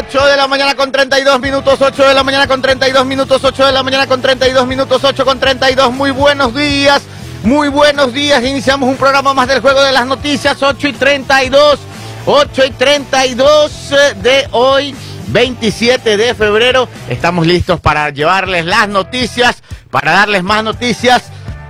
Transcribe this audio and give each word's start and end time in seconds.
8 0.00 0.26
de 0.28 0.36
la 0.38 0.48
mañana 0.48 0.74
con 0.74 0.90
32 0.90 1.40
minutos, 1.40 1.78
8 1.78 2.08
de 2.08 2.14
la 2.14 2.24
mañana 2.24 2.46
con 2.46 2.62
32 2.62 3.04
minutos, 3.04 3.44
8 3.44 3.66
de 3.66 3.72
la 3.72 3.82
mañana 3.82 4.06
con 4.06 4.22
32 4.22 4.66
minutos, 4.66 5.04
8 5.04 5.24
con 5.26 5.38
32. 5.38 5.92
Muy 5.92 6.10
buenos 6.10 6.54
días, 6.54 7.02
muy 7.42 7.68
buenos 7.68 8.14
días. 8.14 8.42
Iniciamos 8.42 8.88
un 8.88 8.96
programa 8.96 9.34
más 9.34 9.46
del 9.46 9.60
juego 9.60 9.82
de 9.82 9.92
las 9.92 10.06
noticias, 10.06 10.62
8 10.62 10.88
y 10.88 10.92
32, 10.94 11.78
8 12.24 12.64
y 12.64 12.70
32 12.70 13.94
de 14.22 14.48
hoy. 14.52 14.96
27 15.28 16.16
de 16.16 16.34
febrero. 16.34 16.88
Estamos 17.10 17.46
listos 17.46 17.78
para 17.78 18.08
llevarles 18.08 18.64
las 18.64 18.88
noticias, 18.88 19.62
para 19.90 20.12
darles 20.12 20.42
más 20.42 20.64
noticias 20.64 21.24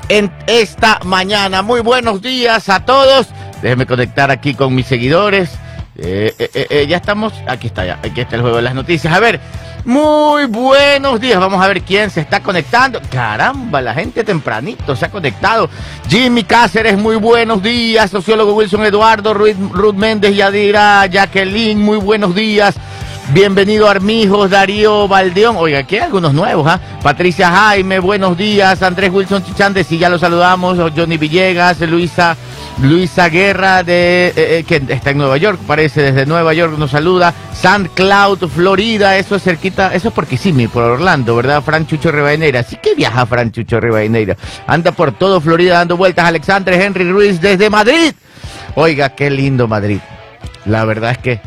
en 0.08 0.32
esta 0.46 1.00
mañana. 1.04 1.62
Muy 1.62 1.80
buenos 1.80 2.22
días 2.22 2.68
a 2.68 2.84
todos. 2.84 3.26
Déjenme 3.60 3.86
conectar 3.86 4.30
aquí 4.30 4.54
con 4.54 4.72
mis 4.72 4.86
seguidores. 4.86 5.50
Eh, 6.02 6.34
eh, 6.38 6.66
eh, 6.70 6.86
ya 6.88 6.96
estamos, 6.96 7.34
aquí 7.46 7.66
está 7.66 7.98
aquí 8.02 8.22
está 8.22 8.36
el 8.36 8.40
juego 8.40 8.56
de 8.56 8.62
las 8.62 8.74
noticias. 8.74 9.12
A 9.12 9.20
ver, 9.20 9.38
muy 9.84 10.46
buenos 10.46 11.20
días. 11.20 11.38
Vamos 11.38 11.62
a 11.62 11.68
ver 11.68 11.82
quién 11.82 12.08
se 12.08 12.20
está 12.20 12.42
conectando. 12.42 13.00
Caramba, 13.10 13.82
la 13.82 13.92
gente 13.92 14.24
tempranito 14.24 14.96
se 14.96 15.04
ha 15.04 15.10
conectado. 15.10 15.68
Jimmy 16.08 16.44
Cáceres, 16.44 16.96
muy 16.96 17.16
buenos 17.16 17.62
días. 17.62 18.10
Sociólogo 18.10 18.54
Wilson 18.54 18.84
Eduardo, 18.86 19.34
Ruth, 19.34 19.94
Méndez, 19.94 20.34
Yadira, 20.34 21.04
Jacqueline, 21.06 21.78
muy 21.78 21.98
buenos 21.98 22.34
días. 22.34 22.76
Bienvenido 23.28 23.88
Armijos, 23.88 24.50
Darío 24.50 25.06
Valdeón. 25.06 25.56
Oiga, 25.56 25.78
aquí 25.78 25.96
hay 25.96 26.02
algunos 26.02 26.34
nuevos, 26.34 26.66
¿ah? 26.66 26.80
Patricia 27.00 27.48
Jaime, 27.50 28.00
buenos 28.00 28.36
días. 28.36 28.82
Andrés 28.82 29.12
Wilson 29.12 29.44
Chichandes, 29.44 29.86
si 29.86 29.98
ya 29.98 30.08
lo 30.08 30.18
saludamos. 30.18 30.78
Johnny 30.96 31.16
Villegas, 31.16 31.80
Luisa, 31.82 32.36
Luisa 32.82 33.28
Guerra, 33.28 33.84
de, 33.84 34.28
eh, 34.28 34.34
eh, 34.36 34.64
que 34.66 34.82
está 34.88 35.10
en 35.10 35.18
Nueva 35.18 35.36
York, 35.36 35.60
parece 35.64 36.02
desde 36.02 36.26
Nueva 36.26 36.54
York, 36.54 36.76
nos 36.76 36.90
saluda. 36.90 37.32
San 37.52 37.86
Cloud, 37.86 38.48
Florida, 38.48 39.16
eso 39.16 39.36
es 39.36 39.44
cerquita, 39.44 39.94
eso 39.94 40.08
es 40.08 40.14
porque 40.14 40.36
sí, 40.36 40.52
por 40.66 40.82
Orlando, 40.82 41.36
¿verdad? 41.36 41.62
Fran 41.62 41.86
Chucho 41.86 42.10
Rivadeneira. 42.10 42.64
Sí 42.64 42.78
que 42.82 42.96
viaja 42.96 43.26
Fran 43.26 43.52
Chucho 43.52 43.78
Rivadeneira. 43.78 44.36
Anda 44.66 44.90
por 44.90 45.12
todo 45.12 45.40
Florida 45.40 45.74
dando 45.74 45.96
vueltas. 45.96 46.26
Alexandre 46.26 46.84
Henry 46.84 47.08
Ruiz 47.08 47.40
desde 47.40 47.70
Madrid. 47.70 48.12
Oiga, 48.74 49.10
qué 49.10 49.30
lindo 49.30 49.68
Madrid. 49.68 50.00
La 50.64 50.84
verdad 50.84 51.12
es 51.12 51.18
que 51.18 51.40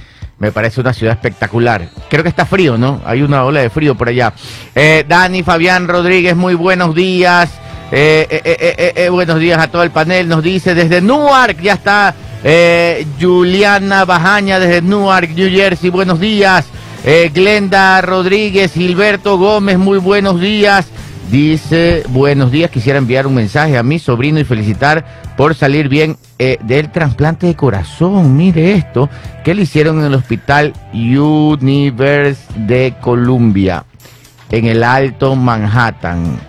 me 0.43 0.51
parece 0.51 0.81
una 0.81 0.91
ciudad 0.91 1.13
espectacular. 1.13 1.87
Creo 2.09 2.21
que 2.21 2.27
está 2.27 2.45
frío, 2.45 2.77
¿no? 2.77 3.01
Hay 3.05 3.21
una 3.21 3.45
ola 3.45 3.61
de 3.61 3.69
frío 3.69 3.95
por 3.95 4.09
allá. 4.09 4.33
Eh, 4.75 5.05
Dani 5.07 5.41
Fabián 5.41 5.87
Rodríguez, 5.87 6.35
muy 6.35 6.53
buenos 6.53 6.93
días. 6.93 7.49
Eh, 7.93 8.41
eh, 8.93 9.07
buenos 9.07 9.39
días 9.39 9.57
a 9.57 9.69
todo 9.69 9.83
el 9.83 9.91
panel. 9.91 10.27
Nos 10.27 10.43
dice 10.43 10.75
desde 10.75 10.99
Newark, 10.99 11.61
ya 11.61 11.75
está 11.75 12.13
Juliana 13.21 14.03
Bajaña 14.03 14.59
desde 14.59 14.81
Newark, 14.81 15.29
New 15.29 15.49
Jersey. 15.49 15.89
Buenos 15.89 16.19
días. 16.19 16.65
Glenda 17.33 18.01
Rodríguez, 18.01 18.73
Gilberto 18.73 19.37
Gómez, 19.37 19.77
muy 19.77 19.97
buenos 19.97 20.41
días. 20.41 20.87
Dice, 21.31 22.03
buenos 22.09 22.51
días, 22.51 22.69
quisiera 22.69 22.99
enviar 22.99 23.25
un 23.25 23.33
mensaje 23.33 23.77
a 23.77 23.83
mi 23.83 23.97
sobrino 23.97 24.39
y 24.39 24.43
felicitar 24.43 25.03
por 25.35 25.55
salir 25.55 25.89
bien 25.89 26.17
eh, 26.37 26.57
del 26.61 26.91
trasplante 26.91 27.47
de 27.47 27.55
corazón. 27.55 28.37
Mire 28.37 28.73
esto, 28.73 29.09
que 29.43 29.55
le 29.55 29.63
hicieron 29.63 29.99
en 29.99 30.05
el 30.05 30.13
hospital 30.13 30.73
Universe 30.93 32.41
de 32.55 32.93
Columbia, 33.01 33.85
en 34.51 34.65
el 34.65 34.83
Alto 34.83 35.35
Manhattan. 35.35 36.39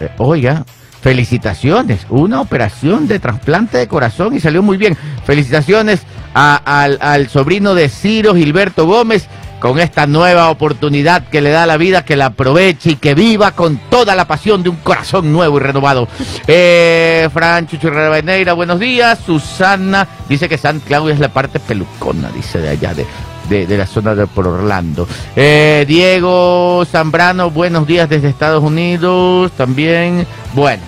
Eh, 0.00 0.08
oiga, 0.16 0.64
felicitaciones, 1.02 2.06
una 2.08 2.40
operación 2.40 3.06
de 3.06 3.18
trasplante 3.18 3.76
de 3.76 3.88
corazón 3.88 4.34
y 4.34 4.40
salió 4.40 4.62
muy 4.62 4.78
bien. 4.78 4.96
Felicitaciones 5.24 6.00
al, 6.32 6.96
al 7.00 7.28
sobrino 7.28 7.74
de 7.74 7.88
Ciro 7.88 8.34
Gilberto 8.34 8.86
Gómez 8.86 9.28
con 9.60 9.78
esta 9.78 10.06
nueva 10.06 10.50
oportunidad 10.50 11.28
que 11.28 11.40
le 11.40 11.50
da 11.50 11.66
la 11.66 11.76
vida, 11.76 12.04
que 12.04 12.16
la 12.16 12.26
aproveche 12.26 12.92
y 12.92 12.96
que 12.96 13.14
viva 13.14 13.52
con 13.52 13.76
toda 13.90 14.16
la 14.16 14.26
pasión 14.26 14.62
de 14.62 14.70
un 14.70 14.76
corazón 14.76 15.32
nuevo 15.32 15.58
y 15.58 15.60
renovado. 15.60 16.08
Eh, 16.46 17.28
Fran 17.32 17.68
Chuchurreveneira, 17.68 18.54
buenos 18.54 18.80
días. 18.80 19.18
Susana 19.24 20.08
dice 20.28 20.48
que 20.48 20.58
San 20.58 20.80
Claudio 20.80 21.12
es 21.12 21.20
la 21.20 21.28
parte 21.28 21.60
pelucona, 21.60 22.30
dice 22.30 22.58
de 22.58 22.70
allá 22.70 22.94
de, 22.94 23.66
de, 23.66 23.78
la 23.78 23.86
zona 23.86 24.14
de 24.14 24.26
por 24.26 24.46
Orlando. 24.46 25.06
Eh, 25.36 25.84
Diego 25.86 26.84
Zambrano, 26.90 27.50
buenos 27.50 27.86
días 27.86 28.08
desde 28.08 28.28
Estados 28.28 28.64
Unidos 28.64 29.52
también. 29.52 30.26
Bueno, 30.54 30.82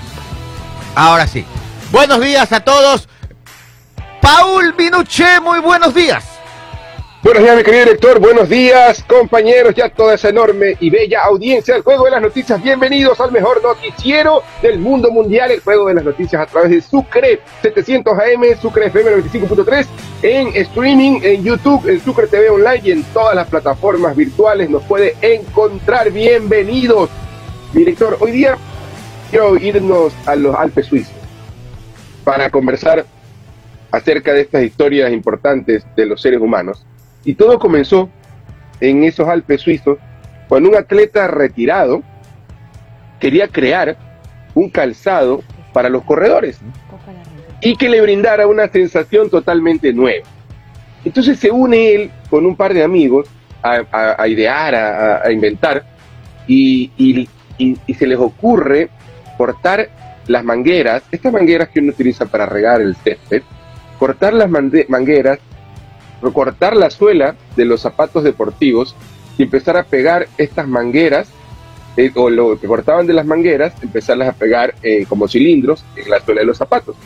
ahora 0.94 1.26
sí. 1.26 1.44
Buenos 1.92 2.20
días 2.22 2.50
a 2.52 2.60
todos. 2.60 3.06
Paul 4.22 4.74
Minuché, 4.78 5.40
muy 5.40 5.60
buenos 5.60 5.94
días. 5.94 6.31
Buenos 7.22 7.44
días, 7.44 7.56
mi 7.56 7.62
querido 7.62 7.84
director. 7.84 8.18
Buenos 8.18 8.48
días, 8.48 9.04
compañeros. 9.04 9.76
Ya 9.76 9.88
toda 9.88 10.14
esa 10.14 10.30
enorme 10.30 10.76
y 10.80 10.90
bella 10.90 11.22
audiencia 11.22 11.74
del 11.74 11.84
Juego 11.84 12.06
de 12.06 12.10
las 12.10 12.20
Noticias. 12.20 12.60
Bienvenidos 12.60 13.20
al 13.20 13.30
mejor 13.30 13.62
noticiero 13.62 14.42
del 14.60 14.80
mundo 14.80 15.08
mundial, 15.12 15.52
el 15.52 15.60
Juego 15.60 15.86
de 15.86 15.94
las 15.94 16.04
Noticias 16.04 16.42
a 16.42 16.46
través 16.46 16.72
de 16.72 16.80
Sucre 16.82 17.38
700 17.62 18.12
AM, 18.12 18.60
Sucre 18.60 18.86
FM 18.86 19.22
95.3, 19.22 19.86
en 20.22 20.48
streaming, 20.48 21.20
en 21.22 21.44
YouTube, 21.44 21.88
en 21.88 22.00
Sucre 22.00 22.26
TV 22.26 22.50
Online 22.50 22.80
y 22.82 22.90
en 22.90 23.04
todas 23.04 23.36
las 23.36 23.46
plataformas 23.46 24.16
virtuales. 24.16 24.68
Nos 24.68 24.82
puede 24.82 25.14
encontrar. 25.22 26.10
Bienvenidos. 26.10 27.08
Director, 27.72 28.16
hoy 28.18 28.32
día 28.32 28.58
quiero 29.30 29.56
irnos 29.58 30.12
a 30.26 30.34
los 30.34 30.56
Alpes 30.56 30.86
suizos 30.86 31.14
para 32.24 32.50
conversar 32.50 33.06
acerca 33.92 34.32
de 34.32 34.40
estas 34.40 34.64
historias 34.64 35.12
importantes 35.12 35.86
de 35.94 36.06
los 36.06 36.20
seres 36.20 36.40
humanos 36.40 36.84
y 37.24 37.34
todo 37.34 37.58
comenzó 37.58 38.10
en 38.80 39.04
esos 39.04 39.28
Alpes 39.28 39.60
suizos 39.60 39.98
cuando 40.48 40.68
un 40.68 40.76
atleta 40.76 41.28
retirado 41.28 42.02
quería 43.20 43.48
crear 43.48 43.96
un 44.54 44.68
calzado 44.68 45.42
para 45.72 45.88
los 45.88 46.02
corredores 46.02 46.60
y 47.60 47.76
que 47.76 47.88
le 47.88 48.00
brindara 48.00 48.46
una 48.46 48.68
sensación 48.68 49.30
totalmente 49.30 49.92
nueva. 49.92 50.26
Entonces 51.04 51.38
se 51.38 51.50
une 51.50 51.94
él 51.94 52.10
con 52.28 52.44
un 52.44 52.56
par 52.56 52.74
de 52.74 52.82
amigos 52.82 53.28
a, 53.62 54.26
idear, 54.26 54.74
a, 54.74 55.30
inventar, 55.30 55.84
y, 56.48 57.28
se 57.96 58.06
les 58.06 58.18
ocurre 58.18 58.90
cortar 59.38 59.88
las 60.26 60.44
mangueras, 60.44 61.02
estas 61.10 61.32
mangueras 61.32 61.68
que 61.68 61.80
uno 61.80 61.92
utiliza 61.92 62.26
para 62.26 62.46
regar 62.46 62.80
el 62.80 62.96
césped, 62.96 63.42
cortar 63.98 64.34
las 64.34 64.50
mangueras 64.50 65.38
recortar 66.22 66.76
la 66.76 66.90
suela 66.90 67.34
de 67.56 67.64
los 67.64 67.80
zapatos 67.80 68.24
deportivos 68.24 68.94
y 69.36 69.42
empezar 69.42 69.76
a 69.76 69.84
pegar 69.84 70.28
estas 70.38 70.68
mangueras, 70.68 71.28
eh, 71.96 72.10
o 72.14 72.30
lo 72.30 72.58
que 72.58 72.66
cortaban 72.66 73.06
de 73.06 73.12
las 73.12 73.26
mangueras, 73.26 73.74
empezarlas 73.82 74.28
a 74.28 74.32
pegar 74.32 74.74
eh, 74.82 75.04
como 75.06 75.28
cilindros 75.28 75.84
en 75.96 76.10
la 76.10 76.20
suela 76.20 76.40
de 76.40 76.46
los 76.46 76.56
zapatos. 76.56 76.96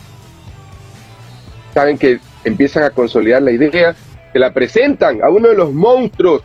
Saben 1.73 1.97
que 1.97 2.19
empiezan 2.43 2.83
a 2.83 2.91
consolidar 2.91 3.41
la 3.41 3.51
idea, 3.51 3.95
que 4.31 4.39
la 4.39 4.53
presentan 4.53 5.23
a 5.23 5.29
uno 5.29 5.49
de 5.49 5.55
los 5.55 5.73
monstruos 5.73 6.41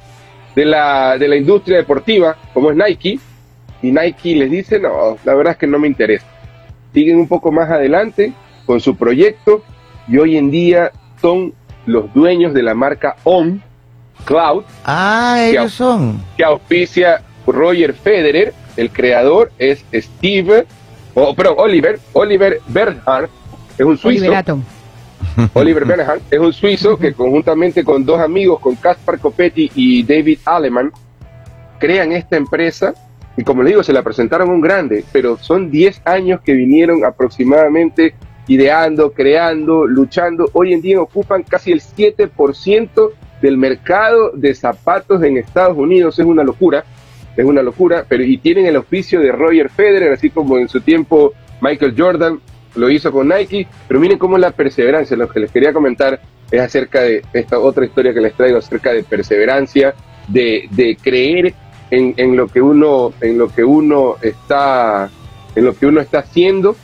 de 0.54 0.64
la, 0.64 1.16
de 1.18 1.28
la 1.28 1.36
industria 1.36 1.78
deportiva, 1.78 2.36
como 2.52 2.70
es 2.70 2.76
Nike, 2.76 3.18
y 3.82 3.90
Nike 3.90 4.36
les 4.36 4.50
dice, 4.50 4.78
no, 4.78 5.16
la 5.24 5.34
verdad 5.34 5.52
es 5.52 5.58
que 5.58 5.66
no 5.66 5.78
me 5.78 5.88
interesa. 5.88 6.26
Siguen 6.92 7.18
un 7.18 7.28
poco 7.28 7.50
más 7.50 7.70
adelante 7.70 8.32
con 8.66 8.80
su 8.80 8.96
proyecto 8.96 9.62
y 10.08 10.18
hoy 10.18 10.36
en 10.36 10.50
día 10.50 10.92
son 11.20 11.54
los 11.86 12.12
dueños 12.14 12.54
de 12.54 12.62
la 12.62 12.74
marca 12.74 13.16
On 13.24 13.62
Cloud. 14.24 14.64
Ah, 14.84 15.38
ellos 15.40 15.72
son. 15.72 16.22
Que 16.36 16.44
auspicia 16.44 17.22
Roger 17.46 17.94
Federer, 17.94 18.54
el 18.76 18.90
creador 18.90 19.52
es 19.58 19.84
Steve, 19.92 20.66
o 21.14 21.34
perdón, 21.34 21.56
Oliver, 21.58 21.98
Oliver 22.12 22.60
Bernhardt, 22.68 23.30
es 23.78 23.84
un 23.84 23.98
suizo. 23.98 24.32
Oliver 25.54 25.84
Bernhardt 25.86 26.22
es 26.30 26.38
un 26.38 26.52
suizo 26.52 26.96
que 26.96 27.12
conjuntamente 27.12 27.84
con 27.84 28.04
dos 28.04 28.20
amigos, 28.20 28.60
con 28.60 28.76
Caspar 28.76 29.18
Copetti 29.18 29.70
y 29.74 30.02
David 30.02 30.38
Aleman, 30.44 30.92
crean 31.78 32.12
esta 32.12 32.36
empresa 32.36 32.94
y 33.36 33.44
como 33.44 33.62
le 33.62 33.70
digo, 33.70 33.82
se 33.82 33.92
la 33.92 34.02
presentaron 34.02 34.50
un 34.50 34.60
grande, 34.60 35.04
pero 35.10 35.38
son 35.38 35.70
10 35.70 36.02
años 36.04 36.40
que 36.42 36.52
vinieron 36.52 37.04
aproximadamente 37.04 38.14
ideando, 38.48 39.12
creando, 39.12 39.86
luchando. 39.86 40.48
Hoy 40.52 40.72
en 40.72 40.82
día 40.82 41.00
ocupan 41.00 41.42
casi 41.42 41.72
el 41.72 41.80
7% 41.80 43.10
del 43.40 43.56
mercado 43.56 44.30
de 44.34 44.54
zapatos 44.54 45.22
en 45.22 45.36
Estados 45.36 45.76
Unidos. 45.76 46.18
Es 46.18 46.26
una 46.26 46.44
locura, 46.44 46.84
es 47.36 47.44
una 47.44 47.62
locura, 47.62 48.04
pero 48.08 48.24
y 48.24 48.38
tienen 48.38 48.66
el 48.66 48.76
oficio 48.76 49.20
de 49.20 49.32
Roger 49.32 49.68
Federer, 49.70 50.12
así 50.12 50.30
como 50.30 50.58
en 50.58 50.68
su 50.68 50.80
tiempo 50.80 51.32
Michael 51.60 51.94
Jordan 51.96 52.40
lo 52.74 52.90
hizo 52.90 53.12
con 53.12 53.28
Nike. 53.28 53.66
Pero 53.88 54.00
miren 54.00 54.18
cómo 54.18 54.38
la 54.38 54.50
perseverancia, 54.50 55.16
lo 55.16 55.28
que 55.28 55.40
les 55.40 55.50
quería 55.50 55.72
comentar 55.72 56.20
es 56.50 56.60
acerca 56.60 57.00
de 57.00 57.22
esta 57.32 57.58
otra 57.58 57.84
historia 57.84 58.12
que 58.12 58.20
les 58.20 58.34
traigo, 58.34 58.58
acerca 58.58 58.92
de 58.92 59.02
perseverancia, 59.02 59.94
de, 60.28 60.68
de 60.70 60.96
creer 61.00 61.54
en, 61.90 62.14
en, 62.16 62.36
lo 62.36 62.46
que 62.48 62.60
uno, 62.60 63.12
en 63.20 63.38
lo 63.38 63.48
que 63.48 63.64
uno 63.64 64.16
está, 64.22 65.10
en 65.54 65.64
lo 65.64 65.74
que 65.74 65.86
uno 65.86 66.00
está 66.00 66.20
haciendo 66.20 66.76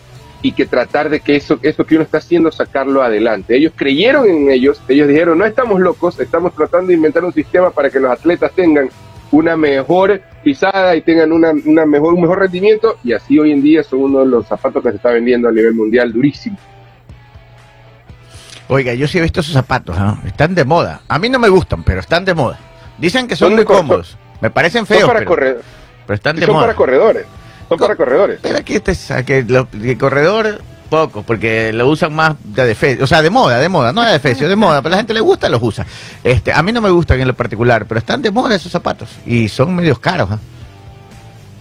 y 0.42 0.52
que 0.52 0.66
tratar 0.66 1.08
de 1.08 1.20
que 1.20 1.36
eso, 1.36 1.58
eso 1.62 1.84
que 1.84 1.96
uno 1.96 2.04
está 2.04 2.18
haciendo, 2.18 2.52
sacarlo 2.52 3.02
adelante. 3.02 3.56
Ellos 3.56 3.72
creyeron 3.74 4.26
en 4.26 4.50
ellos, 4.50 4.80
ellos 4.88 5.08
dijeron, 5.08 5.38
no 5.38 5.44
estamos 5.44 5.80
locos, 5.80 6.20
estamos 6.20 6.54
tratando 6.54 6.88
de 6.88 6.94
inventar 6.94 7.24
un 7.24 7.32
sistema 7.32 7.70
para 7.70 7.90
que 7.90 7.98
los 7.98 8.10
atletas 8.10 8.52
tengan 8.52 8.88
una 9.30 9.56
mejor 9.56 10.22
pisada 10.42 10.94
y 10.96 11.02
tengan 11.02 11.32
una, 11.32 11.50
una 11.50 11.84
mejor, 11.84 12.14
un 12.14 12.22
mejor 12.22 12.38
rendimiento, 12.38 12.98
y 13.04 13.12
así 13.12 13.38
hoy 13.38 13.52
en 13.52 13.62
día 13.62 13.82
son 13.82 14.00
uno 14.00 14.20
de 14.20 14.26
los 14.26 14.46
zapatos 14.46 14.82
que 14.82 14.90
se 14.90 14.96
está 14.96 15.10
vendiendo 15.10 15.48
a 15.48 15.52
nivel 15.52 15.74
mundial 15.74 16.12
durísimo. 16.12 16.56
Oiga, 18.68 18.94
yo 18.94 19.08
sí 19.08 19.18
he 19.18 19.22
visto 19.22 19.40
esos 19.40 19.54
zapatos, 19.54 19.96
¿ah? 19.98 20.18
están 20.26 20.54
de 20.54 20.64
moda. 20.64 21.00
A 21.08 21.18
mí 21.18 21.28
no 21.28 21.38
me 21.38 21.48
gustan, 21.48 21.82
pero 21.82 22.00
están 22.00 22.24
de 22.24 22.34
moda. 22.34 22.58
Dicen 22.98 23.26
que 23.26 23.34
son, 23.34 23.48
Son 23.48 23.56
muy 23.56 23.64
cómodos. 23.64 24.16
Me 24.40 24.50
parecen 24.50 24.86
feos, 24.86 25.00
son 25.00 25.10
para, 25.10 25.20
pero, 25.20 25.60
pero 26.06 26.14
están 26.14 26.36
de 26.36 26.46
son 26.46 26.54
moda. 26.54 26.66
para 26.66 26.76
corredores. 26.76 27.26
Son 27.68 27.78
para 27.78 27.96
corredores. 27.96 28.38
Pero 28.42 28.58
aquí 28.58 28.74
este 28.76 28.92
es- 28.92 29.12
que 29.26 29.42
lo- 29.42 29.68
que 29.70 29.96
corredor 29.98 30.60
poco, 30.88 31.22
porque 31.22 31.70
lo 31.72 31.86
usan 31.88 32.14
más 32.14 32.34
de 32.42 32.64
defensa, 32.66 33.04
o 33.04 33.06
sea, 33.06 33.20
de 33.20 33.28
moda, 33.28 33.58
de 33.58 33.68
moda, 33.68 33.92
no 33.92 34.02
de 34.02 34.12
defensa, 34.12 34.48
de 34.48 34.56
moda, 34.56 34.80
pero 34.80 34.94
a 34.94 34.96
la 34.96 34.96
gente 34.98 35.12
le 35.12 35.20
gusta, 35.20 35.48
los 35.50 35.62
usa. 35.62 35.84
Este, 36.24 36.50
a 36.52 36.62
mí 36.62 36.72
no 36.72 36.80
me 36.80 36.88
gustan 36.88 37.20
en 37.20 37.28
lo 37.28 37.34
particular, 37.34 37.84
pero 37.86 37.98
están 37.98 38.22
de 38.22 38.30
moda 38.30 38.54
esos 38.54 38.72
zapatos 38.72 39.10
y 39.26 39.48
son 39.48 39.74
medios 39.76 39.98
caros. 39.98 40.30
¿ah? 40.30 40.38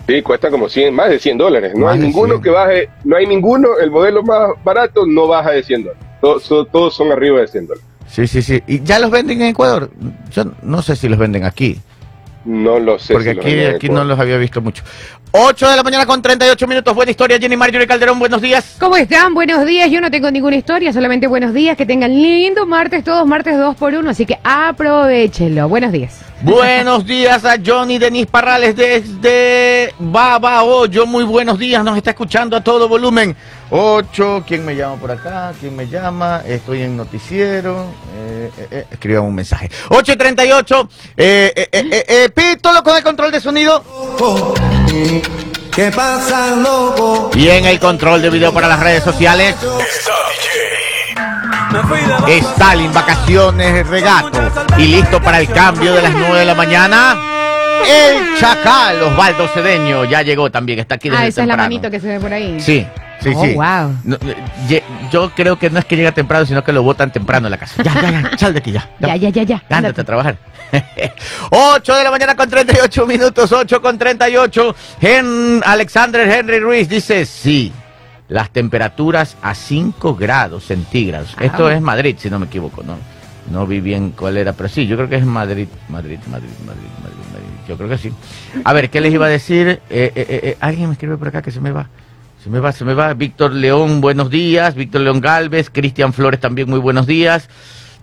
Sí, 0.07 0.21
cuesta 0.21 0.49
como 0.49 0.69
100, 0.69 0.95
más 0.95 1.09
de 1.09 1.19
100 1.19 1.37
dólares. 1.37 1.73
No 1.75 1.85
Más 1.87 1.95
hay 1.95 1.99
ninguno 1.99 2.35
100. 2.35 2.41
que 2.43 2.49
baje, 2.49 2.89
no 3.03 3.17
hay 3.17 3.27
ninguno, 3.27 3.77
el 3.77 3.91
modelo 3.91 4.23
más 4.23 4.51
barato 4.63 5.05
no 5.05 5.27
baja 5.27 5.51
de 5.51 5.63
100 5.63 5.83
dólares. 5.83 6.03
Todos, 6.21 6.43
todos 6.71 6.95
son 6.95 7.11
arriba 7.11 7.41
de 7.41 7.47
100 7.47 7.67
dólares. 7.67 7.85
Sí, 8.09 8.25
sí, 8.25 8.41
sí. 8.41 8.63
¿Y 8.67 8.81
ya 8.83 8.99
los 8.99 9.11
venden 9.11 9.41
en 9.41 9.49
Ecuador? 9.49 9.91
Yo 10.31 10.45
no 10.63 10.81
sé 10.81 10.95
si 10.95 11.09
los 11.09 11.19
venden 11.19 11.43
aquí, 11.43 11.81
No 12.47 12.79
lo 12.79 12.97
sé. 12.97 13.13
porque 13.13 13.33
si 13.33 13.39
aquí, 13.39 13.65
aquí 13.65 13.89
no 13.89 14.05
los 14.05 14.17
había 14.17 14.37
visto 14.37 14.61
mucho. 14.61 14.81
8 15.31 15.69
de 15.69 15.75
la 15.75 15.83
mañana 15.83 16.05
con 16.05 16.21
38 16.21 16.65
minutos. 16.65 16.95
Buena 16.95 17.11
historia, 17.11 17.37
Jenny 17.37 17.57
Marjorie 17.57 17.85
Calderón. 17.85 18.17
Buenos 18.19 18.41
días. 18.41 18.77
¿Cómo 18.79 18.95
están? 18.95 19.33
Buenos 19.33 19.65
días. 19.65 19.91
Yo 19.91 19.99
no 19.99 20.09
tengo 20.09 20.31
ninguna 20.31 20.55
historia, 20.55 20.93
solamente 20.93 21.27
buenos 21.27 21.53
días. 21.53 21.75
Que 21.75 21.85
tengan 21.85 22.13
lindo 22.13 22.65
martes, 22.65 23.03
todos 23.03 23.27
martes 23.27 23.57
2 23.57 23.75
por 23.75 23.93
1 23.93 24.09
así 24.09 24.25
que 24.25 24.39
aprovechenlo. 24.45 25.67
Buenos 25.67 25.91
días. 25.91 26.21
Buenos 26.41 27.05
días 27.05 27.43
a 27.43 27.57
Johnny 27.63 27.97
Denis 27.97 28.27
Parrales 28.27 28.77
desde 28.77 29.93
Babahoyo. 29.99 31.05
Muy 31.05 31.25
buenos 31.25 31.59
días, 31.59 31.83
nos 31.83 31.97
está 31.97 32.11
escuchando 32.11 32.55
a 32.55 32.63
todo 32.63 32.87
volumen. 32.87 33.35
8, 33.69 34.43
¿quién 34.47 34.65
me 34.65 34.75
llama 34.75 34.95
por 34.95 35.11
acá? 35.11 35.51
¿Quién 35.59 35.75
me 35.75 35.87
llama? 35.87 36.41
Estoy 36.45 36.83
en 36.83 36.95
noticiero. 36.95 37.85
Eh, 38.15 38.51
eh, 38.57 38.67
eh, 38.71 38.85
escriban 38.91 39.23
un 39.25 39.35
mensaje. 39.35 39.69
8.38. 39.89 40.87
Eh, 41.17 41.53
eh, 41.55 41.69
eh, 41.71 42.05
eh, 42.07 42.29
Pítolo 42.29 42.81
con 42.81 42.95
el 42.95 43.03
control 43.03 43.31
de 43.31 43.41
sonido. 43.41 43.83
¿Qué 45.75 45.91
pasa, 45.91 46.55
loco? 46.55 47.29
Y 47.35 47.49
en 47.49 47.65
el 47.65 47.79
control 47.79 48.21
de 48.21 48.29
video 48.29 48.53
para 48.53 48.67
las 48.67 48.79
redes 48.79 49.03
sociales. 49.03 49.55
Stalin, 52.27 52.93
vacaciones, 52.93 53.85
regato. 53.87 54.39
Y 54.77 54.85
listo 54.87 55.21
para 55.21 55.39
el 55.39 55.49
cambio 55.49 55.93
de 55.93 56.01
las 56.01 56.13
9 56.13 56.39
de 56.39 56.45
la 56.45 56.55
mañana. 56.55 57.17
El 57.85 58.37
Chacal, 58.39 59.01
Osvaldo 59.03 59.47
Cedeño, 59.49 60.05
ya 60.05 60.21
llegó 60.21 60.49
también, 60.49 60.79
está 60.79 60.95
aquí 60.95 61.09
desde 61.09 61.23
Ah, 61.23 61.27
esa 61.27 61.41
es 61.41 61.47
la 61.47 61.53
temprano. 61.53 61.63
manito 61.63 61.91
que 61.91 61.99
se 61.99 62.07
ve 62.07 62.19
por 62.19 62.33
ahí. 62.33 62.59
Sí, 62.59 62.85
sí, 63.21 63.31
Oh, 63.35 63.43
sí. 63.45 63.53
wow. 63.53 63.95
No, 64.03 64.17
eh, 64.69 64.83
yo 65.11 65.31
creo 65.35 65.57
que 65.57 65.69
no 65.69 65.79
es 65.79 65.85
que 65.85 65.95
llega 65.95 66.11
temprano, 66.11 66.45
sino 66.45 66.63
que 66.63 66.71
lo 66.73 66.83
botan 66.83 67.11
temprano 67.11 67.47
en 67.47 67.51
la 67.51 67.57
casa. 67.57 67.81
Ya, 67.83 67.93
ya, 68.01 68.11
ya, 68.31 68.37
sal 68.37 68.53
de 68.53 68.59
aquí 68.59 68.71
ya. 68.71 68.89
Ya, 68.99 69.15
ya, 69.15 69.29
ya, 69.29 69.43
ya. 69.43 69.63
Ándate. 69.69 70.01
a 70.01 70.03
trabajar. 70.03 70.37
8 71.49 71.95
de 71.95 72.03
la 72.03 72.11
mañana 72.11 72.35
con 72.35 72.49
38 72.49 73.05
minutos, 73.07 73.51
8 73.51 73.81
con 73.81 73.97
38. 73.97 74.75
Hen 75.01 75.61
Alexander 75.65 76.29
Henry 76.29 76.59
Ruiz 76.59 76.89
dice, 76.89 77.25
sí, 77.25 77.71
las 78.27 78.49
temperaturas 78.49 79.37
a 79.41 79.55
5 79.55 80.15
grados 80.15 80.65
centígrados. 80.65 81.33
Ah. 81.37 81.45
Esto 81.45 81.69
es 81.69 81.81
Madrid, 81.81 82.15
si 82.19 82.29
no 82.29 82.39
me 82.39 82.47
equivoco, 82.47 82.83
¿no? 82.83 82.97
No 83.51 83.65
vi 83.65 83.79
bien 83.79 84.11
cuál 84.11 84.35
era, 84.37 84.51
pero 84.51 84.67
sí, 84.67 84.85
yo 84.87 84.97
creo 84.97 85.07
que 85.07 85.15
es 85.15 85.25
Madrid, 85.25 85.67
Madrid, 85.87 86.19
Madrid, 86.29 86.49
Madrid, 86.65 86.81
Madrid, 86.99 87.15
Madrid. 87.31 87.47
Yo 87.65 87.77
creo 87.77 87.87
que 87.89 87.97
sí. 87.97 88.11
A 88.65 88.73
ver, 88.73 88.89
¿qué 88.89 88.99
les 88.99 89.13
iba 89.13 89.25
a 89.25 89.29
decir? 89.29 89.67
Eh, 89.69 89.79
eh, 89.89 90.11
eh, 90.15 90.39
eh, 90.43 90.57
alguien 90.59 90.87
me 90.89 90.93
escribe 90.93 91.15
por 91.17 91.29
acá 91.29 91.41
que 91.41 91.51
se 91.51 91.61
me 91.61 91.71
va. 91.71 91.87
Se 92.43 92.49
me 92.49 92.59
va, 92.59 92.71
se 92.71 92.85
me 92.85 92.93
va. 92.93 93.13
Víctor 93.13 93.53
León, 93.53 94.01
buenos 94.01 94.29
días. 94.29 94.75
Víctor 94.75 95.01
León 95.01 95.21
Galvez. 95.21 95.69
Cristian 95.69 96.13
Flores 96.13 96.39
también, 96.39 96.69
muy 96.69 96.79
buenos 96.79 97.07
días. 97.07 97.49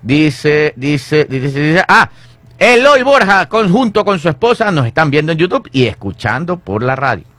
Dice, 0.02 0.74
dice, 0.76 1.24
dice, 1.24 1.48
dice. 1.48 1.84
Ah, 1.88 2.10
Eloy 2.58 3.02
Borja, 3.02 3.48
conjunto 3.48 4.04
con 4.04 4.18
su 4.18 4.28
esposa, 4.28 4.70
nos 4.70 4.86
están 4.86 5.10
viendo 5.10 5.32
en 5.32 5.38
YouTube 5.38 5.68
y 5.72 5.86
escuchando 5.86 6.56
por 6.56 6.82
la 6.82 6.94
radio. 6.94 7.33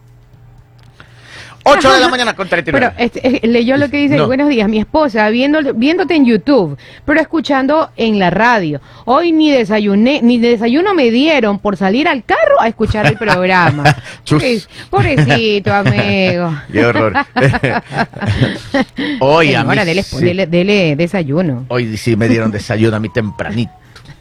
8 1.68 1.94
de 1.94 2.00
la 2.00 2.10
mañana 2.10 2.36
con 2.36 2.48
39. 2.48 2.94
Pero 2.96 3.04
este, 3.04 3.28
eh, 3.44 3.48
leyó 3.48 3.76
lo 3.78 3.90
que 3.90 3.98
dice, 3.98 4.18
No. 4.18 4.28
buenos 4.28 4.50
días, 4.50 4.70
mi 4.70 4.78
esposa, 4.78 5.28
viendo, 5.30 5.74
viéndote 5.74 6.14
en 6.16 6.24
YouTube, 6.26 6.78
pero 7.06 7.20
escuchando 7.20 7.90
en 7.98 8.20
la 8.20 8.30
radio. 8.30 8.82
Hoy 9.06 9.32
ni 9.32 9.52
desayuné, 9.52 10.22
ni 10.22 10.38
desayuno 10.38 10.94
me 10.94 11.10
dieron 11.10 11.58
por 11.60 11.76
salir 11.76 12.08
al 12.08 12.24
carro 12.24 12.62
a 12.62 12.68
escuchar 12.68 13.08
el 13.08 13.18
programa. 13.18 13.84
Pobrecito, 14.92 15.74
amigo. 15.74 16.54
Qué 16.72 16.86
horror. 16.86 17.14
Hoy 19.20 19.56
a 19.56 19.64
mí 19.64 19.70
Señora, 19.70 19.86
dele, 19.86 20.04
sí. 20.04 20.18
dele- 20.24 20.48
dele 20.48 20.96
desayuno. 20.96 21.66
Hoy 21.70 21.98
sí 21.98 22.16
me 22.16 22.28
dieron 22.28 22.52
desayuno 22.52 22.96
a 22.98 23.00
mí 23.00 23.10
tempranito. 23.10 23.72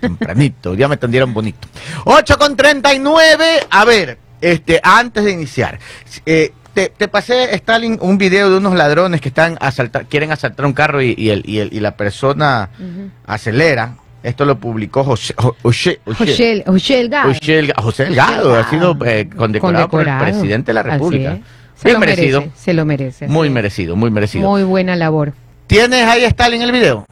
Tempranito. 0.00 0.74
Ya 0.74 0.88
me 0.88 0.96
tendieron 0.96 1.32
bonito. 1.34 1.68
8 2.04 2.38
con 2.38 2.56
39. 2.56 3.44
A 3.70 3.84
ver, 3.84 4.18
este, 4.40 4.80
antes 4.82 5.24
de 5.24 5.32
iniciar. 5.32 5.78
eh, 6.26 6.52
te, 6.74 6.88
te 6.90 7.08
pasé, 7.08 7.54
Stalin, 7.54 7.98
un 8.00 8.18
video 8.18 8.50
de 8.50 8.56
unos 8.58 8.74
ladrones 8.74 9.20
que 9.20 9.28
están 9.28 9.56
quieren 10.08 10.32
asaltar 10.32 10.66
un 10.66 10.72
carro 10.72 11.00
y, 11.02 11.14
y 11.16 11.30
el, 11.30 11.42
y, 11.48 11.58
el- 11.60 11.72
y 11.72 11.80
la 11.80 11.96
persona 11.96 12.68
acelera. 13.26 13.94
Esto 14.22 14.44
lo 14.46 14.58
publicó 14.58 15.04
José, 15.04 15.34
Jo- 15.36 15.54
José, 15.62 16.00
José, 16.06 16.16
José, 16.26 16.64
José 16.66 16.96
Delgado. 16.96 17.34
José 17.82 18.04
Delgado. 18.04 18.54
Ha 18.58 18.70
sido 18.70 18.96
eh, 19.04 19.28
condecorado, 19.36 19.88
por 19.90 20.08
el 20.08 20.18
presidente 20.18 20.70
de 20.70 20.74
la 20.74 20.82
República. 20.82 21.38
Se 21.76 21.88
Bien 21.88 21.94
lo 21.94 22.00
merecido. 22.00 22.40
merece, 22.40 22.56
se 22.62 22.72
lo 22.74 22.84
merece. 22.86 23.28
Muy 23.28 23.48
sí. 23.48 23.54
merecido, 23.54 23.96
muy 23.96 24.10
merecido. 24.10 24.48
Muy 24.48 24.62
buena 24.62 24.96
labor. 24.96 25.34
¿Tienes 25.66 26.04
ahí 26.06 26.24
Stalin 26.24 26.62
el 26.62 26.72
video? 26.72 27.04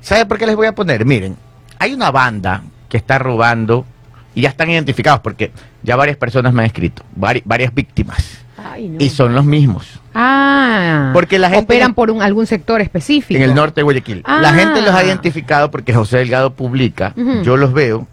¿Sabes 0.00 0.26
por 0.26 0.38
qué 0.38 0.46
les 0.46 0.54
voy 0.54 0.66
a 0.68 0.74
poner? 0.74 1.04
Miren, 1.04 1.36
hay 1.78 1.92
una 1.92 2.10
banda 2.12 2.62
que 2.88 2.96
está 2.98 3.18
robando 3.18 3.84
y 4.34 4.42
ya 4.42 4.50
están 4.50 4.70
identificados 4.70 5.20
porque 5.20 5.50
ya 5.82 5.96
varias 5.96 6.16
personas 6.18 6.52
me 6.52 6.60
han 6.62 6.66
escrito, 6.66 7.02
vari- 7.18 7.42
varias 7.44 7.74
víctimas 7.74 8.24
Ay, 8.64 8.88
no. 8.88 8.96
y 9.04 9.08
son 9.10 9.34
los 9.34 9.44
mismos 9.44 10.00
Ah, 10.14 11.10
Porque 11.12 11.38
la 11.38 11.48
gente- 11.50 11.64
operan 11.64 11.94
por 11.94 12.10
un, 12.10 12.20
algún 12.20 12.46
sector 12.46 12.80
específico. 12.80 13.36
en 13.36 13.42
el 13.48 13.54
norte 13.54 13.76
de 13.80 13.82
Guayaquil. 13.84 14.22
La 14.26 14.48
Ah. 14.50 14.52
gente 14.54 14.82
los 14.82 14.90
ha 14.94 15.04
identificado 15.04 15.70
porque 15.70 15.94
José 15.94 16.18
Delgado 16.18 16.52
publica, 16.54 17.14
yo 17.44 17.56
los 17.56 17.72
veo, 17.72 18.08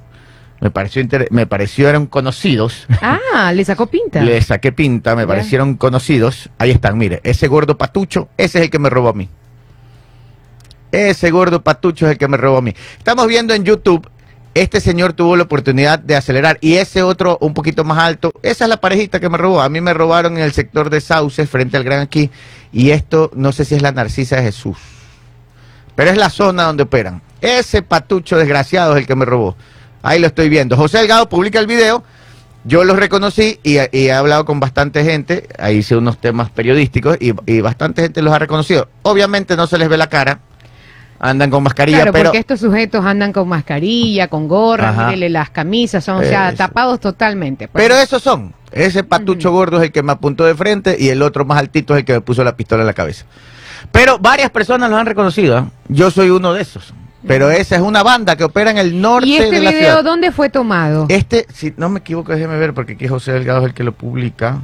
me 0.61 0.69
pareció 0.71 1.03
me 1.31 1.45
parecieron 1.47 2.05
conocidos. 2.07 2.85
Ah, 3.01 3.51
le 3.53 3.63
sacó 3.65 3.87
pinta. 3.87 4.21
Le 4.21 4.41
saqué 4.41 4.71
pinta, 4.71 5.15
me 5.15 5.25
parecieron 5.27 5.75
conocidos. 5.75 6.49
Ahí 6.59 6.71
están, 6.71 6.97
mire, 6.97 7.19
ese 7.23 7.47
gordo 7.47 7.77
patucho, 7.77 8.29
ese 8.37 8.59
es 8.59 8.63
el 8.65 8.69
que 8.69 8.79
me 8.79 8.89
robó 8.89 9.09
a 9.09 9.13
mí. 9.13 9.27
Ese 10.91 11.31
gordo 11.31 11.61
patucho 11.63 12.05
es 12.05 12.13
el 12.13 12.17
que 12.17 12.27
me 12.27 12.37
robó 12.37 12.57
a 12.57 12.61
mí. 12.61 12.73
Estamos 12.97 13.27
viendo 13.27 13.53
en 13.53 13.63
YouTube, 13.65 14.07
este 14.61 14.79
señor 14.79 15.13
tuvo 15.13 15.35
la 15.35 15.43
oportunidad 15.43 15.99
de 15.99 16.15
acelerar 16.15 16.57
y 16.61 16.75
ese 16.75 17.03
otro 17.03 17.37
un 17.41 17.53
poquito 17.53 17.83
más 17.83 17.97
alto, 17.97 18.33
esa 18.43 18.65
es 18.65 18.69
la 18.69 18.79
parejita 18.79 19.19
que 19.19 19.29
me 19.29 19.37
robó. 19.37 19.61
A 19.61 19.69
mí 19.69 19.81
me 19.81 19.93
robaron 19.93 20.37
en 20.37 20.43
el 20.43 20.53
sector 20.53 20.89
de 20.89 21.01
Sauces, 21.01 21.49
frente 21.49 21.77
al 21.77 21.83
Gran 21.83 21.99
Aquí, 21.99 22.31
y 22.71 22.91
esto 22.91 23.29
no 23.35 23.51
sé 23.51 23.65
si 23.65 23.75
es 23.75 23.81
la 23.81 23.91
Narcisa 23.91 24.37
de 24.37 24.43
Jesús, 24.43 24.77
pero 25.95 26.11
es 26.11 26.17
la 26.17 26.29
zona 26.29 26.63
donde 26.63 26.83
operan. 26.83 27.21
Ese 27.41 27.81
patucho 27.81 28.37
desgraciado 28.37 28.95
es 28.95 29.01
el 29.01 29.07
que 29.07 29.15
me 29.15 29.25
robó. 29.25 29.55
Ahí 30.01 30.19
lo 30.19 30.27
estoy 30.27 30.49
viendo. 30.49 30.77
José 30.77 30.99
Delgado 30.99 31.27
publica 31.27 31.59
el 31.59 31.67
video. 31.67 32.03
Yo 32.63 32.83
los 32.83 32.97
reconocí 32.97 33.59
y, 33.63 33.77
he 33.77 34.11
hablado 34.11 34.43
con 34.43 34.59
bastante 34.59 35.03
gente, 35.03 35.47
ahí 35.57 35.77
hice 35.77 35.95
unos 35.95 36.19
temas 36.19 36.49
periodísticos 36.49 37.17
y, 37.19 37.33
y 37.45 37.61
bastante 37.61 38.01
gente 38.01 38.21
los 38.21 38.33
ha 38.33 38.39
reconocido. 38.39 38.89
Obviamente 39.03 39.55
no 39.55 39.67
se 39.67 39.77
les 39.77 39.87
ve 39.87 39.95
la 39.97 40.09
cara, 40.09 40.39
andan 41.19 41.49
con 41.49 41.63
mascarilla, 41.63 41.97
Claro, 41.99 42.13
pero 42.13 42.25
porque 42.25 42.39
estos 42.39 42.59
sujetos 42.59 43.05
andan 43.05 43.33
con 43.33 43.47
mascarilla, 43.47 44.27
con 44.27 44.47
gorra, 44.47 44.89
Ajá. 44.89 45.05
mírele 45.07 45.29
las 45.29 45.49
camisas, 45.49 46.03
son, 46.03 46.17
o 46.17 46.23
sea, 46.23 46.53
tapados 46.55 46.99
totalmente. 46.99 47.67
pues. 47.67 47.83
pero 47.83 47.95
esos 47.97 48.21
son. 48.21 48.53
Ese 48.71 49.03
patucho 49.03 49.51
gordo 49.51 49.77
es 49.77 49.83
el 49.83 49.91
que 49.91 50.03
me 50.03 50.11
apuntó 50.11 50.43
de 50.45 50.53
frente 50.53 50.97
y 50.99 51.09
el 51.09 51.21
otro 51.21 51.45
más 51.45 51.57
altito 51.57 51.93
es 51.95 51.99
el 51.99 52.05
que 52.05 52.13
me 52.13 52.21
puso 52.21 52.43
la 52.43 52.55
pistola 52.55 52.83
en 52.83 52.87
la 52.87 52.93
cabeza. 52.93 53.25
Pero 53.91 54.19
varias 54.19 54.49
personas 54.49 54.89
los 54.89 54.99
han 54.99 55.05
reconocido. 55.05 55.57
¿ah? 55.57 55.69
Yo 55.87 56.11
soy 56.11 56.29
uno 56.29 56.53
de 56.53 56.61
esos. 56.61 56.93
Pero 57.25 57.49
esa 57.49 57.75
es 57.75 57.81
una 57.81 58.03
banda 58.03 58.35
que 58.35 58.43
opera 58.43 58.71
en 58.71 58.77
el 58.77 59.01
norte 59.01 59.27
¿Y 59.27 59.37
este 59.37 59.55
de 59.55 59.61
la 59.61 59.71
video 59.71 59.83
ciudad. 59.83 60.03
dónde 60.03 60.31
fue 60.31 60.49
tomado? 60.49 61.07
Este, 61.09 61.45
si 61.53 61.73
no 61.75 61.89
me 61.89 61.99
equivoco, 61.99 62.31
déjeme 62.31 62.57
ver, 62.57 62.73
porque 62.73 62.93
aquí 62.93 63.07
José 63.07 63.33
Delgado 63.33 63.59
es 63.59 63.65
el 63.65 63.73
que 63.73 63.83
lo 63.83 63.91
publica. 63.91 64.59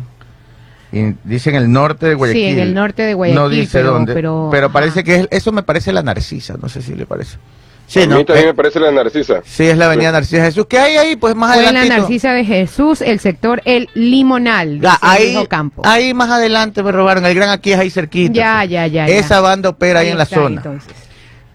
Y 0.93 1.15
dice 1.23 1.49
en 1.49 1.55
el 1.55 1.71
norte 1.71 2.05
de 2.05 2.13
Guayaquil. 2.13 2.43
Sí, 2.43 2.49
en 2.51 2.59
el 2.59 2.73
norte 2.73 3.01
de 3.01 3.13
Guayaquil, 3.15 3.41
No 3.41 3.49
dice 3.49 3.79
pero- 3.79 3.91
dónde. 3.93 4.13
pero- 4.13 4.49
Pero, 4.51 4.71
parece 4.71 4.99
ajá. 4.99 5.03
que 5.03 5.15
es- 5.15 5.27
eso 5.31 5.51
me 5.51 5.63
parece 5.63 5.91
la 5.91 6.03
narcisa, 6.03 6.55
no 6.61 6.69
sé 6.69 6.81
si 6.83 6.93
le 6.93 7.05
parece. 7.05 7.37
Sí, 7.85 8.01
a 8.03 8.07
no, 8.07 8.15
mí 8.17 8.23
también 8.25 8.45
eh, 8.47 8.51
me 8.51 8.53
parece 8.55 8.79
la 8.79 8.91
Narcisa. 8.91 9.41
sí, 9.43 9.65
es 9.65 9.77
la 9.77 9.87
avenida 9.87 10.11
Narcisa 10.11 10.45
Jesús. 10.45 10.65
¿Qué 10.69 10.79
hay 10.79 10.95
ahí? 10.95 11.15
Pues 11.17 11.35
más 11.35 11.57
en 11.57 11.63
la 11.63 11.69
adelante. 11.69 11.97
Narcisa 11.99 12.31
de 12.33 12.45
Jesús, 12.45 13.01
el 13.01 13.19
sector 13.19 13.61
El 13.65 13.89
Limonal. 13.93 14.79
ahí, 15.01 15.35
ahí 15.83 16.13
más 16.13 16.29
adelante 16.29 16.81
me 16.81 16.91
robaron. 16.93 17.25
El 17.25 17.35
gran 17.35 17.49
aquí 17.49 17.73
es 17.73 17.79
ahí 17.79 17.89
cerquita. 17.89 18.33
Ya, 18.33 18.63
ya, 18.65 18.87
ya. 18.87 19.05
ya. 19.07 19.13
Esa 19.15 19.41
banda 19.41 19.69
opera 19.69 19.99
ahí, 19.99 20.09
en 20.09 20.17
la 20.17 20.23
está, 20.23 20.35
zona. 20.37 20.57
entonces. 20.57 20.93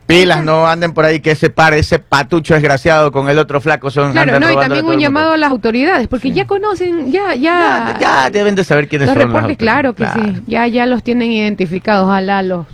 Pilas, 0.09 0.43
no 0.43 0.67
anden 0.67 0.95
por 0.95 1.05
ahí 1.05 1.21
que 1.21 1.33
ese 1.33 1.51
par, 1.51 1.75
ese 1.75 1.99
patucho 1.99 2.55
desgraciado 2.55 3.13
con 3.13 3.29
el 3.29 3.39
otro 3.39 3.61
flaco 3.61 3.91
son. 3.91 4.13
Claro, 4.13 4.41
no, 4.41 4.51
y 4.51 4.57
también 4.57 4.87
un 4.87 4.99
llamado 4.99 5.33
a 5.33 5.37
las 5.37 5.51
autoridades, 5.51 6.09
porque 6.09 6.33
ya 6.33 6.47
conocen, 6.47 7.13
ya, 7.13 7.35
ya. 7.35 7.93
Ya, 7.93 7.99
ya 8.01 8.31
deben 8.31 8.55
de 8.55 8.65
saber 8.65 8.89
quiénes 8.89 9.09
los 9.09 9.15
son. 9.19 9.27
reportes, 9.27 9.51
las 9.51 9.57
claro 9.59 9.95
que 9.95 10.07
sí, 10.07 10.43
ya, 10.47 10.67
ya 10.67 10.87
los 10.87 11.03
tienen 11.03 11.31
identificados, 11.31 12.07
ojalá 12.07 12.43
los, 12.43 12.65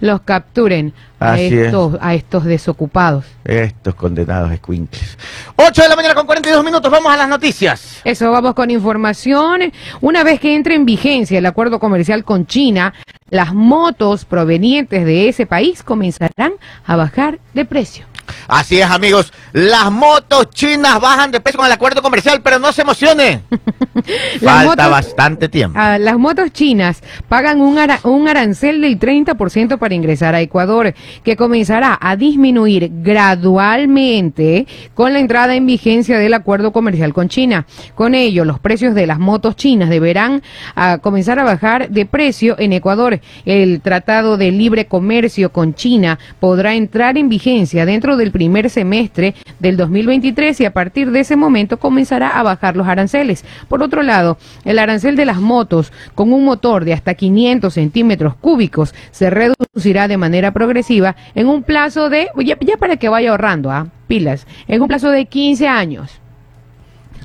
los 0.00 0.20
capturen 0.20 0.92
a 1.20 1.32
Así 1.32 1.44
es. 1.46 1.52
estos, 1.52 1.96
a 2.02 2.12
estos 2.12 2.44
desocupados. 2.44 3.24
Estos 3.46 3.94
condenados 3.94 4.52
escuincles. 4.52 5.16
8 5.56 5.82
de 5.82 5.88
la 5.88 5.96
mañana 5.96 6.14
con 6.14 6.26
42 6.26 6.62
minutos, 6.62 6.90
vamos 6.90 7.10
a 7.10 7.16
las 7.16 7.28
noticias. 7.30 8.02
Eso, 8.04 8.30
vamos 8.30 8.52
con 8.52 8.70
información. 8.70 9.72
Una 10.02 10.22
vez 10.22 10.38
que 10.38 10.54
entre 10.54 10.74
en 10.74 10.84
vigencia 10.84 11.38
el 11.38 11.46
acuerdo 11.46 11.80
comercial 11.80 12.24
con 12.24 12.46
China, 12.46 12.92
las 13.34 13.52
motos 13.52 14.24
provenientes 14.24 15.04
de 15.04 15.28
ese 15.28 15.44
país 15.44 15.82
comenzarán 15.82 16.52
a 16.86 16.94
bajar 16.94 17.40
de 17.52 17.64
precio. 17.64 18.06
Así 18.48 18.80
es, 18.80 18.86
amigos. 18.90 19.32
Las 19.52 19.90
motos 19.90 20.48
chinas 20.50 20.98
bajan 21.00 21.30
de 21.30 21.40
peso 21.40 21.58
con 21.58 21.66
el 21.66 21.72
acuerdo 21.72 22.00
comercial, 22.00 22.40
pero 22.42 22.58
no 22.58 22.72
se 22.72 22.80
emocionen. 22.82 23.42
Falta 24.40 24.64
motos- 24.64 24.90
bastante 24.90 25.48
tiempo. 25.48 25.78
Ah, 25.78 25.98
las 25.98 26.16
motos 26.18 26.50
chinas 26.52 27.02
pagan 27.28 27.60
un, 27.60 27.78
ara- 27.78 28.00
un 28.04 28.26
arancel 28.28 28.80
del 28.80 28.98
30% 28.98 29.78
para 29.78 29.94
ingresar 29.94 30.34
a 30.34 30.40
Ecuador, 30.40 30.94
que 31.22 31.36
comenzará 31.36 31.98
a 32.00 32.16
disminuir 32.16 32.90
gradualmente 32.92 34.66
con 34.94 35.12
la 35.12 35.18
entrada 35.20 35.54
en 35.54 35.66
vigencia 35.66 36.18
del 36.18 36.34
acuerdo 36.34 36.72
comercial 36.72 37.12
con 37.12 37.28
China. 37.28 37.66
Con 37.94 38.14
ello, 38.14 38.44
los 38.46 38.58
precios 38.58 38.94
de 38.94 39.06
las 39.06 39.18
motos 39.18 39.56
chinas 39.56 39.90
deberán 39.90 40.42
ah, 40.76 40.98
comenzar 41.02 41.38
a 41.38 41.44
bajar 41.44 41.90
de 41.90 42.06
precio 42.06 42.56
en 42.58 42.72
Ecuador. 42.72 43.20
El 43.44 43.80
Tratado 43.80 44.36
de 44.36 44.50
Libre 44.50 44.86
Comercio 44.86 45.52
con 45.52 45.74
China 45.74 46.18
podrá 46.40 46.74
entrar 46.74 47.18
en 47.18 47.28
vigencia 47.28 47.86
dentro 47.86 48.16
del 48.16 48.30
primer 48.30 48.70
semestre 48.70 49.34
del 49.58 49.76
2023 49.76 50.60
y 50.60 50.64
a 50.64 50.72
partir 50.72 51.10
de 51.10 51.20
ese 51.20 51.36
momento 51.36 51.78
comenzará 51.78 52.28
a 52.28 52.42
bajar 52.42 52.76
los 52.76 52.86
aranceles. 52.86 53.44
Por 53.68 53.82
otro 53.82 54.02
lado, 54.02 54.38
el 54.64 54.78
arancel 54.78 55.16
de 55.16 55.24
las 55.24 55.40
motos 55.40 55.92
con 56.14 56.32
un 56.32 56.44
motor 56.44 56.84
de 56.84 56.92
hasta 56.92 57.14
500 57.14 57.72
centímetros 57.72 58.34
cúbicos 58.36 58.94
se 59.10 59.30
reducirá 59.30 60.08
de 60.08 60.16
manera 60.16 60.52
progresiva 60.52 61.16
en 61.34 61.48
un 61.48 61.62
plazo 61.62 62.10
de, 62.10 62.28
ya, 62.44 62.56
ya 62.60 62.76
para 62.76 62.96
que 62.96 63.08
vaya 63.08 63.30
ahorrando, 63.30 63.70
¿ah? 63.70 63.88
pilas, 64.06 64.46
en 64.68 64.82
un 64.82 64.88
plazo 64.88 65.10
de 65.10 65.26
15 65.26 65.68
años. 65.68 66.20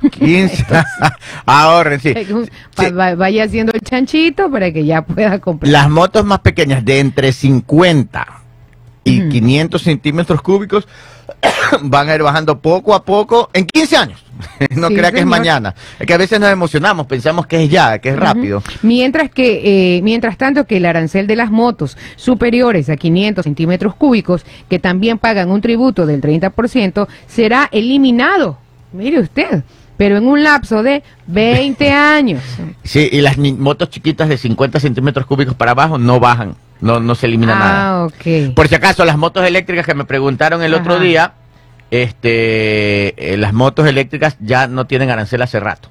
15. 0.00 0.66
Ahorren, 1.46 2.00
sí. 2.00 2.14
Vaya 3.16 3.44
haciendo 3.44 3.72
el 3.72 3.80
chanchito 3.80 4.50
para 4.50 4.72
que 4.72 4.84
ya 4.84 5.02
pueda 5.02 5.38
comprar. 5.38 5.70
Las 5.70 5.90
motos 5.90 6.24
más 6.24 6.40
pequeñas, 6.40 6.84
de 6.84 7.00
entre 7.00 7.32
50 7.32 8.26
y 9.04 9.28
500 9.28 9.82
centímetros 9.82 10.42
cúbicos, 10.42 10.86
van 11.82 12.08
a 12.08 12.14
ir 12.14 12.22
bajando 12.22 12.58
poco 12.60 12.94
a 12.94 13.04
poco 13.04 13.50
en 13.52 13.66
15 13.66 13.96
años. 13.96 14.24
no 14.76 14.88
Sí, 14.88 14.94
crea 14.94 15.12
que 15.12 15.20
es 15.20 15.26
mañana. 15.26 15.74
Es 15.98 16.06
que 16.06 16.14
a 16.14 16.18
veces 16.18 16.40
nos 16.40 16.50
emocionamos, 16.50 17.06
pensamos 17.06 17.46
que 17.46 17.64
es 17.64 17.70
ya, 17.70 17.98
que 17.98 18.10
es 18.10 18.16
rápido. 18.16 18.62
Mientras 18.82 19.30
que, 19.30 19.96
eh, 19.96 20.02
mientras 20.02 20.36
tanto 20.36 20.64
que 20.66 20.78
el 20.78 20.86
arancel 20.86 21.26
de 21.26 21.36
las 21.36 21.50
motos 21.50 21.96
superiores 22.16 22.88
a 22.88 22.96
500 22.96 23.44
centímetros 23.44 23.94
cúbicos, 23.94 24.44
que 24.68 24.78
también 24.78 25.18
pagan 25.18 25.50
un 25.50 25.60
tributo 25.60 26.06
del 26.06 26.20
30%, 26.20 27.06
será 27.26 27.68
eliminado. 27.72 28.58
Mire 28.92 29.20
usted, 29.20 29.62
pero 30.00 30.16
en 30.16 30.26
un 30.26 30.42
lapso 30.42 30.82
de 30.82 31.02
20 31.26 31.92
años. 31.92 32.42
Sí, 32.82 33.06
y 33.12 33.20
las 33.20 33.36
motos 33.36 33.90
chiquitas 33.90 34.30
de 34.30 34.38
50 34.38 34.80
centímetros 34.80 35.26
cúbicos 35.26 35.54
para 35.54 35.72
abajo 35.72 35.98
no 35.98 36.18
bajan, 36.18 36.56
no, 36.80 37.00
no 37.00 37.14
se 37.14 37.26
elimina 37.26 37.54
nada. 37.54 37.90
Ah, 37.90 38.04
ok. 38.06 38.54
Por 38.54 38.66
si 38.68 38.76
acaso, 38.76 39.04
las 39.04 39.18
motos 39.18 39.46
eléctricas 39.46 39.84
que 39.84 39.92
me 39.92 40.06
preguntaron 40.06 40.62
el 40.62 40.72
otro 40.72 40.98
día, 40.98 41.34
este, 41.90 43.34
eh, 43.34 43.36
las 43.36 43.52
motos 43.52 43.86
eléctricas 43.86 44.38
ya 44.40 44.68
no 44.68 44.86
tienen 44.86 45.10
arancel 45.10 45.42
hace 45.42 45.60
rato 45.60 45.90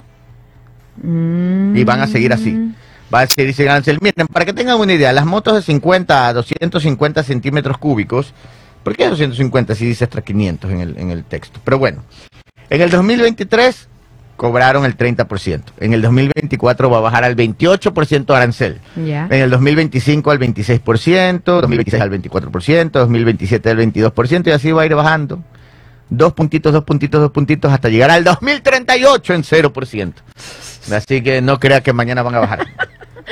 Mm. 1.04 1.78
y 1.78 1.84
van 1.84 2.01
a 2.01 2.08
seguir 2.08 2.34
así. 2.34 2.74
Va 3.13 3.22
a 3.22 3.28
seguir 3.28 3.54
sin 3.54 3.68
arancel. 3.70 4.00
Miren, 4.01 4.25
para 4.25 4.44
que 4.44 4.54
tengan 4.54 4.80
una 4.80 4.92
idea, 4.92 5.13
las 5.13 5.28
motos 5.28 5.54
de 5.54 5.62
50 5.62 6.30
a 6.30 6.34
250 6.34 7.22
centímetros 7.22 7.78
cúbicos, 7.78 8.34
¿por 8.84 8.96
qué 8.96 9.08
250 9.08 9.75
si 9.75 9.86
dice 9.86 10.06
extra 10.06 10.24
500 10.24 10.72
en 10.72 10.80
el, 10.82 10.98
en 10.98 11.12
el 11.12 11.25
texto? 11.25 11.60
Pero 11.63 11.78
bueno, 11.78 12.04
en 12.72 12.82
el 12.82 12.89
2023 12.89 13.88
cobraron 14.39 14.86
el 14.86 14.96
30%. 14.98 15.62
En 15.81 15.91
el 15.93 16.01
2024 16.01 16.89
va 16.89 17.00
a 17.00 17.01
bajar 17.01 17.25
al 17.25 17.36
28% 17.36 18.34
arancel. 18.34 18.79
Ya. 19.05 19.25
En 19.29 19.41
el 19.41 19.50
2025 19.50 20.31
al 20.31 20.39
26%, 20.39 21.41
2026 21.43 22.01
al 22.01 22.10
24%, 22.10 22.89
2027 22.91 23.69
al 23.69 23.77
22% 23.77 24.48
y 24.48 24.51
así 24.51 24.72
va 24.72 24.84
a 24.84 24.86
ir 24.86 24.96
bajando. 24.96 25.43
Dos 26.10 26.31
puntitos, 26.34 26.72
dos 26.72 26.86
puntitos, 26.86 27.19
dos 27.19 27.31
puntitos 27.31 27.72
hasta 27.72 27.89
llegar 27.89 28.12
al 28.12 28.24
2038 28.24 29.34
en 29.34 29.43
0%. 29.43 30.13
Así 30.96 31.22
que 31.22 31.41
no 31.41 31.60
crea 31.60 31.81
que 31.81 31.91
mañana 31.91 32.24
van 32.24 32.36
a 32.36 32.39
bajar. 32.39 32.65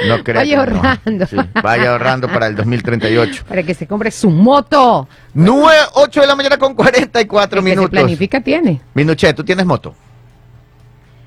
No 0.10 0.22
crea 0.26 0.42
Vaya 0.42 0.50
que 0.52 0.56
ahorrando. 0.58 1.26
Sí, 1.26 1.38
vaya 1.64 1.92
ahorrando 1.94 2.28
para 2.28 2.48
el 2.48 2.56
2038. 2.58 3.46
Para 3.48 3.64
que 3.64 3.74
se 3.74 3.88
compre 3.88 4.12
su 4.12 4.30
moto. 4.30 5.08
9, 5.34 5.78
8 5.94 6.20
de 6.22 6.28
la 6.28 6.36
mañana 6.36 6.58
con 6.58 6.76
44 6.76 7.60
El 7.60 7.64
que 7.64 7.70
se 7.72 7.76
minutos. 7.78 7.90
planifica 7.92 8.42
tiene. 8.42 8.82
Minuche, 8.94 9.34
¿tú 9.34 9.46
tienes 9.46 9.66
moto? 9.66 9.96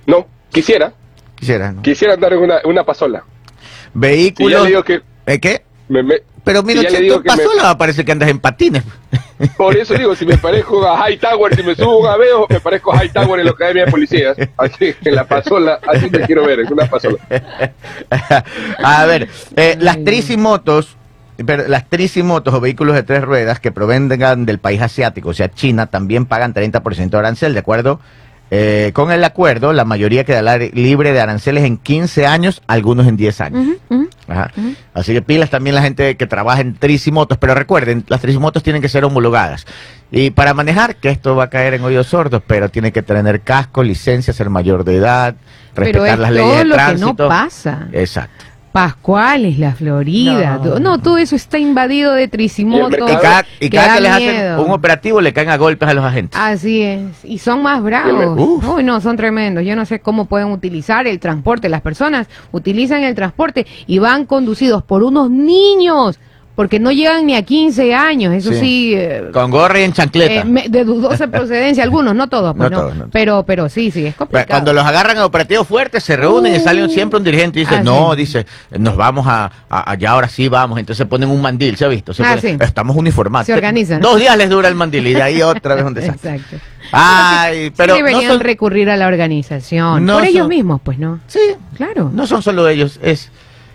No, 0.06 0.26
quisiera, 0.50 0.92
Quisiera, 1.36 1.72
¿no? 1.72 1.82
quisiera 1.82 2.14
andar 2.14 2.32
en 2.32 2.40
una, 2.40 2.56
una 2.64 2.84
pasola. 2.84 3.22
Si 3.22 3.54
ya 3.84 3.90
Vehículos. 3.94 4.62
le 4.62 4.68
digo 4.68 4.82
que 4.84 5.00
¿Eh, 5.26 5.38
¿Qué? 5.40 5.62
me- 5.88 6.02
me- 6.02 6.16
Pero 6.44 6.62
Si 6.62 6.74
le 6.74 7.00
digo 7.00 7.16
tú 7.16 7.22
que 7.22 7.28
pasó, 7.28 7.42
me- 7.68 7.76
parece 7.76 8.04
que 8.04 8.12
andas 8.12 8.28
en 8.30 8.38
patines. 8.40 8.82
por 9.56 9.76
eso 9.76 9.94
digo, 9.94 10.14
si 10.14 10.24
me 10.26 10.36
parezco 10.38 10.86
a 10.88 11.08
Hightower, 11.10 11.54
si 11.54 11.62
me 11.62 11.74
subo 11.74 12.08
a 12.08 12.14
Aveo, 12.14 12.46
me 12.48 12.60
parezco 12.60 12.92
a 12.94 13.04
Hightower 13.04 13.40
en 13.40 13.46
la 13.46 13.52
Academia 13.52 13.84
de 13.84 13.90
Policías. 13.90 14.36
Así, 14.56 14.94
en 15.04 15.14
la 15.14 15.26
pasola, 15.26 15.78
así 15.86 16.08
me 16.10 16.20
quiero 16.20 16.44
ver, 16.46 16.60
en 16.60 16.72
una 16.72 16.86
pasola. 16.86 17.16
a 18.82 19.04
ver, 19.06 19.28
eh, 19.56 19.76
las 19.80 20.02
tricimotos, 20.04 20.96
las 21.38 21.88
tricimotos 21.88 22.52
o 22.54 22.60
vehículos 22.60 22.94
de 22.94 23.02
tres 23.02 23.22
ruedas 23.22 23.60
que 23.60 23.72
provengan 23.72 24.46
del 24.46 24.58
país 24.58 24.80
asiático, 24.82 25.30
o 25.30 25.34
sea, 25.34 25.50
China, 25.50 25.86
también 25.86 26.26
pagan 26.26 26.52
30% 26.54 27.10
de 27.10 27.18
arancel, 27.18 27.54
¿de 27.54 27.60
acuerdo? 27.60 28.00
Eh, 28.52 28.90
con 28.94 29.12
el 29.12 29.22
acuerdo, 29.22 29.72
la 29.72 29.84
mayoría 29.84 30.24
quedará 30.24 30.58
libre 30.58 31.12
de 31.12 31.20
aranceles 31.20 31.64
en 31.64 31.76
15 31.76 32.26
años, 32.26 32.62
algunos 32.66 33.06
en 33.06 33.16
10 33.16 33.40
años. 33.40 33.76
Ajá. 34.26 34.50
Así 34.94 35.12
que 35.12 35.22
pilas 35.22 35.50
también 35.50 35.74
la 35.76 35.82
gente 35.82 36.16
que 36.16 36.26
trabaja 36.26 36.60
en 36.60 36.74
tricimotos, 36.74 37.38
pero 37.38 37.54
recuerden, 37.54 38.04
las 38.08 38.20
tricimotos 38.20 38.62
tienen 38.62 38.82
que 38.82 38.88
ser 38.88 39.04
homologadas. 39.04 39.66
Y 40.10 40.30
para 40.30 40.54
manejar, 40.54 40.96
que 40.96 41.10
esto 41.10 41.36
va 41.36 41.44
a 41.44 41.50
caer 41.50 41.74
en 41.74 41.82
oídos 41.82 42.08
sordos, 42.08 42.42
pero 42.46 42.68
tiene 42.68 42.92
que 42.92 43.02
tener 43.02 43.42
casco, 43.42 43.82
licencia, 43.84 44.32
ser 44.32 44.50
mayor 44.50 44.84
de 44.84 44.96
edad, 44.96 45.36
Pero 45.74 45.86
respetar 45.86 46.14
es 46.14 46.18
las 46.18 46.30
leyes 46.32 46.48
todo 46.50 46.58
de 46.58 46.64
lo 46.64 46.74
que 46.74 46.76
tránsito. 46.82 47.22
no 47.22 47.28
pasa. 47.28 47.88
Exacto. 47.92 48.44
Pascuales, 48.72 49.58
la 49.58 49.74
Florida. 49.74 50.60
No. 50.80 50.98
Todo 50.98 51.18
eso 51.18 51.34
está 51.34 51.58
invadido 51.58 52.12
de 52.12 52.28
tricimotos. 52.28 53.10
Y 53.10 53.16
cada, 53.16 53.44
y 53.58 53.70
que 53.70 53.76
cada 53.76 53.88
da 53.88 53.94
que 53.94 54.00
les 54.00 54.12
hacen 54.12 54.58
un 54.60 54.70
operativo 54.70 55.20
le 55.20 55.32
caen 55.32 55.50
a 55.50 55.56
golpes 55.56 55.88
a 55.88 55.94
los 55.94 56.04
agentes. 56.04 56.38
Así 56.40 56.82
es. 56.82 57.24
Y 57.24 57.38
son 57.38 57.62
más 57.62 57.82
bravos. 57.82 58.38
Uf. 58.38 58.68
Uy, 58.68 58.84
no, 58.84 59.00
son 59.00 59.16
tremendos. 59.16 59.64
Yo 59.64 59.74
no 59.74 59.84
sé 59.86 60.00
cómo 60.00 60.26
pueden 60.26 60.48
utilizar 60.48 61.06
el 61.06 61.18
transporte. 61.18 61.68
Las 61.68 61.80
personas 61.80 62.28
utilizan 62.52 63.02
el 63.02 63.14
transporte 63.14 63.66
y 63.86 63.98
van 63.98 64.24
conducidos 64.26 64.82
por 64.82 65.02
unos 65.02 65.30
niños. 65.30 66.18
Porque 66.60 66.78
no 66.78 66.92
llegan 66.92 67.24
ni 67.24 67.34
a 67.34 67.40
15 67.42 67.94
años. 67.94 68.34
Eso 68.34 68.52
Sí. 68.52 68.60
sí. 68.60 68.92
eh, 68.94 69.30
Con 69.32 69.50
gorra 69.50 69.80
y 69.80 69.84
en 69.84 69.94
chancleta. 69.94 70.34
eh, 70.42 70.44
me- 70.44 70.68
de 70.68 70.84
dudosa 70.84 71.26
procedencia. 71.30 71.82
Algunos, 71.82 72.14
no 72.14 72.28
todos. 72.28 72.54
Pues, 72.54 72.70
No 72.70 72.76
no, 72.76 72.82
todos, 72.82 72.96
no. 72.96 73.08
Pero, 73.10 73.44
pero 73.44 73.70
sí, 73.70 73.90
sí, 73.90 74.00
es 74.00 74.02
Bueno, 74.14 74.16
complicado. 74.18 74.48
Cuando 74.50 74.74
los 74.74 74.84
agarran 74.84 75.16
en 75.16 75.22
operativos 75.22 75.66
fuertes, 75.66 76.04
se 76.04 76.16
reúnen 76.16 76.52
y 76.54 76.58
Uh. 76.58 76.60
sale 76.62 76.86
siempre 76.90 77.16
un 77.16 77.24
dirigente 77.24 77.60
y 77.60 77.62
dice, 77.62 77.76
Ah, 77.76 77.82
no, 77.82 78.10
sí. 78.10 78.18
dice, 78.18 78.44
nos 78.78 78.94
vamos 78.94 79.26
a, 79.26 79.50
a- 79.70 79.90
allá, 79.90 80.10
ahora 80.10 80.28
sí 80.28 80.48
vamos. 80.48 80.78
Entonces 80.78 81.06
ponen 81.06 81.30
un 81.30 81.40
mandil, 81.40 81.78
¿se 81.78 81.86
ha 81.86 81.88
visto? 81.88 82.12
Se 82.12 82.22
Ah, 82.22 82.36
sí. 82.38 82.58
Estamos 82.60 82.94
uniformados. 82.94 83.46
Se 83.46 83.54
organizan. 83.54 84.02
Dos 84.02 84.20
días 84.20 84.36
les 84.36 84.50
dura 84.50 84.68
el 84.68 84.74
mandil 84.74 85.06
y 85.06 85.14
de 85.14 85.22
ahí 85.22 85.40
otra 85.40 85.76
vez 85.76 85.84
un 85.86 85.94
desastre. 85.94 86.34
Exacto. 86.34 86.56
Ay, 86.92 87.72
pero 87.74 87.94
sí 87.94 88.02
no 88.02 88.06
deberían 88.06 88.32
son, 88.32 88.40
recurrir 88.42 88.90
a 88.90 88.96
la 88.98 89.06
organización. 89.06 90.04
No 90.04 90.18
por 90.18 90.24
ellos 90.26 90.46
mismos, 90.46 90.82
pues, 90.84 90.98
¿no? 90.98 91.20
sí, 91.26 91.38
Claro. 91.76 92.10
no 92.12 92.26
son 92.26 92.42
solo 92.42 92.68
ellos, 92.68 93.00
es 93.02 93.30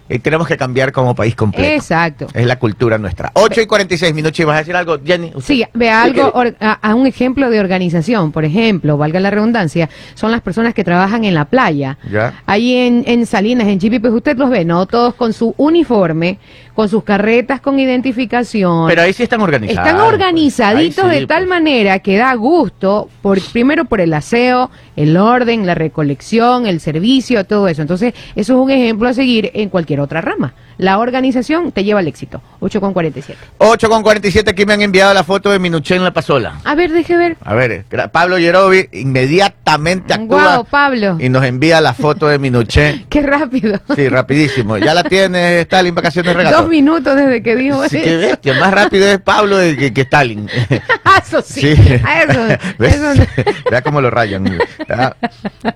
eh, 0.07 0.19
tenemos 0.19 0.47
que 0.47 0.55
cambiar 0.57 0.91
como 0.91 1.15
país 1.15 1.35
completo. 1.35 1.67
Exacto. 1.73 2.27
Es 2.33 2.45
la 2.45 2.57
cultura 2.59 2.97
nuestra. 2.97 3.31
8 3.33 3.61
y 3.61 3.65
46 3.65 4.13
minutos. 4.13 4.39
¿Y 4.39 4.43
vas 4.43 4.55
a 4.55 4.59
decir 4.59 4.75
algo, 4.75 4.97
Jenny? 5.03 5.27
¿Usted? 5.35 5.41
Sí, 5.53 5.63
vea 5.73 6.03
Sí, 6.03 6.09
algo, 6.09 6.31
or- 6.33 6.55
a, 6.59 6.73
a 6.73 6.93
un 6.95 7.07
ejemplo 7.07 7.49
de 7.49 7.59
organización, 7.59 8.31
por 8.31 8.45
ejemplo, 8.45 8.97
valga 8.97 9.19
la 9.19 9.31
redundancia, 9.31 9.89
son 10.13 10.31
las 10.31 10.41
personas 10.41 10.73
que 10.73 10.83
trabajan 10.83 11.23
en 11.25 11.33
la 11.33 11.45
playa. 11.45 11.97
Ya. 12.11 12.41
Ahí 12.45 12.75
en, 12.75 13.03
en 13.07 13.25
Salinas, 13.25 13.67
en 13.67 13.79
Chipi, 13.79 13.99
pues 13.99 14.13
usted 14.13 14.37
los 14.37 14.49
ve, 14.49 14.63
¿no? 14.65 14.85
Todos 14.85 15.15
con 15.15 15.33
su 15.33 15.53
uniforme, 15.57 16.39
con 16.75 16.89
sus 16.89 17.03
carretas 17.03 17.61
con 17.61 17.79
identificación. 17.79 18.87
Pero 18.87 19.01
ahí 19.01 19.13
sí 19.13 19.23
están 19.23 19.41
organizados. 19.41 19.87
Están 19.87 20.01
organizaditos 20.01 21.05
sí, 21.05 21.19
de 21.19 21.25
tal 21.25 21.43
pues. 21.43 21.49
manera 21.49 21.99
que 21.99 22.17
da 22.17 22.33
gusto, 22.35 23.09
por, 23.21 23.39
primero 23.51 23.85
por 23.85 24.01
el 24.01 24.13
aseo, 24.13 24.69
el 24.95 25.17
orden, 25.17 25.65
la 25.65 25.75
recolección, 25.75 26.67
el 26.67 26.79
servicio, 26.79 27.45
todo 27.45 27.67
eso. 27.67 27.81
Entonces, 27.81 28.13
eso 28.35 28.53
es 28.53 28.59
un 28.59 28.69
ejemplo 28.69 29.07
a 29.07 29.13
seguir 29.13 29.51
en 29.53 29.69
cualquier 29.69 30.01
otra 30.01 30.21
rama. 30.21 30.53
La 30.77 30.99
organización 30.99 31.71
te 31.71 31.85
lleva 31.85 32.01
al 32.01 32.07
éxito. 32.07 32.41
8 32.59 32.81
con 32.81 32.91
47. 32.93 33.39
8 33.59 33.89
con 33.89 34.03
47 34.03 34.51
aquí 34.51 34.65
me 34.65 34.73
han 34.73 34.81
enviado 34.81 35.13
la 35.13 35.23
foto 35.23 35.49
de 35.49 35.57
Minuché 35.59 35.95
en 35.95 36.03
la 36.03 36.11
pasola. 36.11 36.59
A 36.65 36.75
ver, 36.75 36.91
deje 36.91 37.15
ver. 37.15 37.37
A 37.45 37.53
ver, 37.53 37.85
Pablo 38.11 38.37
Yerovi 38.37 38.89
inmediatamente 38.91 40.13
actúa 40.13 40.43
Guau, 40.43 40.65
Pablo. 40.65 41.17
y 41.19 41.29
nos 41.29 41.45
envía 41.45 41.79
la 41.79 41.93
foto 41.93 42.27
de 42.27 42.39
Minuché. 42.39 43.05
Qué 43.09 43.21
rápido. 43.21 43.79
Sí, 43.95 44.09
rapidísimo. 44.09 44.77
Ya 44.77 44.93
la 44.93 45.03
tiene 45.03 45.61
Stalin 45.61 45.95
vacaciones 45.95 46.29
de 46.35 46.43
regato. 46.43 46.64
Dos 46.65 46.69
minutos 46.71 47.15
desde 47.15 47.43
que 47.43 47.55
dijo 47.55 47.81
Así 47.81 47.97
eso. 47.97 48.27
bestia, 48.27 48.53
más 48.59 48.73
rápido 48.73 49.07
es 49.07 49.19
Pablo 49.19 49.57
de 49.57 49.77
que, 49.77 49.93
que 49.93 50.01
Stalin. 50.01 50.49
Eso 51.21 51.41
sí. 51.41 51.73
A 52.03 52.23
Eso, 52.23 52.39
¿Ves? 52.79 52.95
eso 52.95 53.15
no. 53.15 53.25
Vea 53.71 53.81
cómo 53.81 54.01
lo 54.01 54.09
rayan. 54.11 54.43
¿verdad? 54.87 55.15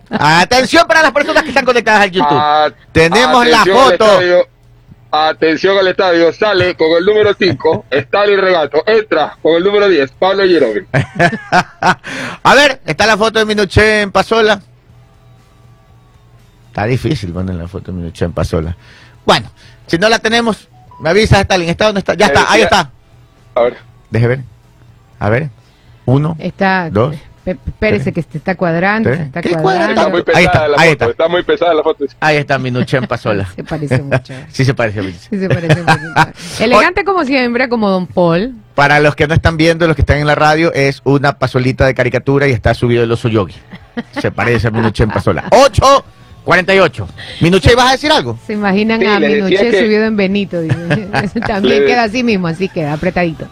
Atención 0.09 0.87
para 0.87 1.01
las 1.01 1.11
personas 1.11 1.43
que 1.43 1.49
están 1.49 1.65
conectadas 1.65 2.01
al 2.01 2.11
YouTube. 2.11 2.27
Ah, 2.31 2.69
Tenemos 2.91 3.47
la 3.47 3.65
foto. 3.65 3.91
estadio. 3.91 4.47
Atención 5.11 5.75
al 5.77 5.87
estadio, 5.87 6.31
sale 6.33 6.75
con 6.75 6.91
el 6.95 7.03
número 7.03 7.33
5, 7.33 7.85
Stalin 7.89 8.39
Regato, 8.39 8.83
entra 8.85 9.35
con 9.41 9.55
el 9.55 9.63
número 9.63 9.89
10, 9.89 10.11
Pablo 10.11 10.45
Yerovi. 10.45 10.85
A 12.43 12.53
ver, 12.55 12.79
está 12.85 13.07
la 13.07 13.17
foto 13.17 13.39
de 13.39 13.45
Minuché 13.45 14.01
en 14.01 14.11
Pasola. 14.11 14.61
Está 16.67 16.85
difícil 16.85 17.31
poner 17.33 17.55
la 17.55 17.67
foto 17.67 17.91
de 17.91 17.97
Minuché 17.97 18.25
en 18.25 18.33
Pasola. 18.33 18.77
Bueno, 19.25 19.51
si 19.87 19.97
no 19.97 20.09
la 20.09 20.19
tenemos, 20.19 20.68
me 20.99 21.09
avisa 21.09 21.41
Stalin. 21.41 21.69
¿Está 21.69 21.85
dónde 21.85 21.99
está? 21.99 22.13
Ya 22.13 22.27
está, 22.27 22.51
ahí 22.51 22.61
está. 22.61 22.91
A 23.55 23.61
ver, 23.61 23.77
Deje 24.09 24.27
ver. 24.27 24.39
A 25.19 25.29
ver. 25.29 25.49
Uno. 26.05 26.35
Está. 26.39 26.89
Dos. 26.89 27.15
Espérese 27.45 28.11
que 28.13 28.21
se 28.21 28.37
está 28.37 28.55
cuadrando. 28.55 29.09
Se 29.13 29.23
está 29.23 29.41
¿Qué 29.41 29.49
está 29.49 29.61
cuadrando. 29.61 30.09
muy 30.09 30.23
Ahí 30.33 30.43
está, 30.45 30.51
pesada 30.51 30.67
la 30.67 30.75
ahí 30.81 30.89
foto, 30.89 30.91
está. 30.91 31.05
está 31.11 31.27
muy 31.27 31.43
pesada 31.43 31.73
la 31.73 31.83
foto. 31.83 32.05
Ahí 32.19 32.37
está 32.37 32.59
Minuché 32.59 32.97
en 32.97 33.07
Pasola. 33.07 33.47
Se 33.55 33.63
parece 33.63 34.01
mucho. 34.01 34.33
Sí 34.49 34.65
se 34.65 34.73
parece 34.73 34.99
a 34.99 35.03
Minuché. 35.03 35.27
Sí, 35.29 35.39
se 35.39 35.49
parece 35.49 35.79
un 35.79 35.85
poquito. 35.85 36.13
Elegante 36.63 37.03
como 37.03 37.25
siempre, 37.25 37.69
como 37.69 37.89
Don 37.89 38.07
Paul. 38.07 38.55
Para 38.75 38.99
los 38.99 39.15
que 39.15 39.27
no 39.27 39.33
están 39.33 39.57
viendo, 39.57 39.87
los 39.87 39.95
que 39.95 40.03
están 40.03 40.17
en 40.17 40.27
la 40.27 40.35
radio, 40.35 40.71
es 40.73 41.01
una 41.05 41.37
pasolita 41.39 41.85
de 41.85 41.93
caricatura 41.95 42.47
y 42.47 42.51
está 42.51 42.73
subido 42.73 43.03
el 43.03 43.11
oso 43.11 43.27
yogi. 43.29 43.55
Se 44.19 44.31
parece 44.31 44.67
a 44.67 44.71
en 44.71 45.09
Pasola. 45.09 45.45
8, 45.51 46.05
48. 46.45 47.07
Minuché, 47.41 47.75
¿vas 47.75 47.89
a 47.89 47.91
decir 47.93 48.11
algo? 48.11 48.37
Se 48.45 48.53
imaginan 48.53 48.99
Sí, 48.99 49.05
a 49.05 49.19
Minuché 49.19 49.71
que- 49.71 49.79
subido 49.83 50.05
en 50.05 50.15
Benito. 50.15 50.61
dice. 50.61 50.75
También 51.47 51.85
queda 51.85 52.03
así 52.03 52.23
mismo, 52.23 52.47
así 52.47 52.67
queda 52.69 52.93
apretadito. 52.93 53.47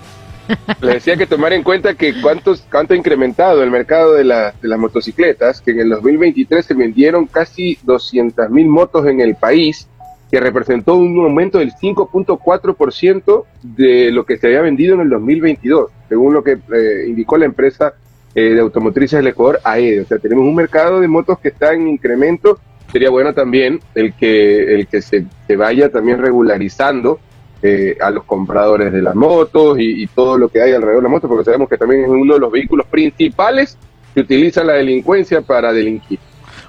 Le 0.81 0.93
decía 0.93 1.17
que 1.17 1.27
tomar 1.27 1.51
en 1.51 1.61
cuenta 1.61 1.93
que 1.95 2.21
cuántos, 2.21 2.63
cuánto 2.71 2.93
ha 2.93 2.97
incrementado 2.97 3.61
el 3.63 3.69
mercado 3.69 4.13
de, 4.13 4.23
la- 4.23 4.53
de 4.61 4.67
las 4.67 4.79
motocicletas, 4.79 5.59
que 5.61 5.71
en 5.71 5.81
el 5.81 5.89
2023 5.89 6.65
se 6.65 6.73
vendieron 6.73 7.25
casi 7.27 7.77
200 7.83 8.49
mil 8.49 8.67
motos 8.67 9.05
en 9.07 9.19
el 9.19 9.35
país, 9.35 9.87
que 10.31 10.39
representó 10.39 10.95
un 10.95 11.19
aumento 11.23 11.57
del 11.59 11.73
5.4% 11.73 13.43
de 13.63 14.11
lo 14.11 14.25
que 14.25 14.37
se 14.37 14.47
había 14.47 14.61
vendido 14.61 14.95
en 14.95 15.01
el 15.01 15.09
2022, 15.09 15.89
según 16.09 16.33
lo 16.33 16.43
que 16.43 16.53
eh, 16.53 17.05
indicó 17.07 17.37
la 17.37 17.45
empresa 17.45 17.93
eh, 18.35 18.41
de 18.53 18.59
automotrices 18.59 19.17
del 19.17 19.27
Ecuador, 19.27 19.59
AED. 19.63 20.03
O 20.03 20.05
sea, 20.05 20.19
tenemos 20.19 20.43
un 20.45 20.55
mercado 20.55 20.99
de 20.99 21.07
motos 21.07 21.39
que 21.39 21.49
está 21.49 21.73
en 21.73 21.87
incremento. 21.87 22.59
Sería 22.91 23.09
bueno 23.09 23.33
también 23.33 23.79
el 23.95 24.13
que, 24.13 24.75
el 24.75 24.87
que 24.87 25.01
se, 25.01 25.25
se 25.45 25.55
vaya 25.55 25.89
también 25.89 26.19
regularizando 26.19 27.19
eh, 27.61 27.97
a 27.99 28.11
los 28.11 28.23
compradores 28.23 28.93
de 28.93 29.01
las 29.01 29.15
motos 29.15 29.79
y, 29.79 30.03
y 30.03 30.07
todo 30.07 30.37
lo 30.37 30.49
que 30.49 30.61
hay 30.61 30.73
alrededor 30.73 31.01
de 31.01 31.03
la 31.03 31.09
moto, 31.09 31.27
porque 31.27 31.43
sabemos 31.43 31.67
que 31.67 31.77
también 31.77 32.03
es 32.03 32.09
uno 32.09 32.35
de 32.35 32.39
los 32.39 32.51
vehículos 32.51 32.85
principales 32.87 33.77
que 34.13 34.21
utiliza 34.21 34.63
la 34.63 34.73
delincuencia 34.73 35.41
para 35.41 35.73
delinquir. 35.73 36.19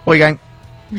Oigan, 0.04 0.38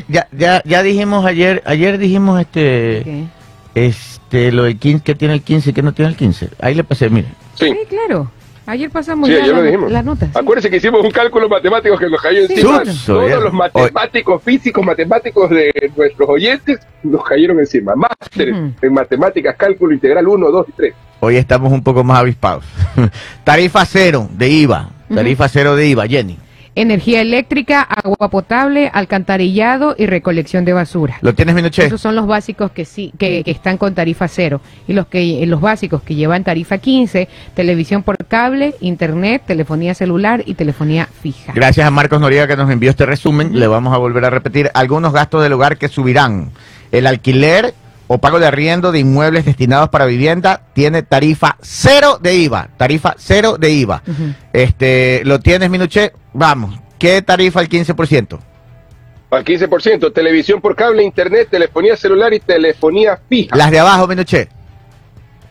ya, 0.08 0.28
ya, 0.32 0.62
ya 0.64 0.82
dijimos 0.82 1.24
ayer, 1.24 1.62
ayer 1.66 1.98
dijimos 1.98 2.40
este, 2.40 3.26
este, 3.74 4.52
lo 4.52 4.64
de 4.64 4.76
15, 4.76 5.04
que 5.04 5.14
tiene 5.14 5.34
el 5.34 5.42
15 5.42 5.70
y 5.70 5.72
que 5.72 5.82
no 5.82 5.92
tiene 5.92 6.10
el 6.10 6.16
15. 6.16 6.50
Ahí 6.60 6.74
le 6.74 6.84
pasé, 6.84 7.10
mire. 7.10 7.28
Sí, 7.54 7.66
Sí, 7.66 7.78
claro. 7.88 8.30
Ayer 8.70 8.88
pasamos 8.88 9.28
sí, 9.28 9.34
ya 9.34 9.42
ayer 9.42 9.54
lo 9.54 9.62
dijimos. 9.62 9.90
sí. 10.20 10.26
Acuérdense 10.32 10.70
que 10.70 10.76
hicimos 10.76 11.04
un 11.04 11.10
cálculo 11.10 11.48
matemático 11.48 11.96
que 11.98 12.08
nos 12.08 12.20
cayó 12.22 12.46
Sí. 12.46 12.52
encima. 12.54 12.82
Todos 13.04 13.26
bien. 13.26 13.42
los 13.42 13.52
matemáticos, 13.52 14.42
físicos, 14.42 14.84
matemáticos 14.84 15.50
de 15.50 15.72
nuestros 15.96 16.28
oyentes 16.28 16.78
nos 17.02 17.24
cayeron 17.24 17.58
encima. 17.58 17.94
Máster 17.96 18.52
Ujú. 18.52 18.72
en 18.80 18.92
matemáticas, 18.94 19.56
cálculo 19.56 19.92
integral 19.92 20.28
1, 20.28 20.50
2 20.50 20.66
y 20.68 20.72
3. 20.72 20.94
Hoy 21.18 21.36
estamos 21.36 21.72
un 21.72 21.82
poco 21.82 22.04
más 22.04 22.18
avispados. 22.20 22.64
Tarifa 23.44 23.84
cero 23.84 24.28
de 24.32 24.48
IVA. 24.48 24.88
Tarifa 25.12 25.48
cero 25.48 25.74
de 25.74 25.88
IVA, 25.88 26.06
Jenny. 26.06 26.38
Energía 26.74 27.20
eléctrica, 27.20 27.82
agua 27.82 28.30
potable, 28.30 28.90
alcantarillado 28.92 29.94
y 29.98 30.06
recolección 30.06 30.64
de 30.64 30.72
basura. 30.72 31.18
¿Lo 31.20 31.34
tienes, 31.34 31.54
Minuché? 31.54 31.86
Esos 31.86 32.00
son 32.00 32.14
los 32.14 32.26
básicos 32.26 32.70
que 32.70 32.84
sí, 32.84 33.12
que, 33.18 33.42
que 33.42 33.50
están 33.50 33.76
con 33.76 33.94
tarifa 33.94 34.28
cero. 34.28 34.60
Y 34.86 34.92
los 34.92 35.06
que 35.06 35.44
los 35.46 35.60
básicos 35.60 36.02
que 36.02 36.14
llevan 36.14 36.44
tarifa 36.44 36.78
15, 36.78 37.28
televisión 37.54 38.02
por 38.02 38.16
cable, 38.26 38.74
internet, 38.80 39.42
telefonía 39.46 39.94
celular 39.94 40.42
y 40.46 40.54
telefonía 40.54 41.06
fija. 41.06 41.52
Gracias 41.54 41.86
a 41.86 41.90
Marcos 41.90 42.20
Noriega 42.20 42.46
que 42.46 42.56
nos 42.56 42.70
envió 42.70 42.90
este 42.90 43.06
resumen. 43.06 43.58
Le 43.58 43.66
vamos 43.66 43.92
a 43.94 43.98
volver 43.98 44.24
a 44.24 44.30
repetir 44.30 44.70
algunos 44.74 45.12
gastos 45.12 45.42
del 45.42 45.52
hogar 45.52 45.76
que 45.76 45.88
subirán. 45.88 46.50
El 46.92 47.06
alquiler 47.06 47.74
o 48.12 48.18
pago 48.18 48.40
de 48.40 48.46
arriendo 48.46 48.90
de 48.90 48.98
inmuebles 48.98 49.44
destinados 49.44 49.88
para 49.88 50.04
vivienda 50.04 50.62
tiene 50.72 51.02
tarifa 51.02 51.56
cero 51.60 52.18
de 52.20 52.34
IVA. 52.34 52.68
Tarifa 52.76 53.14
cero 53.16 53.56
de 53.56 53.70
IVA. 53.70 54.02
Este, 54.52 55.22
¿lo 55.24 55.38
tienes, 55.38 55.70
Minuché? 55.70 56.12
Vamos. 56.32 56.78
¿Qué 56.98 57.22
tarifa 57.22 57.60
al 57.60 57.68
15%? 57.68 58.38
Al 59.30 59.44
15%, 59.44 60.12
televisión 60.12 60.60
por 60.60 60.74
cable, 60.74 61.02
internet, 61.04 61.48
telefonía 61.50 61.96
celular 61.96 62.34
y 62.34 62.40
telefonía 62.40 63.18
fija. 63.28 63.56
Las 63.56 63.70
de 63.70 63.78
abajo, 63.78 64.06
Minuché. 64.06 64.48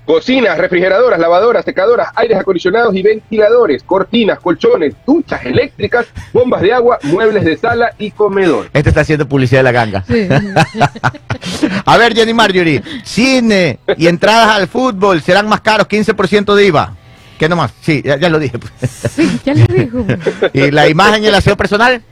Cocinas, 0.05 0.57
refrigeradoras, 0.57 1.19
lavadoras, 1.19 1.63
secadoras, 1.63 2.09
aires 2.15 2.37
acondicionados 2.39 2.95
y 2.95 3.03
ventiladores, 3.03 3.83
cortinas, 3.83 4.39
colchones, 4.39 4.95
duchas 5.05 5.45
eléctricas, 5.45 6.07
bombas 6.33 6.61
de 6.61 6.73
agua, 6.73 6.97
muebles 7.03 7.45
de 7.45 7.55
sala 7.57 7.93
y 7.99 8.09
comedor. 8.09 8.71
Este 8.73 8.89
está 8.89 9.01
haciendo 9.01 9.29
publicidad 9.29 9.59
de 9.59 9.63
la 9.63 9.71
ganga. 9.71 10.03
Sí. 10.07 10.27
A 11.85 11.97
ver, 11.97 12.15
Jenny 12.15 12.33
Marjorie, 12.33 12.81
cine 13.03 13.77
y 13.97 14.07
entradas 14.07 14.49
al 14.49 14.67
fútbol 14.67 15.21
serán 15.21 15.47
más 15.47 15.61
caros, 15.61 15.87
15% 15.87 16.55
de 16.55 16.65
IVA. 16.65 16.95
¿Qué 17.39 17.49
nomás? 17.49 17.73
Sí, 17.81 18.01
ya, 18.05 18.17
ya 18.17 18.29
lo 18.29 18.37
dije. 18.37 18.59
pues. 18.59 18.91
Sí, 18.91 19.39
ya 19.45 19.53
le 19.55 19.65
dijo. 19.65 20.05
¿Y 20.53 20.69
la 20.71 20.87
imagen 20.87 21.23
y 21.23 21.27
el 21.27 21.33
aseo 21.35 21.57
personal? 21.57 22.03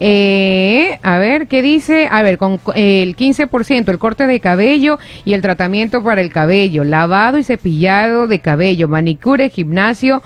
Eh, 0.00 0.98
a 1.02 1.18
ver, 1.18 1.48
¿qué 1.48 1.60
dice? 1.60 2.08
A 2.10 2.22
ver, 2.22 2.38
con 2.38 2.58
co- 2.58 2.72
el 2.74 3.16
15%, 3.16 3.88
el 3.88 3.98
corte 3.98 4.28
de 4.28 4.38
cabello 4.38 4.98
y 5.24 5.34
el 5.34 5.42
tratamiento 5.42 6.04
para 6.04 6.20
el 6.20 6.32
cabello, 6.32 6.84
lavado 6.84 7.36
y 7.38 7.42
cepillado 7.44 8.28
de 8.28 8.38
cabello, 8.38 8.86
manicure, 8.86 9.50
gimnasio, 9.50 10.22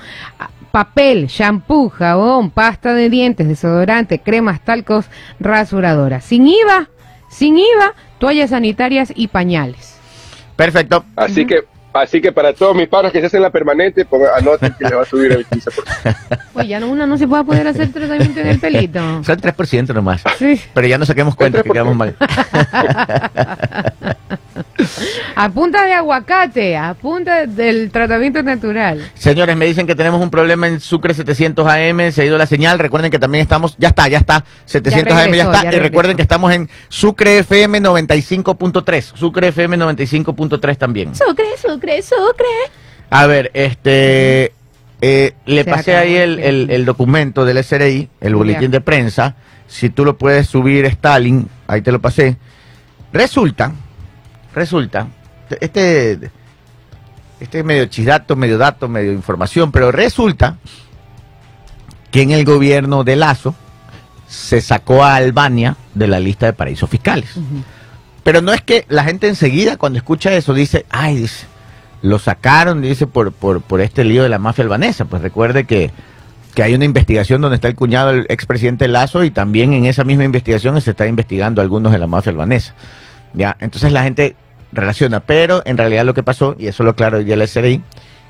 papel, 0.70 1.26
shampoo, 1.28 1.88
jabón, 1.88 2.50
pasta 2.50 2.92
de 2.92 3.08
dientes, 3.08 3.48
desodorante, 3.48 4.18
cremas, 4.18 4.62
talcos, 4.62 5.06
rasuradoras. 5.40 6.22
Sin 6.24 6.46
IVA, 6.46 6.90
sin 7.30 7.56
IVA, 7.56 7.94
toallas 8.18 8.50
sanitarias 8.50 9.10
y 9.16 9.28
pañales. 9.28 9.96
Perfecto. 10.56 11.06
Así 11.16 11.46
que, 11.46 11.60
así 11.94 12.20
que 12.20 12.32
para 12.32 12.52
todos 12.52 12.74
mis 12.76 12.88
panos 12.88 13.12
que 13.12 13.20
se 13.20 13.26
hacen 13.26 13.42
la 13.42 13.50
permanente, 13.50 14.06
ponga- 14.06 14.32
anoten 14.36 14.74
que 14.78 14.84
le 14.88 14.94
va 14.94 15.02
a 15.02 15.06
subir 15.06 15.32
el 15.32 15.46
15%. 15.46 16.38
Pues 16.52 16.68
ya 16.68 16.80
no, 16.80 16.88
uno 16.88 17.06
no 17.06 17.16
se 17.18 17.26
puede 17.28 17.44
poder 17.44 17.66
hacer 17.68 17.92
tratamiento 17.92 18.40
en 18.40 18.48
el 18.48 18.58
pelito. 18.60 19.00
Son 19.24 19.38
3% 19.38 19.94
nomás. 19.94 20.22
Sí. 20.38 20.60
Pero 20.74 20.86
ya 20.86 20.98
no 20.98 21.06
saquemos 21.06 21.34
cuenta 21.34 21.62
que 21.62 21.68
3%. 21.68 21.72
quedamos 21.72 21.96
mal. 21.96 22.16
A 25.36 25.48
punta 25.50 25.84
de 25.84 25.92
aguacate, 25.94 26.76
a 26.76 26.94
punta 26.94 27.46
del 27.46 27.90
tratamiento 27.90 28.42
natural. 28.42 29.10
Señores, 29.14 29.56
me 29.56 29.66
dicen 29.66 29.86
que 29.86 29.94
tenemos 29.94 30.20
un 30.20 30.30
problema 30.30 30.66
en 30.68 30.80
Sucre 30.80 31.14
700 31.14 31.66
AM, 31.66 32.10
se 32.12 32.22
ha 32.22 32.24
ido 32.24 32.38
la 32.38 32.46
señal. 32.46 32.78
Recuerden 32.78 33.10
que 33.10 33.18
también 33.18 33.42
estamos, 33.42 33.74
ya 33.78 33.88
está, 33.88 34.08
ya 34.08 34.18
está, 34.18 34.44
700 34.66 35.12
AM 35.12 35.18
ya 35.18 35.24
regresó, 35.24 35.52
está. 35.52 35.70
ya 35.70 35.76
y 35.76 35.80
recuerden 35.80 36.16
que 36.16 36.22
estamos 36.22 36.52
en 36.52 36.68
Sucre 36.88 37.38
FM 37.38 37.80
95.3. 37.82 39.02
Sucre 39.14 39.48
FM 39.48 39.76
95.3 39.78 40.76
también. 40.76 41.14
Sucre, 41.14 41.44
sucre, 41.60 42.02
sucre. 42.02 42.46
A 43.10 43.26
ver, 43.26 43.50
este. 43.54 44.52
eh, 45.00 45.34
le 45.46 45.64
Se 45.64 45.70
pasé 45.70 45.96
ahí 45.96 46.14
el, 46.16 46.38
el 46.38 46.70
el- 46.70 46.84
documento 46.84 47.44
del 47.44 47.62
SRI, 47.62 48.08
el 48.20 48.34
boletín 48.34 48.70
de 48.70 48.80
prensa. 48.80 49.34
Si 49.66 49.90
tú 49.90 50.04
lo 50.04 50.16
puedes 50.18 50.46
subir, 50.48 50.84
Stalin, 50.86 51.48
ahí 51.66 51.80
te 51.82 51.92
lo 51.92 52.00
pasé. 52.00 52.36
Resulta, 53.12 53.72
resulta, 54.54 55.08
este, 55.60 56.30
este 57.40 57.58
es 57.58 57.64
medio 57.64 57.86
chisdato, 57.86 58.36
medio 58.36 58.58
dato, 58.58 58.88
medio 58.88 59.12
información, 59.12 59.72
pero 59.72 59.92
resulta 59.92 60.56
que 62.10 62.22
en 62.22 62.30
el 62.30 62.44
gobierno 62.44 63.04
de 63.04 63.16
Lazo 63.16 63.54
se 64.28 64.60
sacó 64.60 65.02
a 65.04 65.16
Albania 65.16 65.76
de 65.94 66.06
la 66.06 66.20
lista 66.20 66.46
de 66.46 66.52
paraísos 66.52 66.88
fiscales. 66.88 67.30
Pero 68.22 68.40
no 68.40 68.52
es 68.52 68.62
que 68.62 68.86
la 68.88 69.04
gente 69.04 69.28
enseguida 69.28 69.76
cuando 69.76 69.98
escucha 69.98 70.32
eso 70.32 70.54
dice, 70.54 70.86
ay, 70.90 71.16
dice, 71.16 71.46
lo 72.02 72.18
sacaron, 72.18 72.82
dice, 72.82 73.06
por, 73.06 73.32
por, 73.32 73.62
por 73.62 73.80
este 73.80 74.04
lío 74.04 74.22
de 74.22 74.28
la 74.28 74.38
mafia 74.38 74.64
albanesa. 74.64 75.04
Pues 75.04 75.22
recuerde 75.22 75.64
que, 75.64 75.90
que 76.54 76.62
hay 76.62 76.74
una 76.74 76.84
investigación 76.84 77.40
donde 77.40 77.56
está 77.56 77.68
el 77.68 77.74
cuñado 77.74 78.08
del 78.12 78.26
expresidente 78.28 78.88
Lazo 78.88 79.24
y 79.24 79.30
también 79.30 79.72
en 79.72 79.86
esa 79.86 80.04
misma 80.04 80.24
investigación 80.24 80.80
se 80.80 80.90
está 80.90 81.06
investigando 81.06 81.60
a 81.60 81.64
algunos 81.64 81.92
de 81.92 81.98
la 81.98 82.06
mafia 82.06 82.30
albanesa. 82.30 82.74
Ya, 83.34 83.56
entonces 83.60 83.92
la 83.92 84.02
gente 84.02 84.36
relaciona, 84.72 85.20
pero 85.20 85.62
en 85.64 85.76
realidad 85.76 86.04
lo 86.04 86.14
que 86.14 86.22
pasó, 86.22 86.56
y 86.58 86.66
eso 86.66 86.82
lo 86.82 86.90
aclaro 86.90 87.18
hoy 87.18 87.24
día 87.24 87.36
la 87.36 87.46
SRI, 87.46 87.82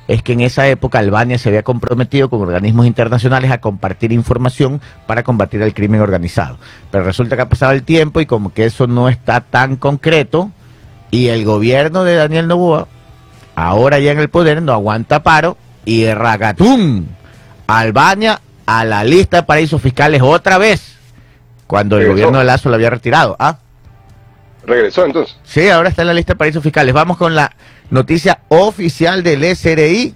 es 0.09 0.23
que 0.23 0.33
en 0.33 0.41
esa 0.41 0.67
época 0.69 0.99
Albania 0.99 1.39
se 1.39 1.49
había 1.49 1.63
comprometido 1.63 2.29
con 2.29 2.43
organismos 2.43 2.87
internacionales 2.87 3.51
a 3.51 3.61
compartir 3.61 4.13
información 4.13 4.81
para 5.07 5.23
combatir 5.23 5.63
el 5.63 5.75
crimen 5.75 6.01
organizado. 6.01 6.59
Pero 6.91 7.05
resulta 7.05 7.37
que 7.37 7.43
ha 7.43 7.49
pasado 7.49 7.73
el 7.73 7.85
tiempo 7.85 8.21
y 8.21 8.27
como 8.27 8.53
que 8.53 8.65
eso 8.65 8.87
no 8.87 9.09
está 9.09 9.41
tan 9.41 9.77
concreto 9.77 10.51
y 11.11 11.29
el 11.29 11.45
gobierno 11.45 12.05
de 12.05 12.17
Daniel 12.17 12.49
Novoa, 12.49 12.89
ahora 13.55 13.99
ya 14.01 14.13
en 14.13 14.19
el 14.19 14.29
poder, 14.29 14.63
no 14.63 14.73
aguanta 14.73 15.23
paro 15.23 15.57
y 15.85 16.11
ragatún, 16.13 17.09
Albania 17.67 18.41
a 18.67 18.85
la 18.85 19.05
lista 19.05 19.39
de 19.39 19.43
paraísos 19.45 19.81
fiscales 19.81 20.23
otra 20.23 20.59
vez, 20.59 20.97
cuando 21.67 21.99
el 21.99 22.09
gobierno 22.09 22.39
de 22.39 22.45
Lazo 22.45 22.69
lo 22.69 22.77
había 22.77 22.91
retirado. 22.91 23.37
¿Ah? 23.39 23.59
Regresó 24.67 25.05
entonces. 25.05 25.37
Sí, 25.45 25.69
ahora 25.69 25.89
está 25.89 26.03
en 26.03 26.09
la 26.09 26.15
lista 26.15 26.35
de 26.35 26.39
paraísos 26.39 26.63
fiscales. 26.63 26.95
Vamos 26.95 27.17
con 27.17 27.35
la 27.35 27.53
noticia 27.91 28.41
oficial 28.49 29.23
del 29.23 29.45
SRI. 29.45 30.15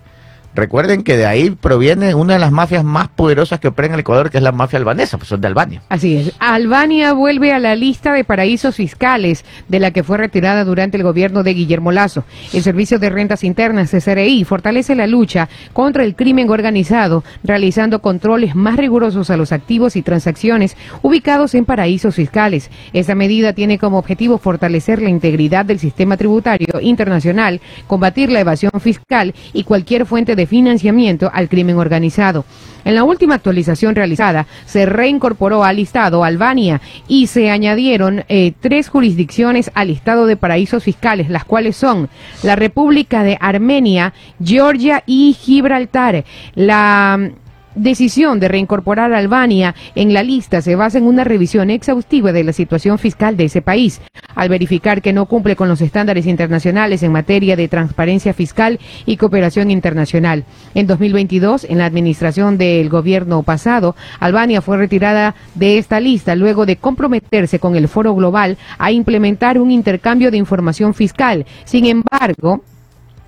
Recuerden 0.56 1.02
que 1.02 1.18
de 1.18 1.26
ahí 1.26 1.50
proviene 1.50 2.14
una 2.14 2.32
de 2.32 2.38
las 2.38 2.50
mafias 2.50 2.82
más 2.82 3.08
poderosas 3.08 3.60
que 3.60 3.68
opera 3.68 3.88
en 3.88 3.94
el 3.94 4.00
Ecuador, 4.00 4.30
que 4.30 4.38
es 4.38 4.42
la 4.42 4.52
mafia 4.52 4.78
albanesa, 4.78 5.18
pues 5.18 5.28
son 5.28 5.42
de 5.42 5.48
Albania. 5.48 5.82
Así 5.90 6.16
es. 6.16 6.32
Albania 6.38 7.12
vuelve 7.12 7.52
a 7.52 7.58
la 7.58 7.76
lista 7.76 8.14
de 8.14 8.24
paraísos 8.24 8.74
fiscales 8.74 9.44
de 9.68 9.80
la 9.80 9.90
que 9.90 10.02
fue 10.02 10.16
retirada 10.16 10.64
durante 10.64 10.96
el 10.96 11.02
gobierno 11.02 11.42
de 11.42 11.52
Guillermo 11.52 11.92
Lazo. 11.92 12.24
El 12.54 12.62
Servicio 12.62 12.98
de 12.98 13.10
Rentas 13.10 13.44
Internas, 13.44 13.90
SRI, 13.90 14.44
fortalece 14.44 14.94
la 14.94 15.06
lucha 15.06 15.50
contra 15.74 16.04
el 16.04 16.16
crimen 16.16 16.48
organizado, 16.48 17.22
realizando 17.44 18.00
controles 18.00 18.54
más 18.54 18.76
rigurosos 18.76 19.28
a 19.28 19.36
los 19.36 19.52
activos 19.52 19.94
y 19.94 20.00
transacciones 20.00 20.74
ubicados 21.02 21.54
en 21.54 21.66
paraísos 21.66 22.14
fiscales. 22.14 22.70
Esta 22.94 23.14
medida 23.14 23.52
tiene 23.52 23.78
como 23.78 23.98
objetivo 23.98 24.38
fortalecer 24.38 25.02
la 25.02 25.10
integridad 25.10 25.66
del 25.66 25.78
sistema 25.78 26.16
tributario 26.16 26.80
internacional, 26.80 27.60
combatir 27.86 28.32
la 28.32 28.40
evasión 28.40 28.72
fiscal 28.80 29.34
y 29.52 29.64
cualquier 29.64 30.06
fuente 30.06 30.34
de 30.34 30.45
financiamiento 30.46 31.30
al 31.32 31.48
crimen 31.48 31.76
organizado. 31.76 32.44
En 32.85 32.94
la 32.94 33.02
última 33.02 33.35
actualización 33.35 33.96
realizada, 33.96 34.46
se 34.64 34.87
reincorporó 34.87 35.64
al 35.64 35.76
listado 35.76 36.22
Albania 36.22 36.80
y 37.09 37.26
se 37.26 37.50
añadieron 37.50 38.24
eh, 38.28 38.52
tres 38.61 38.88
jurisdicciones 38.88 39.72
al 39.74 39.88
listado 39.88 40.26
de 40.26 40.37
paraísos 40.37 40.85
fiscales, 40.85 41.28
las 41.28 41.44
cuales 41.44 41.76
son 41.76 42.09
la 42.44 42.54
República 42.54 43.24
de 43.24 43.38
Armenia, 43.40 44.14
Georgia 44.40 45.02
y 45.04 45.37
Gibraltar. 45.38 46.24
La 46.54 47.32
decisión 47.76 48.40
de 48.40 48.48
reincorporar 48.48 49.12
a 49.12 49.18
Albania 49.18 49.74
en 49.94 50.12
la 50.12 50.22
lista 50.22 50.62
se 50.62 50.74
basa 50.74 50.98
en 50.98 51.04
una 51.04 51.24
revisión 51.24 51.70
exhaustiva 51.70 52.32
de 52.32 52.42
la 52.42 52.52
situación 52.52 52.98
fiscal 52.98 53.36
de 53.36 53.44
ese 53.44 53.62
país, 53.62 54.00
al 54.34 54.48
verificar 54.48 55.02
que 55.02 55.12
no 55.12 55.26
cumple 55.26 55.54
con 55.54 55.68
los 55.68 55.80
estándares 55.80 56.26
internacionales 56.26 57.02
en 57.02 57.12
materia 57.12 57.54
de 57.54 57.68
transparencia 57.68 58.32
fiscal 58.34 58.80
y 59.04 59.16
cooperación 59.16 59.70
internacional. 59.70 60.44
En 60.74 60.86
2022, 60.86 61.64
en 61.64 61.78
la 61.78 61.86
administración 61.86 62.58
del 62.58 62.88
gobierno 62.88 63.42
pasado, 63.42 63.94
Albania 64.18 64.62
fue 64.62 64.78
retirada 64.78 65.34
de 65.54 65.78
esta 65.78 66.00
lista 66.00 66.34
luego 66.34 66.66
de 66.66 66.76
comprometerse 66.76 67.58
con 67.58 67.76
el 67.76 67.88
Foro 67.88 68.14
Global 68.14 68.56
a 68.78 68.90
implementar 68.90 69.58
un 69.58 69.70
intercambio 69.70 70.30
de 70.30 70.38
información 70.38 70.94
fiscal. 70.94 71.46
Sin 71.64 71.84
embargo, 71.86 72.62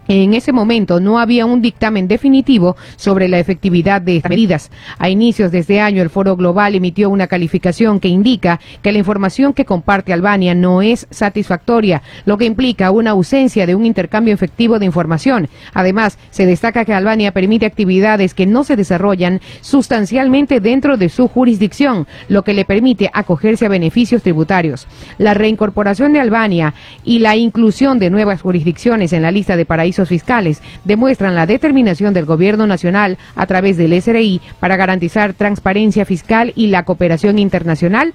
en 0.09 0.35
ese 0.35 0.53
momento 0.53 1.01
no 1.01 1.19
había 1.19 1.47
un 1.47 1.61
dictamen 1.61 2.09
definitivo 2.09 2.77
sobre 2.97 3.29
la 3.29 3.39
efectividad 3.39 4.01
de 4.01 4.17
estas 4.17 4.31
medidas. 4.31 4.71
A 4.99 5.11
inicios 5.11 5.53
de 5.53 5.59
este 5.59 5.81
año, 5.81 6.03
el 6.03 6.11
Foro 6.11 6.35
Global 6.35 6.75
emitió 6.75 7.11
una 7.11 7.27
calificación 7.27 8.01
que 8.01 8.09
indica 8.09 8.59
que 8.83 8.91
la 8.91 8.99
información 8.99 9.53
que 9.53 9.67
comparte 9.67 10.13
Albania 10.13 10.55
no 10.55 10.81
es 10.81 11.07
satisfactoria, 11.11 12.03
lo 12.25 12.39
que 12.39 12.47
implica 12.47 12.91
una 12.91 13.11
ausencia 13.11 13.67
de 13.67 13.75
un 13.75 13.85
intercambio 13.85 14.33
efectivo 14.33 14.79
de 14.79 14.87
información. 14.87 15.49
Además, 15.75 16.19
se 16.31 16.47
destaca 16.47 16.87
que 16.87 16.95
Albania 16.95 17.33
permite 17.33 17.67
actividades 17.67 18.33
que 18.33 18.47
no 18.47 18.65
se 18.65 18.77
desarrollan 18.77 19.41
sustancialmente 19.61 20.61
dentro 20.61 20.97
de 20.97 21.11
su 21.11 21.29
jurisdicción, 21.29 22.07
lo 22.29 22.43
que 22.43 22.55
le 22.55 22.65
permite 22.65 23.11
acogerse 23.13 23.67
a 23.67 23.69
beneficios 23.69 24.23
tributarios. 24.23 24.87
La 25.19 25.35
reincorporación 25.35 26.15
de 26.15 26.21
Albania 26.21 26.73
y 27.05 27.19
la 27.19 27.37
inclusión 27.37 27.99
de 27.99 28.11
nuevas 28.11 28.41
jurisdicciones 28.41 29.13
en 29.13 29.23
la 29.23 29.31
lista 29.31 29.57
de 29.57 29.67
paraísos 29.67 29.98
fiscales 30.07 30.63
demuestran 30.85 31.35
la 31.35 31.47
determinación 31.47 32.15
del 32.15 32.27
gobierno 32.27 32.67
nacional 32.67 33.19
a 33.35 33.47
través 33.47 33.77
del 33.77 34.01
SRI 34.01 34.41
para 34.61 34.77
garantizar 34.77 35.35
transparencia 35.35 36.05
fiscal 36.05 36.53
y 36.55 36.69
la 36.69 36.85
cooperación 36.85 37.39
internacional. 37.39 38.15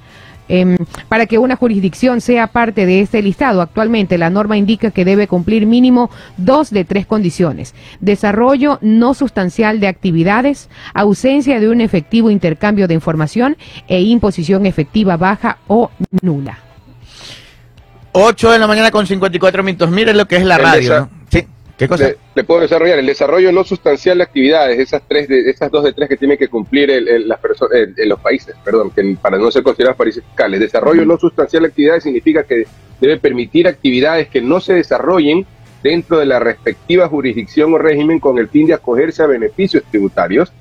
Em, 0.49 0.77
para 1.07 1.25
que 1.25 1.37
una 1.37 1.55
jurisdicción 1.55 2.19
sea 2.19 2.47
parte 2.47 2.85
de 2.85 2.99
este 2.99 3.21
listado, 3.21 3.61
actualmente 3.61 4.17
la 4.17 4.29
norma 4.29 4.57
indica 4.57 4.91
que 4.91 5.05
debe 5.05 5.27
cumplir 5.27 5.65
mínimo 5.65 6.09
dos 6.35 6.69
de 6.69 6.83
tres 6.83 7.05
condiciones. 7.05 7.73
Desarrollo 8.01 8.77
no 8.81 9.13
sustancial 9.13 9.79
de 9.79 9.87
actividades, 9.87 10.69
ausencia 10.93 11.61
de 11.61 11.69
un 11.69 11.79
efectivo 11.79 12.29
intercambio 12.29 12.89
de 12.89 12.93
información 12.93 13.55
e 13.87 14.01
imposición 14.01 14.65
efectiva 14.65 15.15
baja 15.15 15.59
o 15.67 15.91
nula. 16.21 16.59
8 18.11 18.51
de 18.51 18.59
la 18.59 18.67
mañana 18.67 18.91
con 18.91 19.07
54 19.07 19.63
minutos. 19.63 19.89
Miren 19.89 20.17
lo 20.17 20.27
que 20.27 20.35
es 20.35 20.45
la 20.45 20.57
El 20.57 20.61
radio. 20.61 21.09
¿Qué 21.77 21.87
cosa? 21.87 22.09
Le, 22.09 22.17
le 22.35 22.43
puedo 22.43 22.61
desarrollar 22.61 22.99
el 22.99 23.05
desarrollo 23.05 23.51
no 23.51 23.63
sustancial 23.63 24.17
de 24.19 24.23
actividades, 24.23 24.79
esas 24.79 25.01
tres, 25.07 25.27
de, 25.27 25.49
esas 25.49 25.69
dos 25.71 25.83
de 25.83 25.93
tres 25.93 26.07
que 26.09 26.17
tienen 26.17 26.37
que 26.37 26.47
cumplir 26.47 26.89
el- 26.91 27.07
el- 27.07 27.27
las 27.27 27.39
el- 27.71 28.09
los 28.09 28.19
países, 28.19 28.55
perdón, 28.63 28.91
que 28.91 29.17
para 29.21 29.37
no 29.37 29.49
ser 29.51 29.63
considerados 29.63 29.97
países 29.97 30.23
fiscales. 30.23 30.59
Desarrollo 30.59 31.05
no 31.05 31.17
sustancial 31.17 31.63
de 31.63 31.69
actividades 31.69 32.03
significa 32.03 32.43
que 32.43 32.65
debe 33.01 33.17
permitir 33.17 33.67
actividades 33.67 34.27
que 34.29 34.41
no 34.41 34.59
se 34.59 34.73
desarrollen 34.73 35.45
dentro 35.81 36.17
de 36.17 36.25
la 36.25 36.39
respectiva 36.39 37.09
jurisdicción 37.09 37.73
o 37.73 37.77
régimen 37.77 38.19
con 38.19 38.37
el 38.37 38.47
fin 38.47 38.67
de 38.67 38.73
acogerse 38.73 39.21
a 39.23 39.27
beneficios 39.27 39.83
tributarios. 39.91 40.53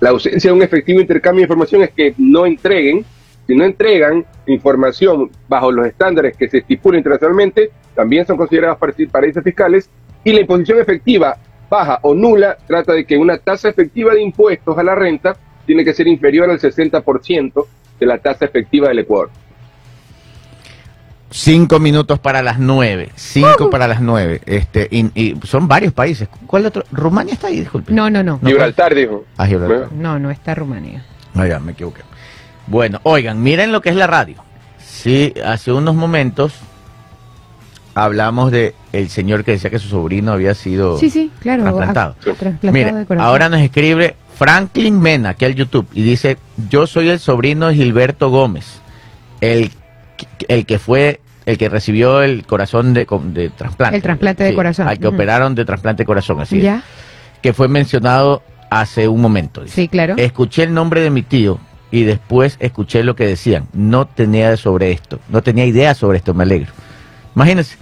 La 0.00 0.10
ausencia 0.10 0.50
de 0.50 0.56
un 0.56 0.62
efectivo 0.62 1.00
intercambio 1.00 1.40
de 1.42 1.44
información 1.44 1.82
es 1.82 1.90
que 1.90 2.14
no 2.18 2.44
entreguen, 2.46 3.04
si 3.46 3.54
no 3.54 3.64
entregan 3.64 4.24
información 4.46 5.30
bajo 5.48 5.70
los 5.70 5.86
estándares 5.86 6.36
que 6.36 6.48
se 6.48 6.58
estipulan 6.58 6.98
internacionalmente, 6.98 7.70
también 7.94 8.26
son 8.26 8.36
considerados 8.36 8.78
paraí- 8.78 9.08
paraísos 9.08 9.44
fiscales. 9.44 9.88
Y 10.24 10.32
la 10.32 10.40
imposición 10.40 10.80
efectiva 10.80 11.36
baja 11.68 11.98
o 12.02 12.14
nula 12.14 12.56
trata 12.66 12.92
de 12.92 13.04
que 13.04 13.16
una 13.16 13.38
tasa 13.38 13.68
efectiva 13.68 14.14
de 14.14 14.22
impuestos 14.22 14.76
a 14.78 14.82
la 14.82 14.94
renta 14.94 15.36
tiene 15.66 15.84
que 15.84 15.94
ser 15.94 16.06
inferior 16.06 16.50
al 16.50 16.58
60% 16.58 17.66
de 17.98 18.06
la 18.06 18.18
tasa 18.18 18.44
efectiva 18.44 18.88
del 18.88 19.00
Ecuador. 19.00 19.30
Cinco 21.30 21.80
minutos 21.80 22.20
para 22.20 22.42
las 22.42 22.60
nueve. 22.60 23.10
Cinco 23.16 23.68
para 23.68 23.88
las 23.88 24.00
nueve. 24.00 24.40
Este, 24.46 24.86
y, 24.88 25.10
y 25.20 25.36
son 25.44 25.66
varios 25.66 25.92
países. 25.92 26.28
¿Cuál 26.46 26.66
otro? 26.66 26.84
Rumania 26.92 27.34
está 27.34 27.48
ahí, 27.48 27.58
disculpe. 27.58 27.92
No, 27.92 28.08
no, 28.08 28.22
no. 28.22 28.38
No, 28.40 28.48
Gibraltar 28.48 28.94
dijo. 28.94 29.24
Ah, 29.36 29.46
Gibraltar. 29.46 29.92
No, 29.92 30.18
no 30.20 30.30
está 30.30 30.54
Rumanía. 30.54 31.04
Ah, 31.34 31.46
ya, 31.46 31.58
me 31.58 31.72
equivoqué. 31.72 32.02
Bueno, 32.68 33.00
oigan, 33.02 33.42
miren 33.42 33.72
lo 33.72 33.80
que 33.80 33.88
es 33.88 33.96
la 33.96 34.06
radio. 34.06 34.36
Sí, 34.78 35.34
hace 35.44 35.72
unos 35.72 35.96
momentos 35.96 36.54
hablamos 37.94 38.50
de 38.50 38.74
el 38.92 39.08
señor 39.08 39.44
que 39.44 39.52
decía 39.52 39.70
que 39.70 39.78
su 39.78 39.88
sobrino 39.88 40.32
había 40.32 40.54
sido 40.54 40.98
Sí, 40.98 41.10
sí, 41.10 41.30
claro. 41.40 41.62
trasplantado. 41.62 42.16
ah, 42.18 42.32
trasplantado 42.38 42.96
de 42.98 43.06
corazón. 43.06 43.26
ahora 43.26 43.48
nos 43.48 43.60
escribe 43.60 44.16
Franklin 44.36 45.00
Mena, 45.00 45.30
aquí 45.30 45.44
al 45.44 45.54
YouTube, 45.54 45.86
y 45.92 46.02
dice, 46.02 46.38
yo 46.68 46.86
soy 46.86 47.08
el 47.08 47.20
sobrino 47.20 47.68
de 47.68 47.74
Gilberto 47.76 48.30
Gómez, 48.30 48.80
el, 49.40 49.70
el 50.48 50.66
que 50.66 50.78
fue, 50.80 51.20
el 51.46 51.56
que 51.56 51.68
recibió 51.68 52.20
el 52.22 52.44
corazón 52.46 52.94
de, 52.94 53.06
de 53.32 53.50
trasplante. 53.50 53.96
El 53.96 54.02
trasplante 54.02 54.42
de 54.44 54.54
corazón. 54.54 54.88
Al 54.88 54.98
que 54.98 55.06
operaron 55.06 55.54
de 55.54 55.64
trasplante 55.64 56.02
de 56.02 56.06
corazón, 56.06 56.40
así 56.40 56.56
es, 56.58 56.64
¿Ya? 56.64 56.82
que 57.42 57.52
fue 57.52 57.68
mencionado 57.68 58.42
hace 58.70 59.06
un 59.06 59.20
momento. 59.20 59.62
dice. 59.62 59.74
Sí, 59.82 59.88
claro. 59.88 60.14
Escuché 60.16 60.64
el 60.64 60.74
nombre 60.74 61.00
de 61.00 61.10
mi 61.10 61.22
tío 61.22 61.60
y 61.92 62.02
después 62.02 62.56
escuché 62.58 63.04
lo 63.04 63.14
que 63.14 63.26
decían. 63.26 63.68
No 63.72 64.06
tenía 64.06 64.56
sobre 64.56 64.90
esto, 64.90 65.20
no 65.28 65.42
tenía 65.44 65.64
idea 65.64 65.94
sobre 65.94 66.18
esto, 66.18 66.34
me 66.34 66.42
alegro. 66.42 66.72
Imagínense, 67.34 67.76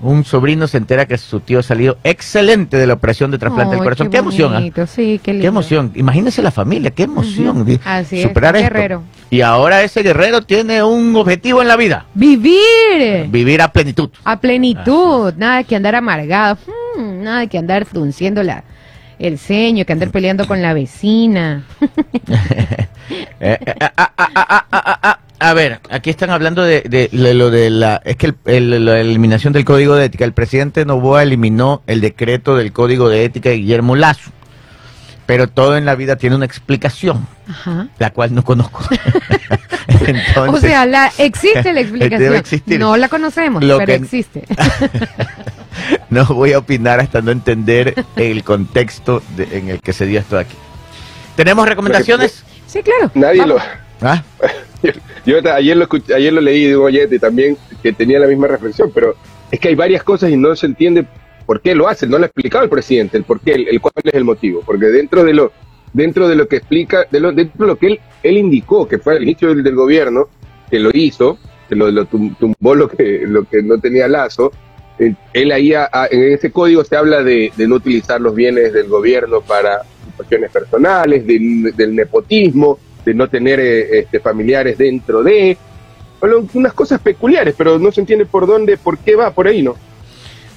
un 0.00 0.24
sobrino 0.24 0.68
se 0.68 0.76
entera 0.78 1.06
que 1.06 1.18
su 1.18 1.40
tío 1.40 1.58
ha 1.58 1.62
salido 1.62 1.98
excelente 2.04 2.76
de 2.76 2.86
la 2.86 2.94
operación 2.94 3.30
de 3.32 3.38
trasplante 3.38 3.74
del 3.74 3.82
corazón. 3.82 4.10
Qué, 4.10 4.18
emoción, 4.18 4.54
¿ah? 4.54 4.86
Sí, 4.86 5.20
qué 5.22 5.32
lindo. 5.32 5.42
Qué 5.42 5.48
emoción. 5.48 5.90
Imagínense 5.96 6.40
la 6.40 6.52
familia, 6.52 6.90
qué 6.92 7.02
emoción. 7.02 7.56
Ujú. 7.62 7.64
di- 7.64 7.80
Así 7.84 8.18
es, 8.18 8.22
superar 8.22 8.54
un 8.54 8.60
esto. 8.60 8.72
guerrero. 8.74 9.02
Y 9.30 9.40
ahora 9.40 9.82
ese 9.82 10.02
guerrero 10.02 10.42
tiene 10.42 10.82
un 10.84 11.14
objetivo 11.16 11.60
en 11.62 11.68
la 11.68 11.76
vida. 11.76 12.06
Vivir 12.14 13.26
Vivir 13.28 13.60
a 13.60 13.72
plenitud. 13.72 14.10
a 14.24 14.40
plenitud, 14.40 15.34
nada 15.36 15.64
que 15.64 15.74
andar 15.76 15.94
amargado, 15.96 16.58
mm, 16.96 17.22
nada 17.24 17.46
que 17.48 17.58
andar 17.58 17.84
frunciendo 17.84 18.42
la, 18.42 18.62
el 19.18 19.38
ceño, 19.38 19.84
que 19.84 19.92
andar 19.92 20.10
peleando 20.10 20.46
con 20.46 20.62
la 20.62 20.74
vecina. 20.74 21.64
A 25.40 25.54
ver, 25.54 25.78
aquí 25.90 26.10
están 26.10 26.30
hablando 26.30 26.62
de, 26.64 27.08
lo 27.12 27.50
de 27.50 27.70
la... 27.70 28.02
Es 28.04 28.16
que 28.16 28.34
el- 28.46 28.84
la 28.84 29.00
eliminación 29.00 29.52
del 29.52 29.64
código 29.64 29.94
de 29.94 30.06
ética. 30.06 30.24
El 30.24 30.32
presidente 30.32 30.84
Novoa 30.84 31.22
eliminó 31.22 31.82
el 31.86 32.00
decreto 32.00 32.56
del 32.56 32.72
código 32.72 33.08
de 33.08 33.24
ética 33.24 33.50
de 33.50 33.56
Guillermo 33.58 33.94
Lazo. 33.94 34.30
Pero 35.28 35.46
todo 35.46 35.76
en 35.76 35.84
la 35.84 35.94
vida 35.94 36.16
tiene 36.16 36.36
una 36.36 36.46
explicación, 36.46 37.28
Ajá. 37.46 37.88
la 37.98 38.08
cual 38.14 38.34
no 38.34 38.42
conozco. 38.42 38.80
o 40.48 40.56
sea, 40.56 40.86
la, 40.86 41.12
existe 41.18 41.70
la 41.74 41.80
explicación. 41.82 42.18
Debe 42.20 42.38
existir. 42.38 42.80
No 42.80 42.96
la 42.96 43.10
conocemos, 43.10 43.62
Lo 43.62 43.76
pero 43.76 43.88
que- 43.88 43.94
existe. 43.96 44.44
no 46.10 46.24
voy 46.24 46.54
a 46.54 46.58
opinar 46.58 47.00
hasta 47.00 47.20
no 47.20 47.30
entender 47.30 47.94
el 48.16 48.42
contexto 48.42 49.22
de- 49.36 49.58
en 49.58 49.68
el 49.68 49.80
que 49.82 49.92
se 49.92 50.06
dio 50.06 50.18
esto 50.20 50.38
aquí. 50.38 50.56
¿Tenemos 51.36 51.68
recomendaciones? 51.68 52.42
sí, 52.66 52.82
claro. 52.82 53.10
Nadie 53.14 53.40
Vamos. 53.42 53.56
lo. 54.00 54.08
¿Ah? 54.08 54.22
Yo, 54.82 54.92
yo 55.26 55.52
ayer 55.54 55.76
lo 55.76 55.84
escuché- 55.88 56.14
ayer 56.14 56.32
lo 56.32 56.40
leí 56.40 56.64
de 56.68 56.76
un 56.76 56.86
oyente 56.86 57.18
también 57.18 57.58
que 57.82 57.92
tenía 57.92 58.18
la 58.18 58.26
misma 58.28 58.46
reflexión, 58.46 58.90
pero 58.94 59.14
es 59.50 59.60
que 59.60 59.68
hay 59.68 59.74
varias 59.74 60.02
cosas 60.02 60.30
y 60.30 60.36
no 60.38 60.56
se 60.56 60.64
entiende 60.66 61.04
por 61.48 61.62
qué 61.62 61.74
lo 61.74 61.88
hacen, 61.88 62.10
no 62.10 62.18
lo 62.18 62.24
ha 62.24 62.26
explicado 62.26 62.62
el 62.62 62.68
presidente, 62.68 63.16
el 63.16 63.24
por 63.24 63.40
qué, 63.40 63.52
el, 63.54 63.80
cuál 63.80 63.94
es 64.04 64.12
el 64.12 64.24
motivo, 64.24 64.60
porque 64.66 64.84
dentro 64.88 65.24
de 65.24 65.32
lo 65.32 65.50
dentro 65.94 66.28
de 66.28 66.36
lo 66.36 66.46
que 66.46 66.56
explica, 66.56 67.06
de 67.10 67.20
lo, 67.20 67.32
dentro 67.32 67.64
de 67.64 67.72
lo 67.72 67.78
que 67.78 67.86
él, 67.86 68.00
él 68.22 68.36
indicó 68.36 68.86
que 68.86 68.98
fue 68.98 69.16
al 69.16 69.22
inicio 69.22 69.54
del, 69.54 69.74
gobierno, 69.74 70.28
que 70.70 70.78
lo 70.78 70.90
hizo, 70.92 71.38
que 71.66 71.74
lo, 71.74 71.90
lo 71.90 72.04
tum- 72.04 72.36
tumbó 72.38 72.74
lo 72.74 72.86
que, 72.86 73.22
lo 73.26 73.44
que 73.44 73.62
no 73.62 73.78
tenía 73.78 74.08
lazo, 74.08 74.52
eh, 74.98 75.14
él 75.32 75.50
ahí 75.50 75.72
a- 75.72 75.88
en 76.10 76.34
ese 76.34 76.52
código 76.52 76.84
se 76.84 76.94
habla 76.96 77.22
de, 77.22 77.50
de 77.56 77.66
no 77.66 77.76
utilizar 77.76 78.20
los 78.20 78.34
bienes 78.34 78.74
del 78.74 78.86
gobierno 78.88 79.40
para 79.40 79.80
cuestiones 80.18 80.50
personales, 80.50 81.26
del, 81.26 81.72
del 81.74 81.94
nepotismo, 81.96 82.78
de 83.06 83.14
no 83.14 83.26
tener 83.26 83.58
eh, 83.58 84.00
este, 84.00 84.20
familiares 84.20 84.76
dentro 84.76 85.22
de, 85.22 85.56
unas 86.52 86.74
cosas 86.74 87.00
peculiares, 87.00 87.54
pero 87.56 87.78
no 87.78 87.90
se 87.92 88.02
entiende 88.02 88.26
por 88.26 88.46
dónde, 88.46 88.76
por 88.76 88.98
qué 88.98 89.16
va 89.16 89.30
por 89.30 89.46
ahí, 89.46 89.62
¿no? 89.62 89.76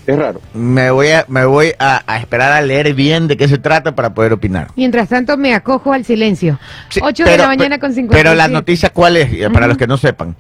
Es 0.08 0.18
raro. 0.18 0.42
Me 0.54 0.90
voy, 0.90 1.10
a, 1.10 1.26
me 1.28 1.46
voy 1.46 1.74
a, 1.78 2.02
a 2.08 2.18
esperar 2.18 2.52
a 2.52 2.62
leer 2.62 2.94
bien 2.94 3.28
de 3.28 3.38
qué 3.38 3.48
se 3.48 3.58
trata 3.58 3.94
para 3.94 4.14
poder 4.14 4.34
opinar. 4.34 4.70
Mientras 4.76 5.10
tanto, 5.10 5.38
me 5.38 5.54
acojo 5.54 5.94
al 5.94 6.04
silencio. 6.06 6.60
Sí, 6.90 7.00
8 7.04 7.24
de 7.24 7.38
la 7.38 7.48
mañana 7.48 7.80
con 7.80 7.94
50. 7.94 8.18
Pero 8.18 8.36
la 8.36 8.48
noticia, 8.48 8.90
¿cuál 8.90 9.18
es? 9.18 9.50
Para 9.52 9.68
los 9.68 9.78
que 9.78 9.88
no 9.88 9.98
sepan. 9.98 10.36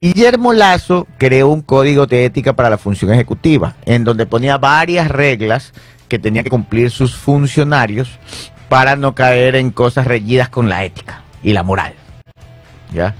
Guillermo 0.00 0.52
Lazo 0.52 1.06
creó 1.16 1.48
un 1.48 1.62
código 1.62 2.06
de 2.06 2.26
ética 2.26 2.52
para 2.52 2.68
la 2.68 2.78
función 2.78 3.12
ejecutiva, 3.12 3.74
en 3.86 4.04
donde 4.04 4.26
ponía 4.26 4.58
varias 4.58 5.08
reglas 5.08 5.72
que 6.08 6.18
tenían 6.18 6.44
que 6.44 6.50
cumplir 6.50 6.90
sus 6.90 7.14
funcionarios 7.14 8.18
para 8.68 8.96
no 8.96 9.14
caer 9.14 9.56
en 9.56 9.70
cosas 9.70 10.06
reñidas 10.06 10.48
con 10.50 10.68
la 10.68 10.84
ética 10.84 11.22
y 11.42 11.52
la 11.52 11.62
moral. 11.62 11.94
¿Ya? 12.92 13.14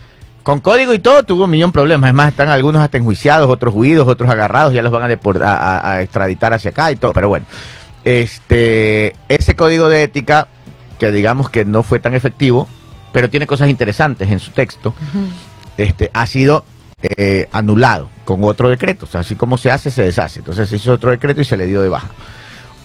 Con 0.49 0.61
código 0.61 0.95
y 0.95 0.99
todo 0.99 1.25
tuvo 1.25 1.45
un 1.45 1.51
millón 1.51 1.69
de 1.69 1.73
problemas. 1.75 2.09
Es 2.09 2.15
más, 2.15 2.29
están 2.31 2.49
algunos 2.49 2.81
hasta 2.81 2.97
enjuiciados, 2.97 3.51
otros 3.51 3.75
huidos, 3.75 4.09
otros 4.09 4.31
agarrados, 4.31 4.73
ya 4.73 4.81
los 4.81 4.91
van 4.91 5.03
a, 5.03 5.09
depor- 5.15 5.43
a, 5.45 6.01
extraditar 6.01 6.55
hacia 6.55 6.71
acá 6.71 6.91
y 6.91 6.97
todo. 6.97 7.13
Pero 7.13 7.29
bueno, 7.29 7.45
este, 8.03 9.15
ese 9.29 9.55
código 9.57 9.91
de 9.91 10.05
ética, 10.05 10.49
que 10.99 11.13
digamos 11.13 11.51
que 11.51 11.67
no 11.67 11.83
fue 11.83 11.99
tan 11.99 12.15
efectivo, 12.15 12.67
pero 13.13 13.29
tiene 13.29 13.47
cosas 13.47 13.69
interesantes 13.69 14.31
en 14.31 14.39
su 14.39 14.51
texto, 14.53 14.95
este, 15.77 16.11
ha 16.15 16.27
sido 16.27 16.65
eh, 17.03 17.47
anulado 17.53 18.09
con 18.25 18.43
otro 18.45 18.71
decreto. 18.71 19.05
O 19.05 19.09
sea, 19.11 19.21
así 19.21 19.35
como 19.35 19.59
se 19.59 19.71
hace, 19.71 19.91
se 19.91 20.03
deshace. 20.03 20.39
Entonces 20.39 20.67
se 20.71 20.77
hizo 20.77 20.95
otro 20.95 21.11
decreto 21.11 21.43
y 21.43 21.45
se 21.45 21.59
le 21.59 21.67
dio 21.67 21.83
de 21.83 21.91
baja. 21.91 22.09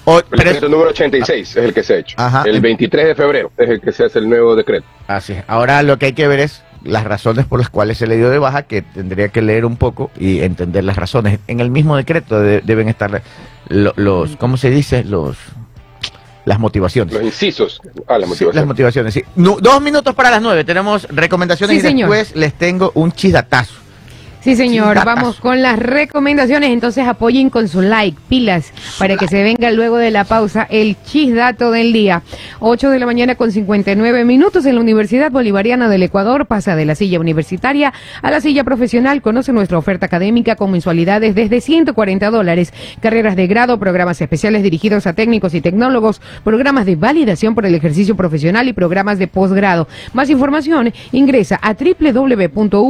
O- 0.04 0.18
El 0.20 0.26
pero- 0.30 0.44
decreto 0.44 0.68
número 0.68 0.90
86 0.90 1.50
es 1.50 1.56
el 1.56 1.74
que 1.74 1.82
se 1.82 1.94
ha 1.94 1.98
hecho. 2.00 2.16
Ajá. 2.20 2.44
El 2.46 2.60
23 2.60 3.08
de 3.08 3.16
febrero 3.16 3.54
es 3.58 3.70
el 3.70 3.80
que 3.80 3.94
se 3.94 4.04
hace 4.04 4.20
el 4.20 4.28
nuevo 4.28 4.54
decreto. 4.54 4.86
Así 5.08 5.32
es. 5.32 5.46
Ahora 5.48 5.82
lo 5.82 5.98
que 5.98 6.08
hay 6.08 6.14
que 6.14 6.28
ver 6.28 6.42
es 6.42 6.62
las 6.84 7.04
razones 7.06 7.46
por 7.46 7.60
las 7.60 7.70
cuales 7.70 7.98
se 7.98 8.08
le 8.08 8.18
dio 8.18 8.30
de 8.30 8.40
baja, 8.40 8.64
que 8.64 8.82
tendría 8.82 9.30
que 9.30 9.42
leer 9.42 9.66
un 9.66 9.78
poco 9.78 10.12
y 10.20 10.42
entender 10.42 10.84
las 10.84 10.98
razones. 10.98 11.40
En 11.48 11.60
el 11.60 11.70
mismo 11.70 11.96
decreto 11.96 12.40
de- 12.40 12.62
deben 12.62 12.90
estar 12.90 13.22
lo- 13.70 13.94
los, 13.96 14.36
¿cómo 14.38 14.58
se 14.58 14.70
dice? 14.70 15.04
Los 15.04 15.38
las 16.46 16.60
motivaciones. 16.60 17.14
Los 17.14 17.24
incisos. 17.24 17.80
Ah, 18.06 18.18
la 18.18 18.26
Sí, 18.26 18.30
motivación. 18.32 18.56
las 18.56 18.66
motivaciones, 18.66 19.14
sí. 19.14 19.24
Nu- 19.38 19.60
dos 19.62 19.82
minutos 19.82 20.14
para 20.14 20.30
las 20.30 20.42
nueve. 20.42 20.66
Tenemos 20.66 21.08
recomendaciones 21.10 21.76
Sí, 21.76 21.80
y 21.80 21.90
señor. 21.90 22.10
después 22.10 22.36
les 22.36 22.54
tengo 22.54 22.92
un 22.96 23.14
chisdatazo. 23.14 23.76
Sí, 24.44 24.58
señor. 24.58 25.06
Vamos 25.06 25.40
con 25.40 25.62
las 25.62 25.80
recomendaciones. 25.80 26.72
Entonces 26.72 27.08
apoyen 27.08 27.50
con 27.50 27.70
su 27.70 27.82
like, 27.82 28.18
pilas, 28.28 28.74
para 29.00 29.16
que 29.16 29.30
se 29.30 29.42
venga 29.42 29.72
luego 29.72 29.96
de 29.96 30.12
la 30.12 30.26
pausa 30.26 30.68
el 30.70 30.98
chisdato 31.06 31.72
del 31.72 31.94
día. 31.94 32.24
8 32.60 32.90
de 32.90 33.00
la 33.00 33.06
mañana 33.06 33.36
con 33.36 33.54
59 33.54 34.26
minutos 34.26 34.66
en 34.66 34.76
la 34.76 34.82
Universidad 34.82 35.32
Bolivariana 35.32 35.88
del 35.88 36.04
Ecuador. 36.04 36.46
Pasa 36.46 36.76
de 36.76 36.84
la 36.84 36.96
silla 36.96 37.22
universitaria 37.22 37.94
a 38.22 38.32
la 38.32 38.42
silla 38.42 38.66
profesional. 38.66 39.22
Conoce 39.22 39.54
nuestra 39.54 39.78
oferta 39.78 40.08
académica 40.08 40.58
con 40.58 40.72
mensualidades 40.72 41.36
desde 41.36 41.62
140 41.62 42.30
dólares. 42.30 42.74
Carreras 43.00 43.38
de 43.38 43.48
grado, 43.48 43.80
programas 43.80 44.20
especiales 44.20 44.62
dirigidos 44.62 45.08
a 45.08 45.14
técnicos 45.14 45.54
y 45.54 45.62
tecnólogos, 45.62 46.20
programas 46.44 46.86
de 46.86 46.98
validación 46.98 47.56
por 47.56 47.66
el 47.66 47.76
ejercicio 47.76 48.18
profesional 48.18 48.68
y 48.68 48.74
programas 48.74 49.20
de 49.20 49.28
posgrado. 49.28 49.88
Más 50.12 50.30
información, 50.30 50.92
ingresa 51.14 51.58
a 51.62 51.76
www.v.edu.es 51.76 52.84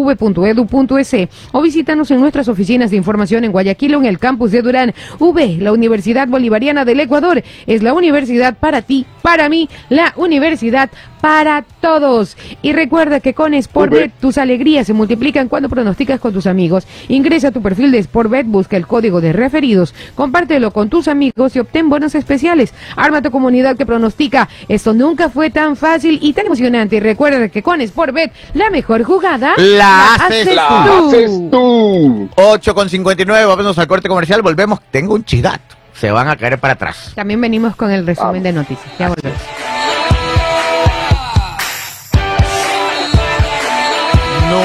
o 1.51 1.61
visítanos 1.61 2.11
en 2.11 2.19
nuestras 2.19 2.47
oficinas 2.47 2.91
de 2.91 2.97
información 2.97 3.43
en 3.43 3.51
Guayaquil 3.51 3.95
o 3.95 3.99
en 3.99 4.05
el 4.05 4.19
campus 4.19 4.51
de 4.51 4.61
Durán. 4.61 4.93
V, 5.19 5.57
la 5.59 5.71
Universidad 5.71 6.27
Bolivariana 6.27 6.85
del 6.85 6.99
Ecuador, 6.99 7.43
es 7.65 7.83
la 7.83 7.93
universidad 7.93 8.57
para 8.57 8.81
ti, 8.81 9.05
para 9.21 9.49
mí, 9.49 9.69
la 9.89 10.13
universidad 10.15 10.89
para 11.23 11.63
todos. 11.79 12.35
Y 12.61 12.73
recuerda 12.73 13.21
que 13.21 13.33
con 13.33 13.53
Sportbet 13.53 14.11
tus 14.19 14.37
alegrías 14.37 14.85
se 14.85 14.91
multiplican 14.91 15.47
cuando 15.47 15.69
pronosticas 15.69 16.19
con 16.19 16.33
tus 16.33 16.47
amigos. 16.47 16.85
Ingresa 17.07 17.47
a 17.47 17.51
tu 17.51 17.61
perfil 17.61 17.93
de 17.93 18.03
Sportbet, 18.03 18.45
busca 18.45 18.75
el 18.75 18.85
código 18.85 19.21
de 19.21 19.31
referidos, 19.31 19.95
compártelo 20.15 20.71
con 20.71 20.89
tus 20.89 21.07
amigos 21.07 21.55
y 21.55 21.59
obtén 21.59 21.89
bonos 21.89 22.13
especiales. 22.15 22.73
Arma 22.97 23.21
tu 23.21 23.31
comunidad 23.31 23.77
que 23.77 23.85
pronostica. 23.85 24.49
Esto 24.67 24.93
nunca 24.93 25.29
fue 25.29 25.49
tan 25.49 25.77
fácil 25.77 26.19
y 26.21 26.33
tan 26.33 26.47
emocionante. 26.47 26.97
Y 26.97 26.99
recuerda 26.99 27.47
que 27.47 27.63
con 27.63 27.79
Sportbet 27.87 28.33
la 28.53 28.69
mejor 28.69 29.03
jugada 29.03 29.53
La 29.55 30.15
haces 30.15 30.53
La 30.53 30.83
tú. 30.85 31.07
haces 31.07 31.31
tú. 31.49 32.29
8 32.35 32.75
con 32.75 32.89
59, 32.89 33.45
vamos 33.45 33.77
al 33.77 33.87
corte 33.87 34.09
comercial, 34.09 34.41
volvemos. 34.41 34.81
Tengo 34.91 35.13
un 35.13 35.23
chisdato. 35.23 35.77
Se 35.93 36.11
van 36.11 36.27
a 36.27 36.35
caer 36.35 36.59
para 36.59 36.73
atrás. 36.73 37.13
También 37.15 37.39
venimos 37.39 37.77
con 37.77 37.91
el 37.91 38.05
resumen 38.05 38.43
de 38.43 38.51
noticias. 38.51 38.91
Ya 38.99 39.07
volvemos. 39.07 39.39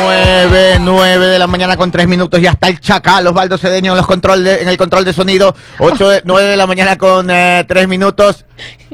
9, 0.08 0.78
9 0.80 1.26
de 1.26 1.38
la 1.38 1.46
mañana 1.46 1.76
con 1.76 1.90
3 1.90 2.08
minutos. 2.08 2.40
Ya 2.40 2.50
está 2.50 2.68
el 2.68 2.80
chacal, 2.80 3.26
Osvaldo 3.26 3.58
Cedeño 3.58 3.92
en, 3.92 3.98
los 3.98 4.06
control 4.06 4.42
de- 4.44 4.62
en 4.62 4.68
el 4.68 4.76
control 4.76 5.04
de 5.04 5.12
sonido. 5.12 5.54
8 5.78 6.08
de, 6.08 6.22
9 6.24 6.48
de 6.48 6.56
la 6.56 6.66
mañana 6.66 6.96
con 6.96 7.26
3 7.28 7.88
minutos. 7.88 8.44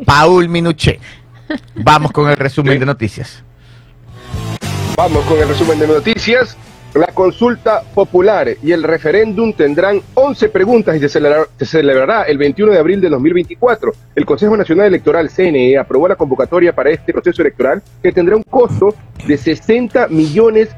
Paul 0.05 0.49
Minuché. 0.49 0.99
Vamos 1.75 2.11
con 2.13 2.29
el 2.31 2.37
resumen 2.37 2.79
de 2.81 2.87
noticias. 2.87 3.43
Vamos 4.97 5.25
con 5.27 5.39
el 5.39 5.49
resumen 5.49 5.79
de 5.79 5.87
noticias. 5.87 6.57
La 6.95 7.09
consulta 7.09 7.83
popular 7.83 8.49
y 8.63 8.71
el 8.71 8.85
referéndum 8.85 9.53
tendrán 9.53 10.01
11 10.15 10.49
preguntas 10.49 10.95
y 10.95 11.01
se 11.01 11.09
celebrará, 11.09 11.47
se 11.59 11.67
celebrará 11.67 12.23
el 12.23 12.39
21 12.39 12.71
de 12.71 12.79
abril 12.79 13.01
de 13.01 13.09
2024. 13.09 13.93
El 14.15 14.25
Consejo 14.25 14.57
Nacional 14.57 14.87
Electoral 14.87 15.29
CNE 15.29 15.77
aprobó 15.77 16.07
la 16.07 16.15
convocatoria 16.15 16.73
para 16.73 16.91
este 16.91 17.13
proceso 17.13 17.43
electoral 17.43 17.83
que 18.01 18.13
tendrá 18.13 18.37
un 18.37 18.45
costo 18.45 18.95
de 19.27 19.37
60 19.37 20.07
millones 20.07 20.69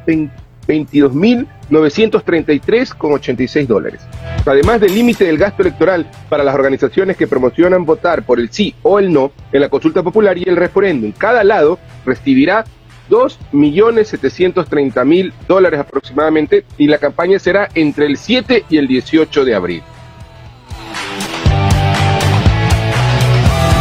22 0.67 1.15
mil 1.15 1.47
933 1.69 2.95
con 2.95 3.13
86 3.13 3.69
dólares. 3.69 4.01
Además 4.47 4.81
del 4.81 4.95
límite 4.95 5.25
del 5.25 5.37
gasto 5.37 5.61
electoral 5.61 6.09
para 6.31 6.45
las 6.45 6.55
organizaciones 6.55 7.19
que 7.19 7.27
promocionan 7.27 7.85
votar 7.85 8.23
por 8.23 8.41
el 8.41 8.51
sí 8.51 8.75
o 8.83 8.99
el 8.99 9.13
no 9.13 9.33
en 9.53 9.61
la 9.61 9.69
consulta 9.69 10.03
popular 10.03 10.39
y 10.39 10.45
el 10.45 10.57
referéndum, 10.57 11.13
cada 11.13 11.45
lado 11.45 11.79
recibirá 12.07 12.65
2.730.000 13.09 15.33
dólares 15.49 15.81
aproximadamente 15.81 16.65
y 16.79 16.87
la 16.87 16.99
campaña 16.99 17.39
será 17.39 17.69
entre 17.75 18.07
el 18.07 18.17
7 18.17 18.65
y 18.69 18.79
el 18.79 18.89
18 18.89 19.45
de 19.45 19.55
abril. 19.55 19.83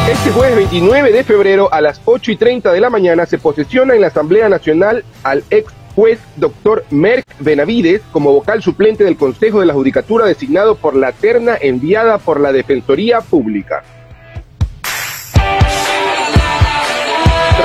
Este 0.09 0.31
jueves 0.31 0.55
29 0.55 1.11
de 1.11 1.23
febrero 1.23 1.73
a 1.73 1.81
las 1.81 1.99
8 2.05 2.31
y 2.31 2.35
30 2.35 2.71
de 2.71 2.79
la 2.79 2.89
mañana 2.89 3.25
se 3.25 3.39
posesiona 3.39 3.95
en 3.95 4.01
la 4.01 4.07
Asamblea 4.07 4.49
Nacional 4.49 5.03
al 5.23 5.43
ex 5.49 5.73
juez 5.95 6.19
doctor 6.35 6.85
Merck 6.91 7.25
Benavides 7.39 8.01
como 8.11 8.33
vocal 8.33 8.61
suplente 8.61 9.03
del 9.03 9.17
Consejo 9.17 9.61
de 9.61 9.65
la 9.65 9.73
Judicatura 9.73 10.25
designado 10.25 10.75
por 10.75 10.95
la 10.95 11.11
terna 11.11 11.57
enviada 11.59 12.17
por 12.17 12.39
la 12.39 12.51
Defensoría 12.51 13.21
Pública. 13.21 13.83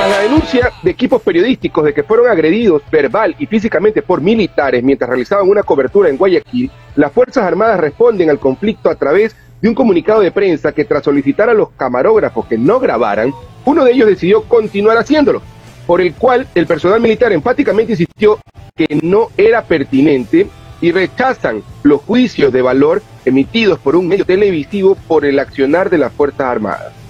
Tras 0.01 0.09
la 0.09 0.23
denuncia 0.23 0.71
de 0.81 0.89
equipos 0.89 1.21
periodísticos 1.21 1.85
de 1.85 1.93
que 1.93 2.01
fueron 2.01 2.27
agredidos 2.27 2.81
verbal 2.91 3.35
y 3.37 3.45
físicamente 3.45 4.01
por 4.01 4.19
militares 4.19 4.83
mientras 4.83 5.07
realizaban 5.07 5.47
una 5.47 5.61
cobertura 5.61 6.09
en 6.09 6.17
Guayaquil, 6.17 6.71
las 6.95 7.11
Fuerzas 7.11 7.43
Armadas 7.43 7.79
responden 7.79 8.31
al 8.31 8.39
conflicto 8.39 8.89
a 8.89 8.95
través 8.95 9.35
de 9.61 9.69
un 9.69 9.75
comunicado 9.75 10.21
de 10.21 10.31
prensa 10.31 10.71
que 10.71 10.85
tras 10.85 11.03
solicitar 11.03 11.51
a 11.51 11.53
los 11.53 11.69
camarógrafos 11.77 12.47
que 12.47 12.57
no 12.57 12.79
grabaran, 12.79 13.31
uno 13.63 13.83
de 13.83 13.91
ellos 13.91 14.07
decidió 14.07 14.41
continuar 14.45 14.97
haciéndolo, 14.97 15.43
por 15.85 16.01
el 16.01 16.15
cual 16.15 16.47
el 16.55 16.65
personal 16.65 16.99
militar 16.99 17.31
enfáticamente 17.31 17.91
insistió 17.91 18.39
que 18.75 18.99
no 19.03 19.27
era 19.37 19.61
pertinente 19.61 20.47
y 20.81 20.91
rechazan 20.91 21.61
los 21.83 22.01
juicios 22.01 22.51
de 22.51 22.63
valor 22.63 23.03
emitidos 23.23 23.77
por 23.77 23.95
un 23.95 24.07
medio 24.07 24.25
televisivo 24.25 24.95
por 25.07 25.25
el 25.25 25.37
accionar 25.37 25.91
de 25.91 25.99
las 25.99 26.11
Fuerzas 26.11 26.47
Armadas. 26.47 27.00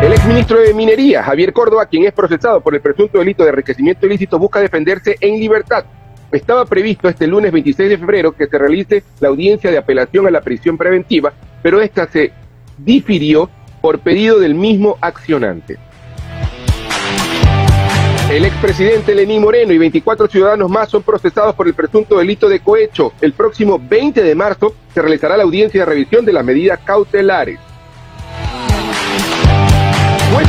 El 0.00 0.12
exministro 0.12 0.60
de 0.60 0.72
Minería, 0.74 1.24
Javier 1.24 1.52
Córdoba, 1.52 1.86
quien 1.86 2.04
es 2.04 2.12
procesado 2.12 2.60
por 2.60 2.72
el 2.72 2.80
presunto 2.80 3.18
delito 3.18 3.42
de 3.42 3.50
enriquecimiento 3.50 4.06
ilícito, 4.06 4.38
busca 4.38 4.60
defenderse 4.60 5.16
en 5.20 5.40
libertad. 5.40 5.84
Estaba 6.30 6.64
previsto 6.66 7.08
este 7.08 7.26
lunes 7.26 7.50
26 7.50 7.90
de 7.90 7.98
febrero 7.98 8.30
que 8.30 8.46
se 8.46 8.58
realice 8.58 9.02
la 9.18 9.28
audiencia 9.28 9.72
de 9.72 9.78
apelación 9.78 10.28
a 10.28 10.30
la 10.30 10.40
prisión 10.40 10.78
preventiva, 10.78 11.32
pero 11.64 11.80
esta 11.80 12.06
se 12.06 12.30
difirió 12.78 13.50
por 13.80 13.98
pedido 13.98 14.38
del 14.38 14.54
mismo 14.54 14.96
accionante. 15.00 15.78
El 18.30 18.44
expresidente 18.44 19.16
Lenín 19.16 19.42
Moreno 19.42 19.72
y 19.72 19.78
24 19.78 20.28
ciudadanos 20.28 20.70
más 20.70 20.90
son 20.90 21.02
procesados 21.02 21.56
por 21.56 21.66
el 21.66 21.74
presunto 21.74 22.18
delito 22.18 22.48
de 22.48 22.60
cohecho. 22.60 23.14
El 23.20 23.32
próximo 23.32 23.80
20 23.82 24.22
de 24.22 24.34
marzo 24.36 24.76
se 24.94 25.02
realizará 25.02 25.36
la 25.36 25.42
audiencia 25.42 25.80
de 25.80 25.86
revisión 25.86 26.24
de 26.24 26.34
las 26.34 26.44
medidas 26.44 26.78
cautelares. 26.84 27.58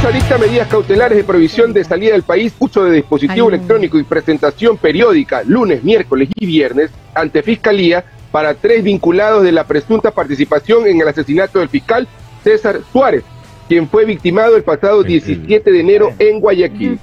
Jueza 0.02 0.18
dicta 0.18 0.38
medidas 0.38 0.68
cautelares 0.70 1.18
de 1.18 1.26
prohibición 1.26 1.74
de 1.74 1.84
salida 1.84 2.14
del 2.14 2.24
país, 2.24 2.54
uso 2.58 2.86
de 2.86 2.96
dispositivo 2.96 3.50
Ay. 3.50 3.56
electrónico 3.56 4.00
y 4.00 4.04
presentación 4.04 4.78
periódica 4.78 5.44
lunes, 5.44 5.84
miércoles 5.84 6.30
y 6.36 6.46
viernes 6.46 6.90
ante 7.14 7.44
Fiscalía 7.44 8.06
para 8.32 8.54
tres 8.54 8.82
vinculados 8.82 9.44
de 9.44 9.52
la 9.52 9.66
presunta 9.66 10.12
participación 10.12 10.88
en 10.88 11.02
el 11.02 11.08
asesinato 11.10 11.60
del 11.60 11.68
fiscal 11.68 12.08
César 12.46 12.80
Suárez, 12.94 13.24
quien 13.68 13.90
fue 13.90 14.06
victimado 14.06 14.56
el 14.56 14.64
pasado 14.64 15.04
17 15.04 15.70
de 15.70 15.80
enero 15.82 16.14
en 16.18 16.40
Guayaquil. 16.40 16.98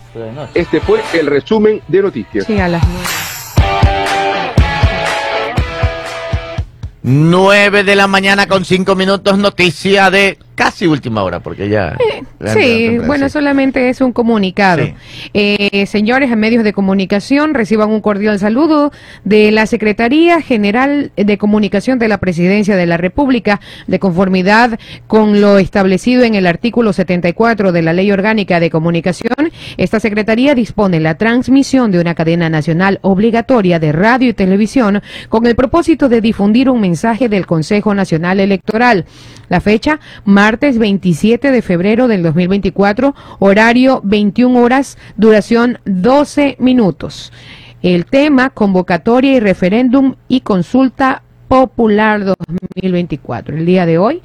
Este 0.54 0.80
fue 0.80 1.02
el 1.12 1.26
resumen 1.26 1.82
de 1.88 2.00
noticias. 2.00 2.46
Sí, 2.46 2.58
a 2.58 2.68
las 2.68 2.82
nueve. 2.88 3.06
9 7.02 7.84
de 7.84 7.94
la 7.94 8.06
mañana 8.06 8.48
con 8.48 8.64
5 8.64 8.96
minutos, 8.96 9.36
noticia 9.36 10.10
de 10.10 10.38
casi 10.56 10.86
última 10.86 11.22
hora, 11.22 11.40
porque 11.40 11.68
ya... 11.68 11.96
ya 12.40 12.52
Sí, 12.52 12.98
bueno, 13.06 13.28
solamente 13.28 13.88
es 13.88 14.00
un 14.00 14.12
comunicado. 14.12 14.84
Sí. 14.84 14.94
Eh, 15.34 15.86
señores 15.86 16.32
en 16.32 16.40
medios 16.40 16.64
de 16.64 16.72
comunicación, 16.72 17.54
reciban 17.54 17.90
un 17.90 18.00
cordial 18.00 18.38
saludo 18.40 18.90
de 19.24 19.52
la 19.52 19.66
Secretaría 19.66 20.40
General 20.40 21.12
de 21.16 21.38
Comunicación 21.38 21.98
de 21.98 22.08
la 22.08 22.18
Presidencia 22.18 22.74
de 22.74 22.86
la 22.86 22.96
República, 22.96 23.60
de 23.86 23.98
conformidad 23.98 24.80
con 25.06 25.40
lo 25.40 25.58
establecido 25.58 26.24
en 26.24 26.34
el 26.34 26.46
artículo 26.46 26.92
74 26.92 27.70
de 27.72 27.82
la 27.82 27.92
Ley 27.92 28.10
Orgánica 28.10 28.58
de 28.58 28.70
Comunicación. 28.70 29.52
Esta 29.76 30.00
Secretaría 30.00 30.54
dispone 30.54 31.00
la 31.00 31.16
transmisión 31.16 31.90
de 31.90 32.00
una 32.00 32.14
cadena 32.14 32.48
nacional 32.48 32.98
obligatoria 33.02 33.78
de 33.78 33.92
radio 33.92 34.30
y 34.30 34.34
televisión 34.34 35.02
con 35.28 35.46
el 35.46 35.54
propósito 35.54 36.08
de 36.08 36.20
difundir 36.20 36.70
un 36.70 36.80
mensaje 36.80 37.28
del 37.28 37.46
Consejo 37.46 37.94
Nacional 37.94 38.40
Electoral. 38.40 39.04
La 39.48 39.60
fecha, 39.60 40.00
martes 40.24 40.78
27 40.78 41.50
de 41.50 41.62
febrero 41.62 42.08
del 42.08 42.22
2024, 42.22 43.14
horario 43.38 44.00
21 44.04 44.60
horas, 44.60 44.98
duración 45.16 45.78
12 45.84 46.56
minutos. 46.58 47.32
El 47.82 48.06
tema, 48.06 48.50
convocatoria 48.50 49.34
y 49.34 49.40
referéndum 49.40 50.16
y 50.28 50.40
consulta 50.40 51.22
popular 51.48 52.24
2024. 52.24 53.56
El 53.56 53.66
día 53.66 53.86
de 53.86 53.98
hoy, 53.98 54.22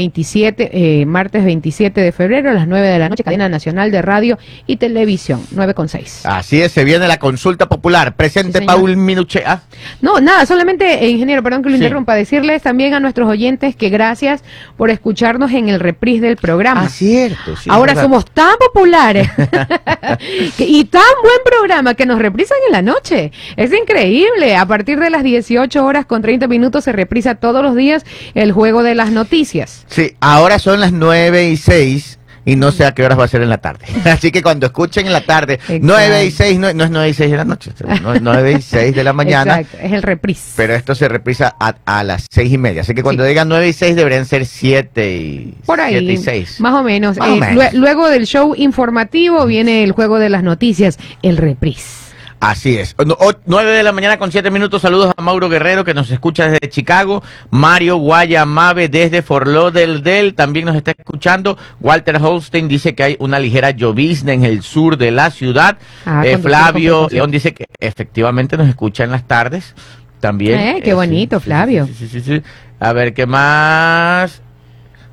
27, 0.00 1.00
eh, 1.00 1.06
martes 1.06 1.42
27 1.42 2.02
de 2.02 2.12
febrero 2.12 2.50
a 2.50 2.52
las 2.52 2.68
9 2.68 2.86
de 2.86 2.98
la 2.98 3.08
noche, 3.08 3.24
cadena 3.24 3.48
nacional 3.48 3.90
de 3.90 4.02
radio 4.02 4.38
y 4.66 4.76
televisión, 4.76 5.40
9 5.52 5.72
con 5.72 5.88
6. 5.88 6.26
Así 6.26 6.60
es, 6.60 6.70
se 6.72 6.84
viene 6.84 7.08
la 7.08 7.16
consulta 7.18 7.66
popular. 7.66 8.14
Presente 8.14 8.58
Sí. 8.60 8.66
Paul 8.66 8.94
Minuche. 8.98 9.42
Ah, 9.46 9.62
No, 10.02 10.20
nada, 10.20 10.44
solamente, 10.44 11.02
eh, 11.02 11.08
ingeniero, 11.08 11.42
perdón 11.42 11.62
que 11.62 11.70
lo 11.70 11.76
Sí. 11.78 11.82
interrumpa, 11.82 12.14
decirles 12.14 12.60
también 12.62 12.92
a 12.92 13.00
nuestros 13.00 13.26
oyentes 13.26 13.74
que 13.74 13.88
gracias 13.88 14.44
por 14.76 14.90
escucharnos 14.90 15.50
en 15.52 15.70
el 15.70 15.80
reprise 15.80 16.20
del 16.26 16.36
programa. 16.36 16.82
ah, 16.84 16.88
cierto. 16.90 17.56
sí, 17.56 17.70
Ahora 17.72 17.94
somos 17.94 18.26
tan 18.26 18.54
populares 18.58 19.28
y 20.58 20.84
tan 20.84 21.02
buen 21.22 21.38
programa 21.42 21.94
que 21.94 22.04
nos 22.04 22.18
reprisan 22.18 22.58
en 22.66 22.72
la 22.72 22.82
noche. 22.82 23.32
Es 23.56 23.72
increíble. 23.72 24.56
A 24.56 24.66
partir 24.66 25.00
de 25.00 25.08
las 25.08 25.22
18 25.24 25.82
horas 25.86 26.04
con 26.04 26.20
30 26.20 26.46
minutos 26.48 26.84
se 26.84 26.92
reprisa 26.92 27.36
todos 27.36 27.62
los 27.62 27.74
días 27.74 28.04
el 28.34 28.52
juego 28.52 28.82
de 28.82 28.94
las 28.94 29.10
noticias. 29.10 29.85
Sí, 29.88 30.16
ahora 30.20 30.58
son 30.58 30.80
las 30.80 30.92
9 30.92 31.48
y 31.50 31.56
6 31.56 32.18
y 32.48 32.54
no 32.54 32.70
sé 32.70 32.84
a 32.84 32.94
qué 32.94 33.04
horas 33.04 33.18
va 33.18 33.24
a 33.24 33.28
ser 33.28 33.42
en 33.42 33.48
la 33.48 33.58
tarde. 33.58 33.86
Así 34.04 34.30
que 34.30 34.40
cuando 34.42 34.66
escuchen 34.66 35.06
en 35.06 35.12
la 35.12 35.20
tarde, 35.22 35.54
Exacto. 35.54 35.78
9 35.82 36.24
y 36.26 36.30
6, 36.30 36.58
no, 36.60 36.72
no 36.74 36.84
es 36.84 36.90
9 36.90 37.08
y 37.08 37.14
6 37.14 37.30
de 37.32 37.36
la 37.36 37.44
noche, 37.44 37.72
no 38.02 38.14
es 38.14 38.22
9 38.22 38.52
y 38.52 38.62
6 38.62 38.94
de 38.94 39.02
la 39.04 39.12
mañana. 39.12 39.60
Exacto, 39.60 39.84
es 39.84 39.92
el 39.92 40.02
reprise. 40.02 40.52
Pero 40.56 40.74
esto 40.74 40.94
se 40.94 41.08
reprisa 41.08 41.56
a, 41.58 41.74
a 41.84 42.04
las 42.04 42.26
6 42.30 42.52
y 42.52 42.58
media. 42.58 42.82
Así 42.82 42.94
que 42.94 43.02
cuando 43.02 43.24
Sí. 43.24 43.28
digan 43.30 43.48
9 43.48 43.68
y 43.68 43.72
6 43.72 43.96
deberían 43.96 44.26
ser 44.26 44.46
7 44.46 45.16
y, 45.16 45.54
Por 45.66 45.80
ahí, 45.80 45.94
7 45.98 46.12
y 46.12 46.16
6. 46.18 46.60
más 46.60 46.74
o 46.74 46.82
menos. 46.84 47.16
Más 47.16 47.28
o 47.28 47.34
Eh, 47.36 47.40
menos. 47.40 47.54
lue- 47.56 47.72
luego 47.72 48.08
del 48.08 48.26
show 48.26 48.54
informativo 48.56 49.44
viene 49.46 49.82
el 49.82 49.90
juego 49.92 50.18
de 50.20 50.28
las 50.28 50.42
noticias, 50.44 50.98
el 51.22 51.36
reprise. 51.36 52.05
Así 52.38 52.76
es. 52.78 52.94
No- 53.04 53.14
o- 53.18 53.32
9 53.46 53.70
de 53.72 53.82
la 53.82 53.92
mañana 53.92 54.18
con 54.18 54.30
7 54.30 54.50
minutos. 54.50 54.82
Saludos 54.82 55.12
a 55.16 55.22
Mauro 55.22 55.48
Guerrero 55.48 55.84
que 55.84 55.94
nos 55.94 56.10
escucha 56.10 56.48
desde 56.48 56.68
Chicago. 56.68 57.22
Mario 57.50 57.96
Guayamabe 57.96 58.88
desde 58.88 59.22
Fort 59.22 59.46
Lauderdale 59.48 60.32
también 60.32 60.66
nos 60.66 60.76
está 60.76 60.90
escuchando. 60.90 61.56
Walter 61.80 62.18
Holstein 62.20 62.68
dice 62.68 62.94
que 62.94 63.02
hay 63.02 63.16
una 63.20 63.38
ligera 63.38 63.70
llovizna 63.70 64.34
en 64.34 64.44
el 64.44 64.62
sur 64.62 64.98
de 64.98 65.10
la 65.12 65.30
ciudad. 65.30 65.78
Ah, 66.04 66.22
Eh, 66.26 66.36
Flavio. 66.38 67.08
León 67.10 67.30
dice 67.30 67.54
que 67.54 67.66
efectivamente 67.80 68.56
nos 68.58 68.68
escucha 68.68 69.04
en 69.04 69.12
las 69.12 69.26
tardes. 69.26 69.74
También. 70.20 70.58
Eh, 70.58 70.80
qué 70.82 70.90
sí, 70.90 70.94
bonito, 70.94 71.38
sí, 71.40 71.44
Flavio. 71.46 71.86
Sí, 71.86 71.94
sí, 71.94 72.08
sí, 72.08 72.20
sí. 72.20 72.42
A 72.80 72.92
ver, 72.92 73.14
¿qué 73.14 73.24
más? 73.26 74.42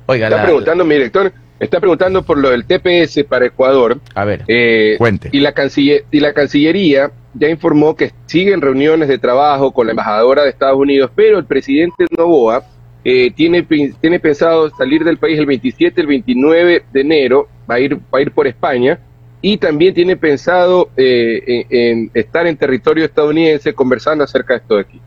Oiga, 0.06 0.26
Está 0.26 0.36
la- 0.38 0.42
preguntando, 0.44 0.84
mi 0.84 0.94
director, 0.96 1.32
está 1.64 1.80
preguntando 1.80 2.22
por 2.22 2.38
lo 2.38 2.50
del 2.50 2.64
TPS 2.64 3.24
para 3.24 3.46
Ecuador. 3.46 3.98
a 4.14 4.24
ver. 4.24 4.42
Eh, 4.48 4.94
Cuente. 4.98 5.28
Y 5.32 5.40
la, 5.40 5.54
canciller- 5.54 6.04
y 6.10 6.20
la 6.20 6.32
Cancillería 6.32 7.10
ya 7.34 7.48
informó 7.48 7.96
que 7.96 8.12
siguen 8.26 8.60
reuniones 8.60 9.08
de 9.08 9.18
trabajo 9.18 9.72
con 9.72 9.86
la 9.86 9.92
embajadora 9.92 10.44
de 10.44 10.50
Estados 10.50 10.78
Unidos, 10.78 11.10
pero 11.14 11.38
el 11.38 11.44
presidente 11.46 12.06
Novoa 12.16 12.64
eh, 13.04 13.30
tiene, 13.34 13.62
tiene 14.00 14.20
pensado 14.20 14.70
salir 14.70 15.04
del 15.04 15.18
país 15.18 15.38
el 15.38 15.46
27, 15.46 16.00
el 16.00 16.06
29 16.06 16.84
de 16.92 17.00
enero, 17.00 17.48
va 17.68 17.74
a 17.74 17.80
ir, 17.80 17.96
va 17.96 18.18
a 18.18 18.22
ir 18.22 18.30
por 18.30 18.46
España, 18.46 18.98
y 19.42 19.58
también 19.58 19.92
tiene 19.92 20.16
pensado 20.16 20.88
eh, 20.96 21.42
en, 21.68 21.78
en 21.78 22.10
estar 22.14 22.46
en 22.46 22.56
territorio 22.56 23.04
estadounidense 23.04 23.74
conversando 23.74 24.24
acerca 24.24 24.54
de 24.54 24.60
esto 24.60 24.74
de 24.76 24.80
aquí. 24.80 25.00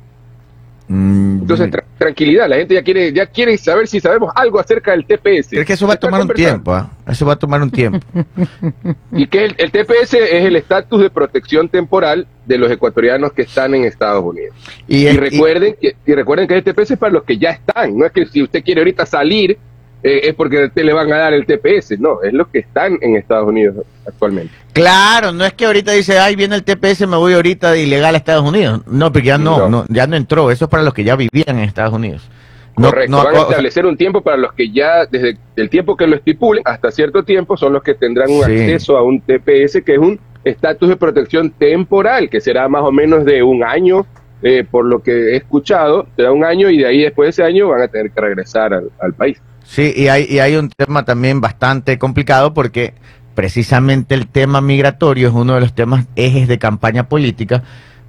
Mm, 0.89 1.41
Entonces, 1.41 1.69
tra- 1.69 1.84
tranquilidad, 1.97 2.47
la 2.47 2.56
gente 2.56 2.73
ya 2.73 2.82
quiere, 2.82 3.12
ya 3.12 3.26
quiere 3.26 3.58
saber 3.58 3.88
si 3.88 4.00
sabemos 4.00 4.32
algo 4.36 4.58
acerca 4.60 4.91
del 4.91 5.06
TPS. 5.06 5.50
Creo 5.50 5.65
que 5.65 5.73
eso 5.73 5.86
va 5.86 5.95
a 5.95 5.97
tomar 5.97 6.21
un 6.21 6.30
tiempo, 6.30 6.73
¿ah? 6.73 6.89
Eso 7.06 7.26
va 7.26 7.34
a 7.34 7.36
tomar 7.36 7.62
un 7.62 7.69
tiempo. 7.71 8.00
Y 9.12 9.28
que 9.28 9.45
el, 9.45 9.56
el 9.58 9.71
TPS 9.71 10.13
es 10.13 10.45
el 10.45 10.56
estatus 10.56 11.02
de 11.02 11.10
protección 11.10 11.67
temporal 11.69 12.28
de 12.45 12.58
los 12.58 12.71
ecuatorianos 12.71 13.34
que 13.34 13.41
están 13.41 13.76
en 13.76 13.84
Estados 13.84 14.23
Unidos. 14.23 14.56
Y, 14.88 15.08
recuerden 15.10 15.76
que 15.82 15.95
y 16.06 16.13
recuerden 16.13 16.47
que 16.47 16.56
el 16.56 16.63
TPS 16.63 16.91
es 16.91 16.97
para 17.00 17.12
los 17.13 17.23
que 17.23 17.38
ya 17.38 17.50
están. 17.52 17.97
No 17.97 18.06
es 18.06 18.12
que 18.12 18.26
si 18.26 18.41
usted 18.41 18.63
quiere 18.63 18.82
ahorita 18.82 19.06
salir 19.06 19.58
eh, 20.03 20.21
es 20.23 20.36
porque 20.36 20.65
usted 20.65 20.83
le 20.83 20.93
van 20.93 21.12
a 21.12 21.17
dar 21.17 21.33
el 21.33 21.45
TPS. 21.45 21.99
No, 21.99 22.21
es 22.21 22.33
los 22.33 22.47
que 22.47 22.60
están 22.60 22.97
en 23.01 23.15
Estados 23.15 23.47
Unidos 23.47 23.75
actualmente. 24.07 24.53
Claro, 24.73 25.31
no 25.31 25.43
es 25.45 25.53
que 25.53 25.65
ahorita 25.65 25.91
dice, 25.91 26.19
ay, 26.19 26.36
viene 26.36 26.55
el 26.55 26.63
TPS, 26.63 27.07
me 27.07 27.17
voy 27.17 27.33
ahorita 27.33 27.71
de 27.71 27.81
ilegal 27.83 28.13
a 28.13 28.17
Estados 28.17 28.47
Unidos. 28.47 28.81
No, 28.88 29.12
porque 29.12 29.27
ya 29.27 29.38
no, 29.38 29.57
No. 29.57 29.69
no, 29.69 29.86
ya 29.89 30.05
no 30.07 30.15
entró. 30.15 30.51
Eso 30.51 30.65
es 30.65 30.71
para 30.71 30.83
los 30.83 30.93
que 30.93 31.03
ya 31.03 31.15
vivían 31.15 31.57
en 31.57 31.63
Estados 31.63 31.93
Unidos. 31.93 32.29
No, 32.77 32.89
Correcto. 32.89 33.12
no, 33.12 33.17
van 33.23 33.27
a 33.27 33.29
o 33.29 33.33
sea, 33.41 33.49
establecer 33.49 33.86
un 33.88 33.97
tiempo 33.97 34.21
para 34.21 34.38
los 34.38 34.53
que 34.53 34.69
ya, 34.69 35.07
desde 35.07 35.36
el 35.55 35.69
tiempo 35.69 35.97
que 35.97 36.05
lo 36.05 36.15
estipulen 36.15 36.62
hasta 36.63 36.91
cierto 36.91 37.23
tiempo, 37.23 37.57
son 37.57 37.73
los 37.73 37.81
que 37.81 37.95
tendrán 37.95 38.29
un 38.29 38.43
Sí. 38.43 38.51
acceso 38.51 38.97
a 38.97 39.01
un 39.03 39.19
TPS, 39.19 39.81
que 39.83 39.93
es 39.93 39.99
un 39.99 40.19
estatus 40.43 40.88
de 40.89 40.95
protección 40.95 41.49
temporal, 41.49 42.29
que 42.29 42.39
será 42.39 42.67
más 42.69 42.83
o 42.83 42.91
menos 42.91 43.25
de 43.25 43.41
un 43.41 43.63
año, 43.63 44.05
eh, 44.43 44.63
por 44.69 44.86
lo 44.86 45.01
que 45.01 45.12
he 45.31 45.38
escuchado, 45.38 46.05
será 46.15 46.31
un 46.31 46.43
año 46.45 46.69
y 46.69 46.77
de 46.77 46.86
ahí 46.86 47.01
después 47.01 47.25
de 47.25 47.29
ese 47.31 47.43
año 47.43 47.67
van 47.69 47.81
a 47.81 47.88
tener 47.88 48.12
que 48.12 48.21
regresar 48.21 48.71
al, 48.75 48.91
al 49.01 49.13
país. 49.15 49.41
Sí, 49.67 49.93
y 49.95 50.08
hay, 50.08 50.25
y 50.30 50.39
hay 50.39 50.56
un 50.56 50.69
tema 50.69 51.03
también 51.06 51.41
bastante 51.41 51.97
complicado 51.99 52.53
porque 52.53 52.93
precisamente 53.36 54.15
el 54.15 54.27
tema 54.27 54.62
migratorio 54.62 55.27
es 55.27 55.34
uno 55.34 55.53
de 55.56 55.62
los 55.62 55.73
temas 55.73 56.06
ejes 56.15 56.47
de 56.47 56.58
campaña 56.58 57.08
política 57.08 57.63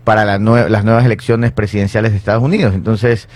para 0.05 0.25
la 0.25 0.38
nue- 0.38 0.68
las 0.68 0.85
nuevas 0.85 1.05
elecciones 1.05 1.53
presidenciales 1.53 2.12
de 2.12 2.16
Estados 2.18 2.42
Unidos. 2.42 2.75
Entonces, 2.75 3.29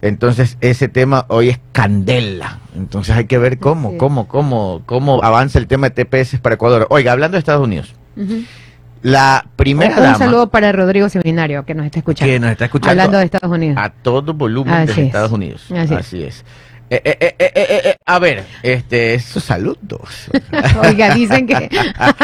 entonces 0.00 0.58
ese 0.60 0.88
tema 0.88 1.26
hoy 1.28 1.48
es 1.48 1.60
candela. 1.72 2.58
Entonces 2.76 3.16
hay 3.16 3.24
que 3.24 3.38
ver 3.38 3.58
cómo, 3.58 3.96
cómo, 3.98 4.28
cómo, 4.28 4.82
cómo 4.86 5.22
avanza 5.24 5.58
el 5.58 5.66
tema 5.66 5.88
de 5.90 6.04
TPS 6.04 6.38
para 6.40 6.54
Ecuador. 6.54 6.86
Oiga, 6.90 7.12
hablando 7.12 7.34
de 7.36 7.40
Estados 7.40 7.64
Unidos, 7.64 7.94
la 9.02 9.44
primera 9.56 9.96
un 9.96 10.02
dama 10.02 10.18
saludo 10.18 10.50
para 10.50 10.70
Rodrigo 10.70 11.08
Seminario, 11.08 11.64
que 11.64 11.74
nos 11.74 11.86
está 11.86 11.98
escuchando. 11.98 12.32
que 12.32 12.38
nos 12.38 12.50
está 12.52 12.64
escuchando 12.66 12.90
Hablando 12.90 13.18
de 13.18 13.24
Estados 13.24 13.50
Unidos. 13.56 13.76
a 13.80 13.90
todo 13.90 14.34
volumen 14.34 14.74
es. 14.88 14.96
Estados 14.96 15.32
Unidos. 15.32 15.66
Así 15.76 15.94
Así, 15.94 16.22
es. 16.22 16.36
es. 16.38 16.44
Eh, 16.94 17.00
eh, 17.04 17.16
eh, 17.20 17.34
eh, 17.38 17.52
eh, 17.54 17.80
eh, 17.86 17.96
a 18.04 18.18
ver, 18.18 18.44
este, 18.62 19.14
esos 19.14 19.42
saludos. 19.42 20.28
Oiga, 20.86 21.14
dicen 21.14 21.46
que 21.46 21.70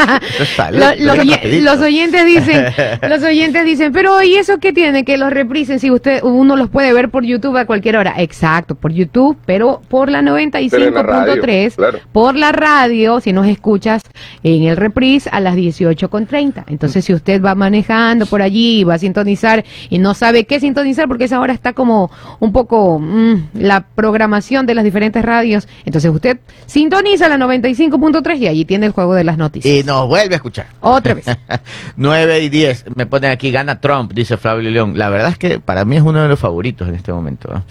saludos. 0.55 0.99
Lo- 0.99 1.15
lo- 1.15 1.23
los 1.23 1.79
oyentes 1.79 2.23
dicen, 2.23 2.65
los 3.09 3.23
oyentes 3.23 3.65
dicen, 3.65 3.91
pero 3.91 4.21
¿y 4.21 4.35
eso 4.35 4.59
qué 4.59 4.71
tiene? 4.71 5.03
Que 5.05 5.17
los 5.17 5.31
reprisen 5.31 5.79
si 5.79 5.89
usted 5.89 6.21
uno 6.21 6.55
los 6.55 6.69
puede 6.69 6.93
ver 6.93 7.09
por 7.09 7.23
YouTube 7.23 7.57
a 7.57 7.65
cualquier 7.65 7.97
hora. 7.97 8.13
Exacto, 8.17 8.75
por 8.75 8.91
YouTube, 8.91 9.37
pero 9.47 9.81
por 9.87 10.11
la 10.11 10.19
Pero 10.21 10.37
en 10.37 10.51
la 10.93 11.01
radio, 11.01 11.41
95.3, 11.41 11.75
claro. 11.75 11.99
por 12.11 12.35
la 12.35 12.51
radio, 12.51 13.19
si 13.21 13.33
nos 13.33 13.47
escuchas 13.47 14.03
en 14.43 14.63
el 14.65 14.77
reprise 14.77 15.29
a 15.33 15.39
las 15.39 15.55
18.30. 15.55 16.65
Entonces, 16.67 17.05
si 17.05 17.13
usted 17.13 17.41
va 17.41 17.55
manejando 17.55 18.27
por 18.27 18.43
allí, 18.43 18.83
va 18.83 18.93
a 18.95 18.99
sintonizar 18.99 19.65
y 19.89 19.97
no 19.97 20.13
sabe 20.13 20.43
qué 20.45 20.59
sintonizar, 20.59 21.07
porque 21.07 21.23
esa 21.23 21.39
hora 21.39 21.53
está 21.53 21.73
como 21.73 22.11
un 22.39 22.51
poco 22.51 22.99
mm, 22.99 23.49
la 23.53 23.81
programación 23.95 24.58
de 24.65 24.75
las 24.75 24.83
diferentes 24.83 25.23
radios, 25.23 25.67
entonces 25.85 26.11
usted 26.11 26.39
sintoniza 26.65 27.27
la 27.29 27.37
95.3 27.37 28.37
y 28.39 28.47
allí 28.47 28.65
tiene 28.65 28.85
el 28.87 28.91
juego 28.91 29.13
de 29.15 29.23
las 29.23 29.37
noticias. 29.37 29.73
Y 29.73 29.83
nos 29.83 30.07
vuelve 30.07 30.35
a 30.35 30.37
escuchar. 30.37 30.67
Otra 30.81 31.13
vez. 31.13 31.25
9 31.95 32.39
y 32.41 32.49
10. 32.49 32.85
Me 32.95 33.05
ponen 33.05 33.31
aquí, 33.31 33.51
gana 33.51 33.79
Trump, 33.81 34.13
dice 34.13 34.37
Flavio 34.37 34.69
León. 34.69 34.93
La 34.97 35.09
verdad 35.09 35.29
es 35.29 35.37
que 35.37 35.59
para 35.59 35.85
mí 35.85 35.95
es 35.97 36.01
uno 36.03 36.21
de 36.21 36.27
los 36.27 36.39
favoritos 36.39 36.87
en 36.87 36.95
este 36.95 37.11
momento. 37.13 37.49
¿no? 37.53 37.63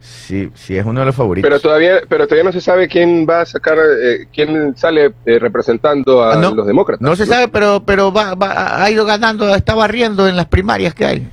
Sí, 0.00 0.50
sí, 0.54 0.76
es 0.76 0.84
uno 0.84 1.00
de 1.00 1.06
los 1.06 1.14
favoritos. 1.14 1.48
Pero 1.48 1.60
todavía, 1.60 1.94
pero 2.08 2.26
todavía 2.26 2.44
no 2.44 2.52
se 2.52 2.60
sabe 2.60 2.88
quién 2.88 3.26
va 3.28 3.42
a 3.42 3.46
sacar, 3.46 3.76
eh, 3.78 4.26
quién 4.32 4.76
sale 4.76 5.12
eh, 5.24 5.38
representando 5.38 6.22
a 6.22 6.34
Ah, 6.34 6.36
no. 6.36 6.54
los 6.54 6.66
demócratas. 6.66 7.00
no 7.00 7.14
se 7.16 7.26
sabe, 7.26 7.48
pero, 7.48 7.82
pero 7.84 8.12
va, 8.12 8.34
va- 8.34 8.82
ha 8.82 8.90
ido 8.90 9.04
ganando, 9.04 9.54
está 9.54 9.74
barriendo 9.74 10.28
en 10.28 10.36
las 10.36 10.46
primarias 10.46 10.94
que 10.94 11.04
hay. 11.06 11.28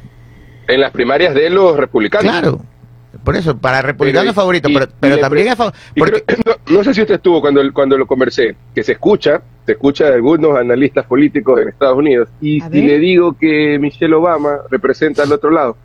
En 0.67 0.79
las 0.79 0.91
primarias 0.91 1.33
de 1.33 1.49
los 1.49 1.75
republicanos. 1.75 2.31
Claro. 2.31 2.61
Por 3.24 3.36
eso, 3.36 3.57
para 3.57 3.82
republicano 3.82 4.30
es 4.30 4.36
favorito, 4.36 4.69
y- 4.69 4.74
pero, 4.74 4.86
y 4.86 4.93
pero 4.99 5.15
le 5.15 5.21
también 5.21 5.47
es 5.47 5.55
favorito. 5.55 5.80
Y 5.95 5.99
Porque, 5.99 6.24
creo- 6.24 6.57
no, 6.67 6.76
no 6.78 6.84
sé 6.84 6.93
si 6.93 7.01
usted 7.01 7.15
estuvo 7.15 7.39
cuando, 7.41 7.61
cuando 7.74 7.97
lo 7.97 8.05
conversé, 8.05 8.55
que 8.76 8.84
se 8.84 8.93
escucha, 8.93 9.41
se 9.65 9.71
escucha 9.74 10.05
de 10.05 10.13
algunos 10.15 10.57
analistas 10.57 11.05
políticos 11.05 11.59
en 11.61 11.69
Estados 11.69 11.97
Unidos, 11.97 12.30
y 12.41 12.59
ver. 12.61 12.71
le 12.84 12.99
digo 12.99 13.34
que 13.39 13.78
Michelle 13.80 14.13
Obama 14.13 14.57
representa 14.69 15.24
al 15.24 15.32
otro 15.32 15.51
lado, 15.51 15.78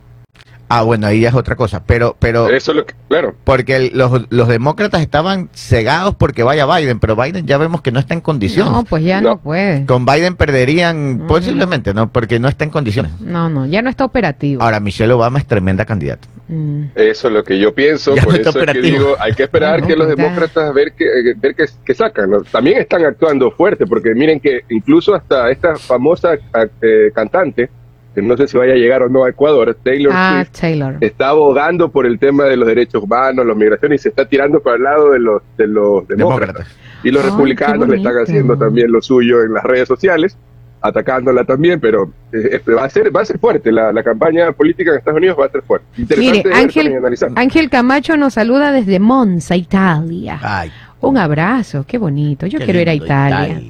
ah, 0.71 0.83
bueno, 0.83 1.07
ahí 1.07 1.21
ya 1.21 1.29
es 1.29 1.35
otra 1.35 1.55
cosa. 1.55 1.81
Pero, 1.83 2.15
pero, 2.19 2.47
eso 2.49 2.71
es 2.71 2.77
lo 2.77 2.85
que, 2.85 2.93
claro, 3.07 3.33
porque 3.43 3.75
el- 3.77 3.91
los, 3.97 4.25
los 4.29 4.47
demócratas 4.47 5.01
estaban 5.01 5.49
cegados 5.53 6.13
porque 6.15 6.43
vaya 6.43 6.65
Biden, 6.67 6.99
pero 6.99 7.15
Biden 7.15 7.47
ya 7.47 7.57
vemos 7.57 7.81
que 7.81 7.91
no 7.91 7.99
está 7.99 8.13
en 8.13 8.21
condiciones. 8.21 8.71
No, 8.71 8.83
pues 8.83 9.03
ya 9.03 9.19
no, 9.21 9.29
No. 9.29 9.37
puede. 9.39 9.85
Con 9.85 10.05
Biden 10.05 10.35
perderían, 10.35 11.15
Ujú. 11.21 11.27
posiblemente, 11.27 11.93
¿no? 11.93 12.11
Porque 12.11 12.39
no 12.39 12.47
está 12.49 12.65
en 12.65 12.69
condiciones. 12.69 13.11
No, 13.21 13.49
no, 13.49 13.65
ya 13.65 13.81
no 13.81 13.89
está 13.89 14.05
operativo. 14.05 14.61
Ahora, 14.61 14.79
Michelle 14.79 15.13
Obama 15.13 15.39
es 15.39 15.45
tremenda 15.47 15.85
candidata. 15.85 16.27
Mm. 16.51 16.85
eso 16.95 17.27
es 17.27 17.33
lo 17.33 17.43
que 17.43 17.59
yo 17.59 17.75
pienso, 17.75 18.15
Ya 18.15 18.23
por 18.23 18.35
eso 18.35 18.59
es 18.59 18.71
que 18.71 18.81
digo, 18.81 19.15
hay 19.19 19.33
que 19.33 19.43
esperar 19.43 19.81
No, 19.81 19.87
que 19.87 19.95
los 19.95 20.07
ya. 20.07 20.15
demócratas 20.15 20.73
ver 20.73 20.93
que, 20.93 21.05
eh, 21.05 21.35
ver 21.37 21.53
qué, 21.55 21.65
qué 21.85 21.93
sacan. 21.93 22.31
¿no? 22.31 22.41
También 22.41 22.79
están 22.79 23.05
actuando 23.05 23.51
fuerte, 23.51 23.85
porque 23.85 24.15
miren 24.15 24.39
que 24.39 24.61
incluso 24.69 25.13
hasta 25.13 25.51
esta 25.51 25.75
famosa 25.75 26.33
eh, 26.81 27.11
cantante, 27.13 27.69
que 28.15 28.21
no 28.23 28.35
sé 28.35 28.47
si 28.47 28.57
vaya 28.57 28.73
a 28.73 28.77
llegar 28.77 29.03
o 29.03 29.09
no 29.09 29.25
a 29.25 29.29
Ecuador, 29.29 29.77
Taylor 29.83 30.11
Ah, 30.15 30.43
Swift, 30.43 30.59
Taylor. 30.59 30.95
está 31.01 31.29
abogando 31.29 31.91
por 31.91 32.07
el 32.07 32.17
tema 32.17 32.45
de 32.45 32.57
los 32.57 32.67
derechos 32.67 33.03
humanos, 33.03 33.45
la 33.45 33.53
migración, 33.53 33.93
y 33.93 33.99
se 33.99 34.09
está 34.09 34.27
tirando 34.27 34.59
para 34.59 34.77
el 34.77 34.83
lado 34.83 35.11
de 35.11 35.19
los, 35.19 35.43
de 35.55 35.67
los 35.67 36.07
demócratas. 36.07 36.55
Demócratas. 36.55 36.77
Y 37.03 37.11
los 37.11 37.23
republicanos 37.23 37.87
le 37.87 37.97
están 37.97 38.15
haciendo 38.15 38.57
también 38.57 38.91
lo 38.91 39.01
suyo 39.03 39.43
en 39.43 39.53
las 39.53 39.63
redes 39.63 39.87
sociales, 39.87 40.35
atacándola 40.81 41.43
también, 41.43 41.79
pero 41.79 42.11
eh, 42.31 42.61
va 42.73 42.85
a 42.85 42.89
ser 42.89 43.15
va 43.15 43.21
a 43.21 43.25
ser 43.25 43.37
fuerte, 43.39 43.71
la, 43.71 43.91
la 43.91 44.01
campaña 44.03 44.51
política 44.53 44.91
en 44.91 44.97
Estados 44.97 45.17
Unidos 45.17 45.37
va 45.39 45.45
a 45.45 45.49
ser 45.49 45.61
fuerte. 45.61 45.85
Interesante 45.97 46.47
Mire, 46.49 46.55
Ángel. 46.55 47.31
Ángel 47.35 47.69
Camacho 47.69 48.15
nos 48.17 48.33
saluda 48.35 48.71
desde 48.71 48.99
Monza, 48.99 49.55
Italia. 49.55 50.39
Ay, 50.41 50.71
Un 51.01 51.17
abrazo, 51.17 51.85
qué 51.87 51.97
bonito. 51.97 52.45
Yo 52.47 52.59
qué 52.59 52.65
quiero 52.65 52.79
ir 52.81 52.89
a 52.89 52.93
Italia. 52.93 53.61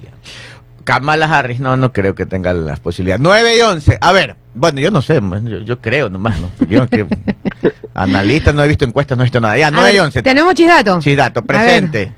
Kamala 0.84 1.26
Harris, 1.28 1.60
no, 1.60 1.78
no 1.78 1.94
creo 1.94 2.16
que 2.16 2.26
tenga 2.26 2.52
las 2.54 2.80
posibilidades. 2.80 3.22
9 3.22 3.58
y 3.58 3.62
11. 3.62 3.98
A 4.02 4.12
ver, 4.12 4.36
bueno, 4.56 4.80
yo 4.80 4.90
no 4.90 5.02
sé, 5.04 5.22
yo, 5.44 5.60
yo 5.60 5.80
creo 5.80 6.10
nomás, 6.10 6.40
¿no? 6.40 6.50
Yo 6.68 6.88
que 6.88 7.06
analista, 7.94 8.54
no 8.54 8.64
he 8.64 8.68
visto 8.68 8.86
encuestas, 8.86 9.16
no 9.18 9.24
he 9.24 9.26
visto 9.26 9.40
nada. 9.40 9.56
Ya, 9.58 9.68
A 9.68 9.72
9 9.72 9.90
y 9.90 9.94
ver, 9.94 10.02
11. 10.02 10.24
¿Tenemos 10.24 10.54
chisdato? 10.56 11.00
Sí, 11.02 11.16
dato, 11.16 11.40
A 11.40 11.44
ver. 11.44 11.48
presente. 11.48 12.12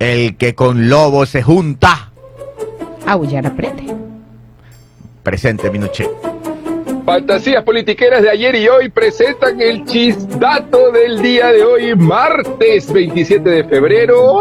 El 0.00 0.36
que 0.36 0.54
con 0.56 0.88
lobo 0.88 1.24
se 1.24 1.42
junta. 1.42 2.10
Aullar 3.06 3.46
aprende. 3.46 3.94
Presente, 5.30 5.68
Minuche. 5.72 6.08
Fantasías 7.04 7.64
politiqueras 7.64 8.22
de 8.22 8.30
ayer 8.30 8.54
y 8.54 8.68
hoy 8.68 8.88
presentan 8.90 9.60
el 9.60 9.84
chisdato 9.84 10.92
del 10.92 11.20
día 11.20 11.48
de 11.48 11.64
hoy, 11.64 11.96
martes 11.96 12.92
27 12.92 13.50
de 13.50 13.64
febrero. 13.64 14.38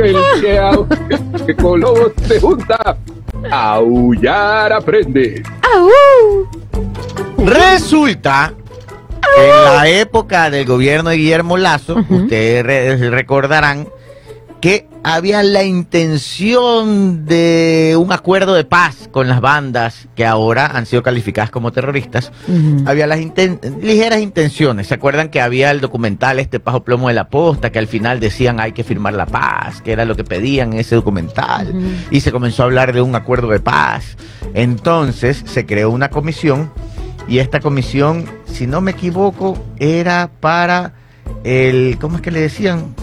El 0.00 0.16
que, 0.40 1.44
que 1.44 1.56
con 1.56 1.80
lobos 1.80 2.12
se 2.28 2.40
junta. 2.40 2.96
Aullar 3.50 4.72
aprende. 4.72 5.42
Resulta 7.38 8.54
que 9.34 9.44
en 9.44 9.64
la 9.64 9.88
época 9.88 10.50
del 10.50 10.64
gobierno 10.66 11.10
de 11.10 11.16
Guillermo 11.16 11.56
Lazo, 11.56 11.96
Ujú. 11.98 12.14
ustedes 12.14 12.64
re- 12.64 13.10
recordarán 13.10 13.88
que 14.66 14.88
había 15.04 15.44
la 15.44 15.62
intención 15.62 17.24
de 17.24 17.94
un 17.96 18.10
acuerdo 18.10 18.52
de 18.54 18.64
paz 18.64 19.08
con 19.12 19.28
las 19.28 19.40
bandas 19.40 20.08
que 20.16 20.26
ahora 20.26 20.66
han 20.66 20.86
sido 20.86 21.04
calificadas 21.04 21.52
como 21.52 21.70
terroristas. 21.70 22.32
Había 22.84 23.06
las 23.06 23.20
inten- 23.20 23.60
ligeras 23.80 24.20
intenciones. 24.20 24.88
¿Se 24.88 24.94
acuerdan 24.94 25.28
que 25.28 25.40
había 25.40 25.70
el 25.70 25.80
documental 25.80 26.40
este 26.40 26.58
Pajo 26.58 26.82
Plomo 26.82 27.06
de 27.06 27.14
la 27.14 27.28
Posta 27.28 27.70
que 27.70 27.78
al 27.78 27.86
final 27.86 28.18
decían 28.18 28.58
hay 28.58 28.72
que 28.72 28.82
firmar 28.82 29.14
la 29.14 29.26
paz, 29.26 29.82
que 29.82 29.92
era 29.92 30.04
lo 30.04 30.16
que 30.16 30.24
pedían 30.24 30.72
en 30.72 30.80
ese 30.80 30.96
documental? 30.96 31.72
Y 32.10 32.22
se 32.22 32.32
comenzó 32.32 32.62
a 32.62 32.66
hablar 32.66 32.92
de 32.92 33.02
un 33.02 33.14
acuerdo 33.14 33.46
de 33.50 33.60
paz. 33.60 34.16
Entonces 34.52 35.44
se 35.46 35.64
creó 35.64 35.90
una 35.90 36.10
comisión 36.10 36.72
y 37.28 37.38
esta 37.38 37.60
comisión, 37.60 38.24
si 38.46 38.66
no 38.66 38.80
me 38.80 38.90
equivoco, 38.90 39.56
era 39.78 40.28
para 40.40 40.92
el, 41.44 41.98
¿cómo 42.00 42.16
es 42.16 42.22
que 42.22 42.32
le 42.32 42.40
decían? 42.40 42.96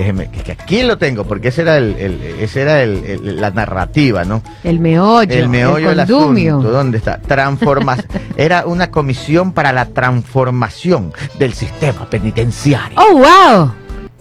Déjeme, 0.00 0.30
que 0.30 0.42
que 0.42 0.52
aquí 0.52 0.82
lo 0.82 0.96
tengo, 0.96 1.24
porque 1.24 1.48
ese 1.48 1.60
era 1.60 1.76
el, 1.76 1.94
el- 1.98 2.22
ese 2.40 2.62
era 2.62 2.82
el- 2.82 3.04
el- 3.04 3.38
la 3.38 3.50
narrativa, 3.50 4.24
¿no? 4.24 4.42
El 4.64 4.80
meollo. 4.80 5.30
el 5.34 5.46
meollo 5.50 5.90
del 5.90 6.00
asunto, 6.00 6.70
¿dónde 6.70 6.96
está? 6.96 7.18
Transformación. 7.18 8.06
era 8.38 8.64
una 8.64 8.90
comisión 8.90 9.52
para 9.52 9.74
la 9.74 9.84
transformación 9.84 11.12
del 11.38 11.52
sistema 11.52 12.08
penitenciario, 12.08 12.98
¡Oh, 12.98 13.12
wow! 13.18 13.72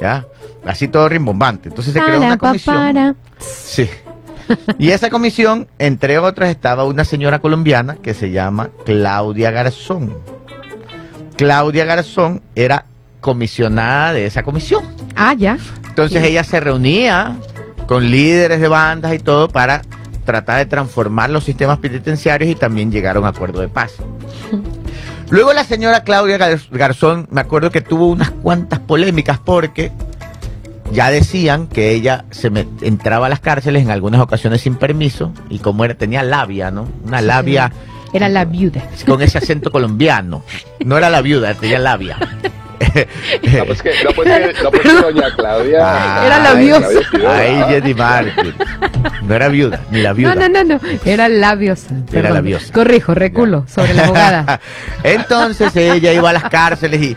¿ya? 0.02 0.26
Así 0.66 0.90
todo 0.90 1.08
rimbombante. 1.08 1.70
Entonces 1.70 1.94
se 1.94 2.02
creó 2.02 2.18
una 2.18 2.38
comisión. 2.38 2.76
para. 2.76 3.16
Sí. 3.38 3.90
Y 4.78 4.90
esa 4.90 5.10
comisión, 5.10 5.70
entre 5.80 6.20
otras, 6.20 6.50
estaba 6.50 6.84
una 6.84 7.06
señora 7.06 7.40
colombiana 7.40 7.96
que 8.04 8.14
se 8.14 8.32
llama 8.32 8.70
Claudia 8.86 9.52
Garzón. 9.52 10.14
Claudia 11.38 11.86
Garzón 11.86 12.42
era 12.54 12.84
comisionada 13.22 14.12
de 14.12 14.26
esa 14.26 14.44
comisión. 14.44 14.84
Ah, 15.22 15.34
ya. 15.34 15.58
Entonces 15.88 16.24
ella 16.24 16.44
se 16.46 16.60
reunía 16.62 17.36
con 17.88 18.10
líderes 18.10 18.62
de 18.62 18.68
bandas 18.70 19.14
y 19.14 19.20
todo 19.20 19.50
para 19.50 19.82
tratar 20.26 20.58
de 20.60 20.66
transformar 20.66 21.30
los 21.30 21.44
sistemas 21.44 21.80
penitenciarios 21.80 22.50
y 22.50 22.56
también 22.56 22.92
llegar 22.92 23.18
a 23.18 23.20
un 23.20 23.26
acuerdo 23.26 23.60
de 23.62 23.68
paz. 23.68 23.94
Luego 25.30 25.54
la 25.54 25.64
señora 25.64 26.04
Claudia 26.04 26.38
Gar- 26.38 26.70
Garzón, 26.72 27.28
me 27.32 27.42
acuerdo 27.42 27.70
que 27.70 27.82
tuvo 27.82 28.08
unas 28.08 28.32
cuantas 28.32 28.80
polémicas 28.80 29.40
porque 29.40 29.92
ya 30.92 31.12
decían 31.12 31.68
que 31.68 31.92
ella 31.92 32.26
se 32.32 32.52
met- 32.52 32.82
entraba 32.82 33.28
a 33.28 33.30
las 33.30 33.40
cárceles 33.40 33.84
en 33.84 33.92
algunas 33.92 34.22
ocasiones 34.22 34.62
sin 34.62 34.76
permiso 34.76 35.32
y 35.50 35.60
como 35.60 35.84
era 35.86 35.96
tenía 35.96 36.24
labia, 36.24 36.72
¿no? 36.72 36.88
Una 37.06 37.20
Sí, 37.20 37.26
labia 37.26 37.72
Era 38.14 38.28
la 38.30 38.46
viuda. 38.46 38.82
con 39.06 39.22
ese 39.22 39.38
acento 39.38 39.72
colombiano. 39.72 40.44
No 40.84 40.98
era 40.98 41.10
la 41.12 41.22
viuda, 41.22 41.54
tenía 41.56 41.78
labia. 41.80 42.18
No, 42.80 43.66
pues 43.66 43.82
que, 43.82 43.92
no, 44.04 44.12
pues 44.16 44.28
que, 44.28 44.64
no, 44.64 44.72
pues 44.72 44.82
que 44.84 44.94
doña 44.94 45.36
Claudia. 45.36 45.80
Ah, 45.82 46.24
Era 46.26 46.40
la 46.40 46.52
Ay. 46.52 46.72
Ahí 47.28 47.64
Jenny 47.70 47.94
Martin. 47.94 48.54
No 49.24 49.36
era 49.36 49.48
viuda, 49.50 49.82
ni 49.92 50.02
la 50.02 50.14
viuda. 50.14 50.36
No, 50.36 50.48
no, 50.50 50.64
no, 50.64 50.76
no. 50.76 50.80
Era 51.06 51.28
labiosa. 51.30 51.90
Perdón. 52.10 52.34
labiosa. 52.36 52.74
Corrijo, 52.74 53.14
reculo 53.14 53.66
sobre 53.68 53.94
la 53.94 54.06
abogada. 54.06 54.60
Entonces 55.04 55.76
ella 55.76 56.14
iba 56.14 56.30
a 56.30 56.34
las 56.34 56.44
cárceles 56.46 57.02
y, 57.02 57.16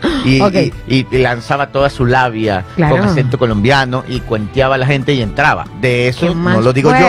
y- 0.87 1.05
lanzaba 1.17 1.67
toda 1.67 1.89
su 1.89 2.05
labia 2.05 2.63
Claro. 2.75 2.97
con 2.97 3.05
acento 3.05 3.37
colombiano 3.37 4.03
y 4.07 4.19
cuenteaba 4.19 4.75
a 4.75 4.77
la 4.77 4.85
gente 4.85 5.13
y 5.13 5.21
entraba. 5.21 5.65
De 5.81 5.89
¿Qué 5.89 6.07
eso 6.09 6.35
no 6.35 6.61
lo 6.61 6.73
digo 6.73 6.91
yo. 6.91 7.07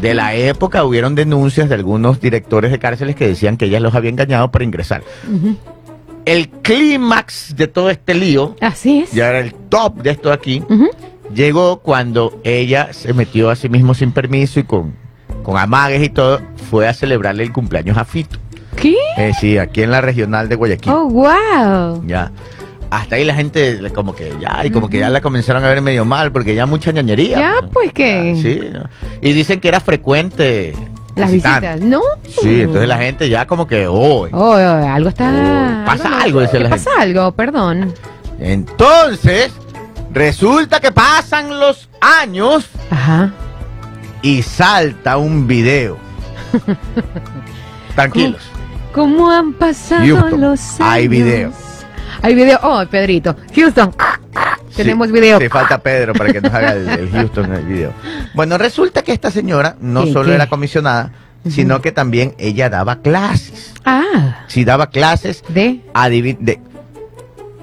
De 0.00 0.14
la 0.14 0.34
época 0.34 0.84
hubieron 0.84 1.14
denuncias 1.16 1.68
de 1.68 1.74
algunos 1.74 2.20
directores 2.20 2.70
de 2.70 2.78
cárceles 2.78 3.16
que 3.16 3.26
decían 3.26 3.56
que 3.56 3.64
ella 3.66 3.80
los 3.80 3.94
había 3.94 4.10
engañado 4.10 4.50
para 4.50 4.64
ingresar. 4.64 5.02
Ujú. 5.28 5.56
El 6.24 6.48
clímax 6.48 7.54
de 7.56 7.66
todo 7.66 7.90
este 7.90 8.14
lío, 8.14 8.54
Así 8.60 9.00
es. 9.00 9.12
ya 9.12 9.28
era 9.30 9.40
el 9.40 9.54
top 9.54 10.02
de 10.02 10.10
esto 10.10 10.32
aquí, 10.32 10.62
llegó 11.34 11.78
cuando 11.80 12.38
ella 12.44 12.92
se 12.92 13.12
metió 13.14 13.50
a 13.50 13.56
sí 13.56 13.68
mismo 13.68 13.94
sin 13.94 14.12
permiso 14.12 14.60
y 14.60 14.64
con, 14.64 14.94
con 15.42 15.56
amagues 15.56 16.02
y 16.02 16.08
todo, 16.10 16.40
fue 16.70 16.86
a 16.88 16.94
celebrarle 16.94 17.42
el 17.42 17.52
cumpleaños 17.52 17.96
a 17.96 18.04
Fito. 18.04 18.38
¿Qué? 18.76 18.94
Eh, 19.16 19.32
sí, 19.40 19.58
aquí 19.58 19.82
en 19.82 19.90
la 19.90 20.00
regional 20.00 20.48
de 20.48 20.54
Guayaquil. 20.56 20.92
Oh, 20.92 21.08
wow. 21.08 22.04
Ya. 22.06 22.30
hasta 22.90 23.16
ahí 23.16 23.24
la 23.24 23.34
gente 23.34 23.78
como 23.94 24.14
que 24.14 24.32
ya, 24.40 24.64
y 24.64 24.70
como 24.70 24.88
que 24.88 24.98
ya 24.98 25.08
la 25.10 25.20
comenzaron 25.20 25.64
a 25.64 25.68
ver 25.68 25.80
medio 25.82 26.04
mal, 26.04 26.30
porque 26.32 26.54
ya 26.54 26.66
mucha 26.66 26.92
ñañería. 26.92 27.38
Ya, 27.38 27.60
¿no? 27.62 27.70
pues 27.70 27.92
que 27.92 28.36
Sí, 28.40 28.60
¿no? 28.72 28.84
y 29.20 29.32
dicen 29.32 29.58
que 29.60 29.68
era 29.68 29.80
frecuente 29.80 30.74
las 31.16 31.30
visitas, 31.32 31.80
¿no? 31.80 32.00
Sí, 32.26 32.62
entonces 32.62 32.88
la 32.88 32.98
gente 32.98 33.28
ya 33.28 33.46
como 33.46 33.66
que, 33.66 33.86
oh, 33.86 34.28
Oh, 34.32 34.52
oh, 34.54 34.56
algo 34.56 35.08
está. 35.08 35.82
Oh, 35.82 35.86
pasa 35.86 36.20
algo, 36.22 36.40
dice 36.40 36.58
¿qué 36.58 36.64
la 36.64 36.70
pasa 36.70 36.90
algo, 36.98 37.32
perdón. 37.32 37.92
entonces 38.38 39.52
resulta 40.12 40.80
que 40.80 40.92
pasan 40.92 41.58
los 41.60 41.88
años 42.00 42.68
Ajá. 42.90 43.32
y 44.22 44.42
salta 44.42 45.16
un 45.18 45.46
video. 45.46 45.96
Tranquilos. 47.94 48.42
¿Cómo 48.92 49.30
han 49.30 49.52
pasado 49.52 50.04
Houston, 50.04 50.40
los 50.40 50.60
años? 50.60 50.80
hay 50.80 51.08
video. 51.08 51.52
Hay 52.22 52.34
video. 52.34 52.58
Oh, 52.62 52.82
Pedrito. 52.90 53.36
Houston. 53.54 53.92
Tenemos 54.82 55.06
Sí, 55.08 55.12
video. 55.12 55.38
Sí, 55.38 55.48
falta 55.48 55.78
Pedro 55.78 56.12
para 56.14 56.32
que 56.32 56.40
nos 56.40 56.52
haga 56.52 56.72
el, 56.72 56.88
el 56.88 57.10
Houston 57.10 57.44
en 57.46 57.52
el 57.54 57.64
video. 57.64 57.92
Bueno, 58.34 58.58
resulta 58.58 59.02
que 59.02 59.12
esta 59.12 59.30
señora 59.30 59.76
no 59.80 60.04
¿Qué, 60.04 60.12
solo 60.12 60.28
qué? 60.28 60.34
era 60.34 60.48
comisionada, 60.48 61.12
sino 61.48 61.80
que 61.80 61.92
también 61.92 62.34
ella 62.38 62.68
daba 62.70 62.96
clases. 63.00 63.72
Ah, 63.84 64.44
Sí, 64.48 64.64
daba 64.64 64.88
clases 64.90 65.42
de. 65.48 65.80
de, 66.40 66.60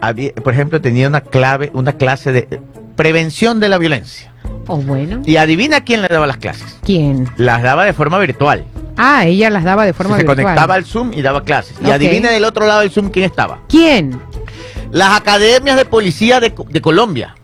había- 0.01 0.33
por 0.33 0.53
ejemplo, 0.53 0.81
tenía 0.81 1.07
una 1.07 1.21
clave, 1.21 1.71
una 1.73 1.93
clase 1.93 2.31
de 2.31 2.61
prevención 2.95 3.59
de 3.59 3.69
la 3.69 3.77
violencia. 3.77 4.31
Oh, 4.67 4.77
bueno. 4.77 5.21
Y 5.25 5.37
adivina 5.37 5.81
quién 5.81 6.01
le 6.01 6.07
daba 6.07 6.27
las 6.27 6.37
clases. 6.37 6.77
¿Quién? 6.83 7.27
Las 7.37 7.61
daba 7.63 7.85
de 7.85 7.93
forma 7.93 8.17
virtual. 8.19 8.65
Ah, 8.97 9.25
ella 9.25 9.49
las 9.49 9.63
daba 9.63 9.85
de 9.85 9.93
forma 9.93 10.15
se 10.17 10.23
virtual. 10.23 10.37
conectaba 10.37 10.73
al 10.73 10.83
Zoom 10.85 11.13
y 11.13 11.21
daba 11.21 11.43
clases. 11.43 11.75
Y 11.85 11.91
adivina 11.91 12.31
del 12.31 12.43
otro 12.45 12.65
lado 12.65 12.79
del 12.81 12.89
Zoom 12.89 13.09
quién 13.09 13.25
estaba. 13.25 13.59
¿Quién? 13.69 14.19
Las 14.91 15.17
academias 15.17 15.75
de 15.77 15.85
policía 15.85 16.39
de, 16.39 16.53
de 16.69 16.81
Colombia. 16.81 17.35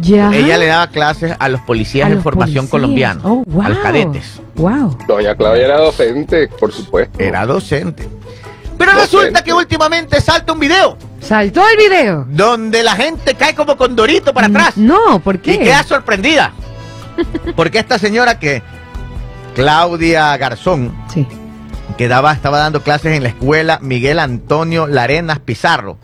Ya. 0.00 0.32
Ella 0.32 0.56
le 0.58 0.66
daba 0.66 0.86
clases 0.88 1.34
a 1.38 1.48
los 1.48 1.60
policías 1.62 2.06
A 2.06 2.08
de 2.10 2.14
los 2.16 2.22
formación 2.24 2.68
policías. 2.68 3.16
colombiana, 3.16 3.20
Oh, 3.24 3.42
wow. 3.46 3.62
a 3.62 3.68
los 3.70 3.78
cadetes. 3.78 4.40
Wow. 4.54 4.96
Doña 5.08 5.34
Claudia 5.34 5.64
era 5.64 5.78
docente, 5.80 6.46
por 6.48 6.72
supuesto. 6.72 7.18
Era 7.20 7.44
docente. 7.46 8.08
Pero 8.78 8.92
Docente. 8.92 9.16
resulta 9.18 9.42
que 9.42 9.52
últimamente 9.52 10.20
salta 10.20 10.52
un 10.52 10.60
video 10.60 10.96
Saltó 11.20 11.62
el 11.68 11.76
video. 11.76 12.24
donde 12.28 12.84
la 12.84 12.92
gente 12.94 13.34
cae 13.34 13.52
como 13.56 13.76
condorito 13.76 14.32
para 14.32 14.46
atrás 14.46 14.76
No, 14.76 15.18
¿por 15.18 15.40
qué? 15.40 15.54
y 15.54 15.58
queda 15.58 15.82
sorprendida. 15.82 16.52
Porque 17.56 17.80
esta 17.80 17.98
señora 17.98 18.38
que, 18.38 18.62
Claudia 19.56 20.36
Garzón, 20.36 20.94
Sí. 21.12 21.26
Que 21.96 22.08
daba, 22.08 22.32
estaba 22.32 22.58
dando 22.58 22.82
clases 22.82 23.16
en 23.16 23.22
la 23.22 23.28
escuela 23.30 23.78
Miguel 23.82 24.18
Antonio 24.18 24.86
Larenas 24.86 25.38
Pizarro 25.40 25.98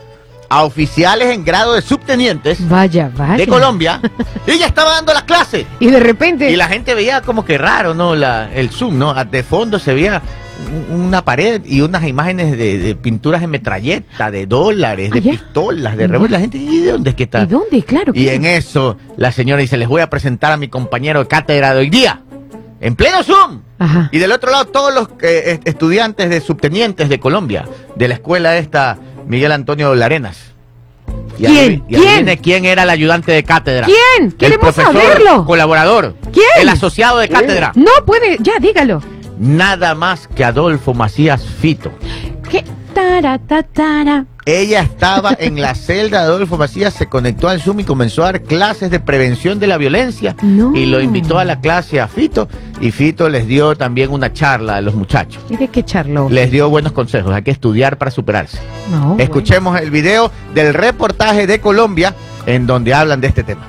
a 0.50 0.62
oficiales 0.62 1.28
en 1.32 1.44
grado 1.44 1.74
de 1.74 1.82
subtenientes 1.82 2.68
Vaya, 2.68 3.10
vaya. 3.16 3.36
de 3.36 3.46
Colombia, 3.46 4.00
ella 4.46 4.66
estaba 4.66 4.92
dando 4.92 5.12
las 5.12 5.24
clases. 5.24 5.66
Y 5.80 5.86
de 5.90 5.98
repente. 6.00 6.50
Y 6.50 6.56
la 6.56 6.68
gente 6.68 6.94
veía 6.94 7.22
como 7.22 7.44
que 7.44 7.58
raro, 7.58 7.94
¿no? 7.94 8.14
La, 8.14 8.52
el 8.54 8.70
zoom, 8.70 8.98
¿no? 8.98 9.14
De 9.24 9.42
fondo 9.42 9.78
se 9.78 9.94
veía 9.94 10.20
un- 10.90 11.00
una 11.06 11.24
pared 11.24 11.62
y 11.64 11.80
unas 11.80 12.04
imágenes 12.06 12.56
de, 12.56 12.78
de 12.78 12.94
pinturas 12.94 13.40
de 13.40 13.46
metralleta, 13.48 14.30
de 14.30 14.46
dólares, 14.46 15.10
de 15.10 15.18
Ah, 15.18 15.22
pistolas, 15.22 15.96
de 15.96 16.06
revólver. 16.06 16.30
La 16.32 16.40
gente, 16.40 16.58
¿y 16.58 16.80
de 16.82 16.92
dónde 16.92 17.10
es 17.10 17.16
que 17.16 17.24
está? 17.24 17.42
¿Y 17.42 17.46
dónde? 17.46 17.82
Claro. 17.82 18.12
Y 18.14 18.28
en 18.28 18.44
eso 18.44 18.96
la 19.16 19.32
señora 19.32 19.60
dice, 19.62 19.76
les 19.76 19.88
voy 19.88 20.02
a 20.02 20.10
presentar 20.10 20.52
a 20.52 20.56
mi 20.56 20.68
compañero 20.68 21.20
de 21.20 21.26
cátedra 21.26 21.72
de 21.74 21.80
hoy 21.80 21.90
día, 21.90 22.20
en 22.84 22.94
pleno 22.96 23.22
Zoom. 23.24 23.62
Ajá. 23.78 24.08
Y 24.12 24.18
del 24.18 24.30
otro 24.32 24.50
lado 24.52 24.66
todos 24.66 24.94
los 24.94 25.08
eh, 25.22 25.52
est- 25.52 25.66
estudiantes 25.68 26.30
de 26.30 26.40
subtenientes 26.40 27.08
de 27.08 27.18
Colombia, 27.18 27.64
de 27.96 28.08
la 28.08 28.14
escuela 28.14 28.56
esta, 28.56 28.98
Miguel 29.26 29.50
Antonio 29.52 29.94
Larenas. 29.94 30.52
Y 31.38 31.44
¿Quién? 31.46 31.84
y 31.88 31.94
¿Quién? 31.96 32.36
quién 32.42 32.64
era 32.64 32.84
el 32.84 32.90
ayudante 32.90 33.32
de 33.32 33.42
cátedra. 33.42 33.86
¿Quién? 33.86 34.28
El 34.28 34.34
Queremos 34.36 34.72
profesor 34.74 34.92
saberlo. 34.94 35.44
colaborador. 35.44 36.14
¿Quién? 36.32 36.46
El 36.60 36.68
asociado 36.68 37.18
de 37.18 37.28
cátedra. 37.28 37.72
No 37.74 37.90
puede. 38.06 38.36
Ya, 38.40 38.52
dígalo. 38.60 39.02
Nada 39.38 39.94
más 39.96 40.28
que 40.28 40.44
Adolfo 40.44 40.94
Macías 40.94 41.44
Fito. 41.44 41.90
¿Qué? 42.48 42.64
Tara, 42.94 43.38
ta, 43.38 43.64
tara. 43.64 44.26
Ella 44.46 44.82
estaba 44.82 45.34
en 45.38 45.60
la 45.60 45.74
celda 45.74 46.20
de 46.20 46.24
Adolfo 46.26 46.58
Macías, 46.58 46.92
se 46.92 47.08
conectó 47.08 47.48
al 47.48 47.62
Zoom 47.62 47.80
y 47.80 47.84
comenzó 47.84 48.22
a 48.22 48.26
dar 48.26 48.42
clases 48.42 48.90
de 48.90 49.00
prevención 49.00 49.58
de 49.58 49.66
la 49.66 49.78
violencia. 49.78 50.36
No. 50.42 50.74
Y 50.74 50.84
lo 50.84 51.00
invitó 51.00 51.38
a 51.38 51.44
la 51.44 51.60
clase 51.60 52.00
a 52.00 52.08
Fito. 52.08 52.48
Y 52.80 52.90
Fito 52.90 53.30
les 53.30 53.46
dio 53.46 53.74
también 53.74 54.10
una 54.10 54.32
charla 54.32 54.76
a 54.76 54.80
los 54.82 54.94
muchachos. 54.94 55.42
Mire 55.48 55.68
qué 55.68 55.82
charlo. 55.82 56.28
Les 56.28 56.50
dio 56.50 56.68
buenos 56.68 56.92
consejos. 56.92 57.32
Hay 57.32 57.42
que 57.42 57.52
estudiar 57.52 57.96
para 57.96 58.10
superarse. 58.10 58.58
No. 58.90 59.16
Escuchemos 59.18 59.80
el 59.80 59.90
video 59.90 60.30
del 60.54 60.74
reportaje 60.74 61.46
de 61.46 61.60
Colombia 61.60 62.14
en 62.44 62.66
donde 62.66 62.92
hablan 62.92 63.22
de 63.22 63.28
este 63.28 63.44
tema. 63.44 63.64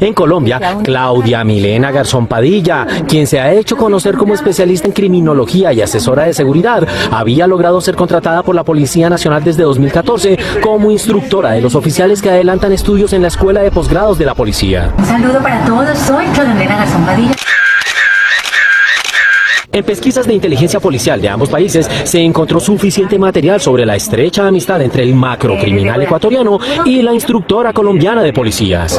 En 0.00 0.14
Colombia, 0.14 0.78
Claudia 0.82 1.44
Milena 1.44 1.90
Garzón 1.90 2.26
Padilla, 2.26 2.86
quien 3.08 3.26
se 3.26 3.40
ha 3.40 3.52
hecho 3.52 3.76
conocer 3.76 4.16
como 4.16 4.34
especialista 4.34 4.86
en 4.86 4.92
criminología 4.92 5.72
y 5.72 5.82
asesora 5.82 6.24
de 6.24 6.34
seguridad, 6.34 6.86
había 7.10 7.46
logrado 7.46 7.80
ser 7.80 7.96
contratada 7.96 8.42
por 8.42 8.54
la 8.54 8.64
Policía 8.64 9.10
Nacional 9.10 9.42
desde 9.44 9.62
2014 9.62 10.38
como 10.62 10.90
instructora 10.90 11.52
de 11.52 11.60
los 11.60 11.74
oficiales 11.74 12.22
que 12.22 12.30
adelantan 12.30 12.72
estudios 12.72 13.12
en 13.12 13.22
la 13.22 13.28
Escuela 13.28 13.60
de 13.60 13.70
Posgrados 13.70 14.18
de 14.18 14.26
la 14.26 14.34
Policía. 14.34 14.92
Un 14.98 15.04
saludo 15.04 15.40
para 15.42 15.64
todos, 15.64 15.98
soy 15.98 16.26
Claudia 16.26 16.66
Garzón 16.66 17.04
Padilla. 17.04 17.32
En 19.72 19.84
pesquisas 19.84 20.26
de 20.26 20.32
inteligencia 20.32 20.80
policial 20.80 21.20
de 21.20 21.28
ambos 21.28 21.50
países 21.50 21.86
se 22.04 22.20
encontró 22.20 22.60
suficiente 22.60 23.18
material 23.18 23.60
sobre 23.60 23.84
la 23.84 23.94
estrecha 23.94 24.46
amistad 24.46 24.80
entre 24.80 25.02
el 25.02 25.14
macrocriminal 25.14 26.00
ecuatoriano 26.00 26.58
y 26.86 27.02
la 27.02 27.12
instructora 27.12 27.74
colombiana 27.74 28.22
de 28.22 28.32
policías. 28.32 28.98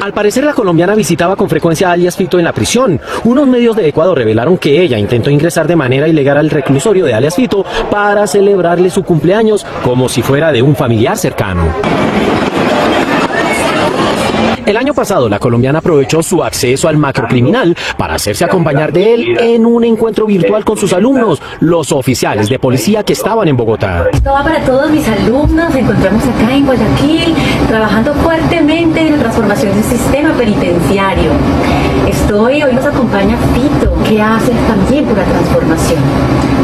Al 0.00 0.12
parecer 0.12 0.44
la 0.44 0.52
colombiana 0.52 0.94
visitaba 0.94 1.36
con 1.36 1.48
frecuencia 1.48 1.88
a 1.88 1.92
alias 1.92 2.16
Fito 2.16 2.38
en 2.38 2.44
la 2.44 2.52
prisión. 2.52 3.00
Unos 3.24 3.48
medios 3.48 3.76
de 3.76 3.88
Ecuador 3.88 4.16
revelaron 4.16 4.56
que 4.56 4.80
ella 4.80 4.98
intentó 4.98 5.30
ingresar 5.30 5.66
de 5.66 5.76
manera 5.76 6.08
ilegal 6.08 6.38
al 6.38 6.50
reclusorio 6.50 7.04
de 7.04 7.14
alias 7.14 7.34
Fito 7.34 7.64
para 7.90 8.26
celebrarle 8.26 8.90
su 8.90 9.02
cumpleaños 9.02 9.66
como 9.82 10.08
si 10.08 10.22
fuera 10.22 10.52
de 10.52 10.62
un 10.62 10.76
familiar 10.76 11.16
cercano. 11.16 11.64
El 14.68 14.76
año 14.76 14.92
pasado, 14.92 15.30
la 15.30 15.38
colombiana 15.38 15.78
aprovechó 15.78 16.22
su 16.22 16.44
acceso 16.44 16.88
al 16.88 16.98
macrocriminal 16.98 17.74
para 17.96 18.16
hacerse 18.16 18.44
acompañar 18.44 18.92
de 18.92 19.14
él 19.14 19.38
en 19.40 19.64
un 19.64 19.82
encuentro 19.82 20.26
virtual 20.26 20.62
con 20.62 20.76
sus 20.76 20.92
alumnos, 20.92 21.40
los 21.60 21.90
oficiales 21.90 22.50
de 22.50 22.58
policía 22.58 23.02
que 23.02 23.14
estaban 23.14 23.48
en 23.48 23.56
Bogotá. 23.56 24.08
Esto 24.12 24.30
va 24.30 24.44
para 24.44 24.62
todos 24.66 24.90
mis 24.90 25.08
alumnos. 25.08 25.70
Nos 25.70 25.74
encontramos 25.74 26.22
acá 26.22 26.54
en 26.54 26.66
Guayaquil 26.66 27.34
trabajando 27.66 28.12
fuertemente 28.12 29.00
en 29.00 29.12
la 29.12 29.18
transformación 29.20 29.74
del 29.74 29.84
sistema 29.84 30.34
penitenciario. 30.34 31.30
Estoy, 32.06 32.62
hoy 32.62 32.74
nos 32.74 32.84
acompaña 32.84 33.38
Fito, 33.54 33.96
que 34.06 34.20
hace 34.20 34.52
también 34.66 35.06
por 35.06 35.16
la 35.16 35.24
transformación. 35.24 36.00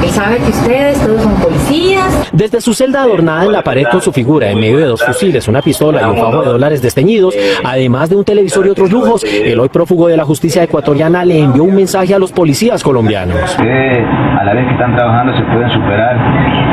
Él 0.02 0.11
sabe 0.11 0.36
que 0.36 0.50
ustedes 0.50 0.98
todos 1.00 1.22
son 1.22 1.34
policías. 1.36 2.12
Desde 2.32 2.61
su 2.61 2.74
celda 2.74 3.02
adornada 3.02 3.44
en 3.44 3.52
la 3.52 3.62
pared 3.62 3.84
con 3.90 4.02
su 4.02 4.12
figura 4.12 4.50
en 4.50 4.61
medio 4.61 4.76
de 4.76 4.84
dos 4.84 5.02
fusiles, 5.02 5.48
una 5.48 5.62
pistola 5.62 6.02
y 6.02 6.05
un 6.05 6.18
fajo 6.18 6.42
de 6.42 6.48
dólares 6.48 6.82
desteñidos, 6.82 7.34
además 7.64 7.93
de 7.95 8.16
un 8.16 8.24
televisor 8.24 8.66
y 8.66 8.70
otros 8.70 8.90
lujos, 8.90 9.24
el 9.24 9.59
hoy 9.61 9.68
prófugo 9.68 10.09
de 10.09 10.16
la 10.16 10.24
justicia 10.24 10.64
ecuatoriana 10.64 11.24
le 11.24 11.38
envió 11.38 11.62
un 11.62 11.76
mensaje 11.76 12.12
a 12.12 12.18
los 12.18 12.32
policías 12.32 12.82
colombianos. 12.82 13.57
A 13.57 14.45
la 14.45 14.53
vez 14.53 14.66
que 14.66 14.72
están 14.72 14.97
trabajando, 14.97 15.32
se 15.36 15.45
pueden 15.45 15.70
superar, 15.70 16.16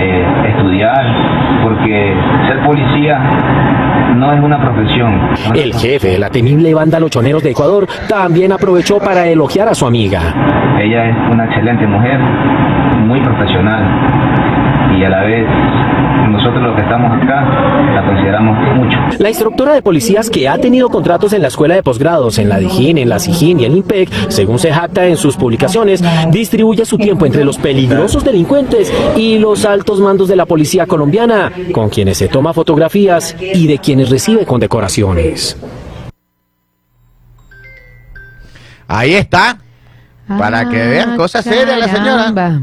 eh, 0.01 0.25
estudiar, 0.49 1.61
porque 1.63 2.15
ser 2.47 2.65
policía 2.65 3.19
no 4.15 4.33
es 4.33 4.43
una 4.43 4.59
profesión. 4.59 5.29
¿no? 5.47 5.53
El 5.53 5.73
jefe 5.75 6.07
de 6.09 6.19
la 6.19 6.29
temible 6.31 6.73
banda 6.73 6.99
Lochoneros 6.99 7.43
de 7.43 7.51
Ecuador 7.51 7.87
también 8.09 8.51
aprovechó 8.51 8.97
para 8.97 9.27
elogiar 9.27 9.69
a 9.69 9.75
su 9.75 9.85
amiga. 9.85 10.21
Ella 10.79 11.05
es 11.05 11.15
una 11.31 11.45
excelente 11.45 11.85
mujer, 11.85 12.19
muy 13.05 13.21
profesional, 13.21 14.40
y 15.01 15.03
a 15.03 15.09
la 15.09 15.23
vez 15.23 15.47
nosotros 16.29 16.61
los 16.61 16.75
que 16.75 16.81
estamos 16.83 17.11
acá 17.23 17.43
la 17.95 18.05
consideramos 18.05 18.57
mucho. 18.75 18.97
La 19.17 19.29
instructora 19.29 19.73
de 19.73 19.81
policías 19.81 20.29
que 20.29 20.47
ha 20.47 20.59
tenido 20.59 20.89
contratos 20.89 21.33
en 21.33 21.41
la 21.41 21.47
escuela 21.47 21.73
de 21.73 21.81
posgrados, 21.81 22.37
en 22.37 22.49
la 22.49 22.59
DIJÍN, 22.59 22.99
en 22.99 23.09
la 23.09 23.17
SIJÍN 23.17 23.61
y 23.61 23.65
en 23.65 23.71
el 23.71 23.77
IMPEC, 23.79 24.09
según 24.29 24.59
se 24.59 24.71
jacta 24.71 25.07
en 25.07 25.17
sus 25.17 25.35
publicaciones, 25.37 26.03
distribuye 26.29 26.85
su 26.85 26.97
tiempo 26.97 27.25
entre 27.25 27.43
los 27.43 27.57
peligrosos 27.57 28.23
delincuentes 28.23 28.93
y 29.17 29.39
los 29.39 29.65
altos 29.65 29.99
mandos 29.99 30.29
de 30.29 30.35
la 30.35 30.45
policía 30.45 30.85
colombiana, 30.85 31.51
con 31.73 31.89
quienes 31.89 32.17
se 32.17 32.27
toma 32.27 32.53
fotografías 32.53 33.35
y 33.39 33.65
de 33.65 33.79
quienes 33.79 34.09
recibe 34.09 34.45
condecoraciones. 34.45 35.57
Ahí 38.87 39.15
está. 39.15 39.57
Para 40.27 40.69
que 40.69 40.77
vean, 40.77 41.17
cosa 41.17 41.41
seria 41.41 41.75
la 41.75 41.87
señora. 41.87 42.61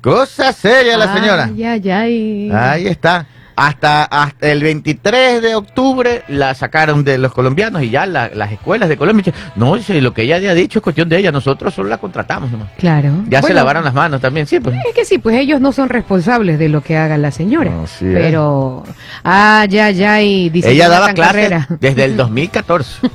Cosa 0.00 0.52
seria 0.52 0.96
la 0.96 1.14
señora. 1.14 1.44
Ay, 1.54 1.64
ay, 1.64 1.90
ay. 1.90 2.50
Ahí 2.52 2.86
está. 2.86 3.26
Hasta, 3.56 4.04
hasta 4.04 4.50
el 4.50 4.62
23 4.62 5.42
de 5.42 5.54
octubre 5.54 6.22
la 6.28 6.54
sacaron 6.54 7.04
de 7.04 7.18
los 7.18 7.30
colombianos 7.34 7.82
y 7.82 7.90
ya 7.90 8.06
la- 8.06 8.30
las 8.32 8.50
escuelas 8.52 8.88
de 8.88 8.96
Colombia 8.96 9.22
dicen, 9.26 9.38
no, 9.54 9.76
lo 9.76 10.14
que 10.14 10.22
ella 10.22 10.38
ya 10.38 10.52
ha 10.52 10.54
dicho 10.54 10.78
es 10.78 10.82
cuestión 10.82 11.10
de 11.10 11.18
ella, 11.18 11.30
nosotros 11.30 11.74
solo 11.74 11.90
la 11.90 11.98
contratamos 11.98 12.50
nomás. 12.50 12.68
Claro. 12.78 13.10
Ya 13.28 13.42
se 13.42 13.52
lavaron 13.52 13.84
las 13.84 13.92
manos 13.92 14.22
también, 14.22 14.46
sí, 14.46 14.60
pues. 14.60 14.74
Es 14.88 14.94
que 14.94 15.04
sí, 15.04 15.18
pues 15.18 15.36
ellos 15.36 15.60
no 15.60 15.72
son 15.72 15.90
responsables 15.90 16.58
de 16.58 16.70
lo 16.70 16.80
que 16.80 16.96
haga 16.96 17.18
la 17.18 17.30
señora. 17.32 17.70
No, 17.70 17.86
sí, 17.86 18.06
eh. 18.06 18.14
pero, 18.14 18.82
ah, 19.24 19.66
ya, 19.68 19.90
ya, 19.90 20.22
y 20.22 20.48
dice 20.48 20.70
Ella 20.70 20.88
daba 20.88 21.12
clases 21.12 21.52
desde 21.80 22.04
el 22.04 22.16
2014. 22.16 23.08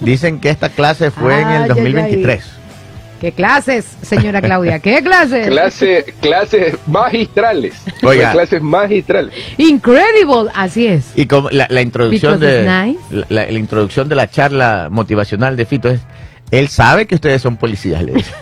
Dicen 0.00 0.40
que 0.40 0.50
esta 0.50 0.70
clase 0.70 1.12
fue 1.12 1.40
en 1.40 1.48
el 1.50 1.68
2023. 1.68 2.44
¿Qué 3.24 3.32
clases, 3.32 3.86
señora 4.02 4.42
Claudia? 4.42 4.80
¿Qué 4.80 5.02
clases? 5.02 5.46
Clase, 5.48 6.04
clases 6.20 6.74
magistrales. 6.86 7.72
Oiga. 8.02 8.32
Clases 8.32 8.60
magistrales. 8.60 9.32
Incredible, 9.56 10.50
así 10.54 10.86
es. 10.88 11.10
Y 11.16 11.24
como 11.24 11.48
la, 11.48 11.66
la 11.70 11.80
introducción 11.80 12.38
Because 12.38 12.64
de 12.66 12.84
nice. 12.86 13.00
la, 13.10 13.24
la- 13.30 13.50
la 13.50 13.58
introducción 13.58 14.10
de 14.10 14.14
la 14.14 14.28
charla 14.28 14.88
motivacional 14.90 15.56
de 15.56 15.64
Fito 15.64 15.88
es 15.88 16.00
él 16.50 16.68
sabe 16.68 17.06
que 17.06 17.14
ustedes 17.14 17.40
son 17.40 17.56
policías, 17.56 18.02
le 18.02 18.12
dice. 18.12 18.34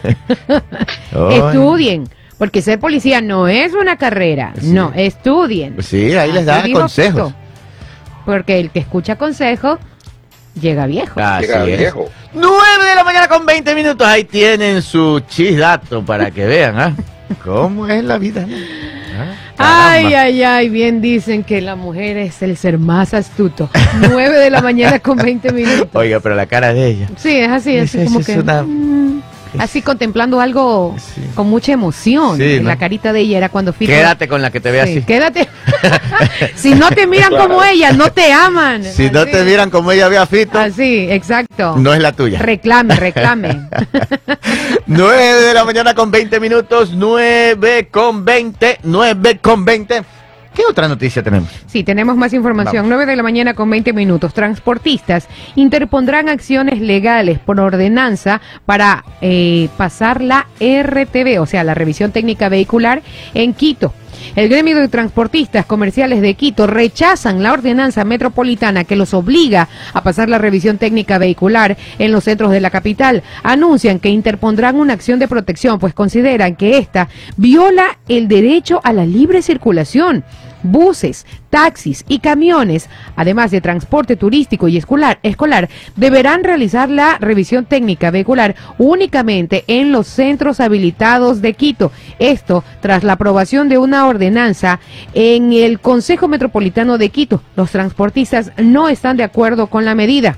Ay. 0.49 1.37
Estudien, 1.47 2.09
porque 2.37 2.61
ser 2.61 2.81
policía 2.81 3.21
no 3.21 3.47
es 3.47 3.75
una 3.75 3.97
carrera. 3.97 4.53
Sí. 4.61 4.67
No, 4.73 4.91
estudien. 4.97 5.77
Sí, 5.81 6.13
ahí 6.17 6.33
les 6.33 6.45
da 6.45 6.65
consejos. 6.73 7.29
Fito. 7.29 7.35
Porque 8.27 8.59
el 8.59 8.71
que 8.71 8.81
escucha 8.81 9.15
consejos 9.15 9.79
llega 10.61 10.87
viejo. 10.87 11.21
Así 11.21 11.47
Llega 11.47 11.67
es. 11.67 11.79
viejo. 11.79 12.09
9 12.35 12.51
de 12.89 12.95
la 12.95 13.05
mañana 13.05 13.29
con 13.29 13.45
20 13.47 13.75
minutos. 13.75 14.07
Ahí 14.07 14.25
tienen 14.25 14.83
su 14.83 15.21
chisdato 15.29 16.05
para 16.05 16.31
que 16.31 16.47
vean, 16.47 16.79
¿ah? 16.81 16.95
¿Cómo 17.45 17.87
es 17.87 18.03
la 18.05 18.19
vida? 18.19 18.47
¿Ah? 19.59 19.93
Ay, 19.95 20.15
ay, 20.15 20.43
ay, 20.43 20.69
bien 20.69 21.01
dicen 21.01 21.45
que 21.45 21.61
la 21.61 21.77
mujer 21.77 22.17
es 22.17 22.43
el 22.43 22.57
ser 22.57 22.79
más 22.79 23.15
astuto. 23.15 23.69
9 24.01 24.37
de 24.39 24.51
la 24.51 24.61
mañana 24.63 24.99
con 24.99 25.17
20 25.19 25.53
minutos. 25.53 25.89
Oiga, 25.93 26.21
pero 26.21 26.35
la 26.35 26.47
cara 26.47 26.73
de 26.73 26.87
ella. 26.89 27.09
Sí, 27.17 27.37
es 27.39 27.49
así, 27.51 27.77
así 27.79 28.05
como 28.05 28.21
que... 28.21 28.39
una- 28.39 28.63
mm, 28.63 29.23
así 29.59 29.83
contemplando 29.83 30.41
algo 30.41 30.97
Sí. 31.15 31.23
con 31.35 31.49
mucha 31.49 31.73
emoción. 31.73 32.37
Sí, 32.39 32.59
¿no? 32.61 32.69
La 32.69 32.77
carita 32.77 33.13
de 33.13 33.21
ella 33.21 33.39
era 33.39 33.49
cuando 33.49 33.73
Fito... 33.73 33.93
Quédate 33.93 34.29
con 34.29 34.41
la 34.43 34.51
que 34.51 34.61
te 34.61 34.71
ve 34.71 34.83
Sí, 34.85 34.91
así. 34.99 35.03
quédate. 35.03 35.49
si 36.55 36.75
no 36.75 36.89
te 36.91 37.07
miran 37.07 37.35
como 37.37 37.63
ella, 37.65 37.93
no 37.93 38.11
te 38.13 38.33
aman. 38.33 38.85
Si 38.85 39.11
no 39.11 39.25
te 39.27 39.43
miran 39.45 39.71
como 39.71 39.93
ella 39.93 40.09
ve 40.09 40.19
a 40.19 40.27
Fito, 40.27 40.59
Así, 40.59 41.07
exacto. 41.11 41.77
no 41.77 41.93
es 41.95 42.01
la 42.01 42.13
tuya. 42.13 42.39
Reclame, 42.39 42.95
reclame. 42.97 43.69
9 44.87 45.23
de 45.43 45.55
la 45.55 45.65
mañana 45.65 45.95
con 45.95 46.11
20 46.11 46.41
minutos, 46.41 46.91
9 46.95 47.89
con 47.91 48.25
20, 48.25 48.79
9 48.83 49.39
con 49.41 49.65
20. 49.65 50.03
¿Qué 50.55 50.63
otra 50.69 50.87
noticia 50.87 51.23
tenemos? 51.23 51.49
Sí, 51.67 51.83
tenemos 51.83 52.17
más 52.17 52.33
información. 52.35 52.83
Vamos. 52.85 52.91
9 52.91 53.07
de 53.07 53.17
la 53.17 53.23
mañana 53.23 53.55
con 53.55 53.71
20 53.71 53.93
minutos. 53.93 54.35
Transportistas 54.35 55.29
interpondrán 55.55 56.29
acciones 56.29 56.81
legales 56.81 57.39
por 57.39 57.59
ordenanza 57.59 58.41
para 58.67 59.05
eh, 59.21 59.69
pasar 59.77 60.21
la 60.21 60.47
RTV, 60.61 61.41
o 61.41 61.47
sea, 61.47 61.65
la 61.65 61.75
revisión 61.75 62.13
técnica 62.13 62.49
vehicular 62.49 63.03
en 63.35 63.55
Quito. 63.55 63.95
El 64.35 64.49
gremio 64.49 64.77
de 64.79 64.89
transportistas 64.89 65.67
comerciales 65.67 66.21
de 66.21 66.35
Quito 66.35 66.67
rechazan 66.67 67.43
la 67.43 67.53
ordenanza 67.53 68.05
metropolitana 68.05 68.85
que 68.85 68.97
los 68.97 69.15
obliga 69.15 69.69
a 69.93 70.03
pasar 70.03 70.29
la 70.29 70.39
revisión 70.39 70.79
técnica 70.79 71.19
vehicular 71.19 71.77
en 71.99 72.13
los 72.13 72.25
centros 72.25 72.51
de 72.51 72.61
la 72.61 72.71
capital. 72.71 73.23
Anuncian 73.43 73.99
que 73.99 74.09
interpondrán 74.09 74.77
una 74.77 74.95
acción 74.95 75.19
de 75.19 75.29
protección, 75.29 75.79
pues 75.79 75.95
consideran 75.95 76.57
que 76.57 76.79
esta 76.79 77.09
viola 77.37 77.99
el 78.09 78.29
derecho 78.29 78.81
a 78.85 78.93
la 78.93 79.07
libre 79.07 79.43
circulación 79.43 80.25
buses, 80.63 81.27
taxis 81.51 82.05
y 82.09 82.19
camiones, 82.19 82.89
además 83.17 83.51
de 83.51 83.61
transporte 83.61 84.17
turístico 84.17 84.69
y 84.69 84.77
escolar, 84.77 85.19
escolar, 85.23 85.69
deberán 85.97 86.45
realizar 86.45 86.89
la 86.89 87.19
revisión 87.19 87.65
técnica 87.65 88.11
vehicular 88.11 88.55
únicamente 88.79 89.65
en 89.67 89.93
los 89.93 90.07
centros 90.07 90.61
habilitados 90.61 91.43
de 91.43 91.55
Quito. 91.55 91.93
Esto 92.19 92.65
tras 92.81 93.05
la 93.05 93.15
aprobación 93.15 93.69
de 93.69 93.79
una 93.79 94.07
ordenanza 94.07 94.81
en 95.15 95.53
el 95.53 95.81
Consejo 95.81 96.29
Metropolitano 96.29 96.99
de 96.99 97.11
Quito. 97.11 97.43
Los 97.57 97.71
transportistas 97.71 98.53
no 98.57 98.89
están 98.89 99.17
de 99.17 99.25
acuerdo 99.25 99.67
con 99.69 99.85
la 99.85 99.95
medida. 99.95 100.37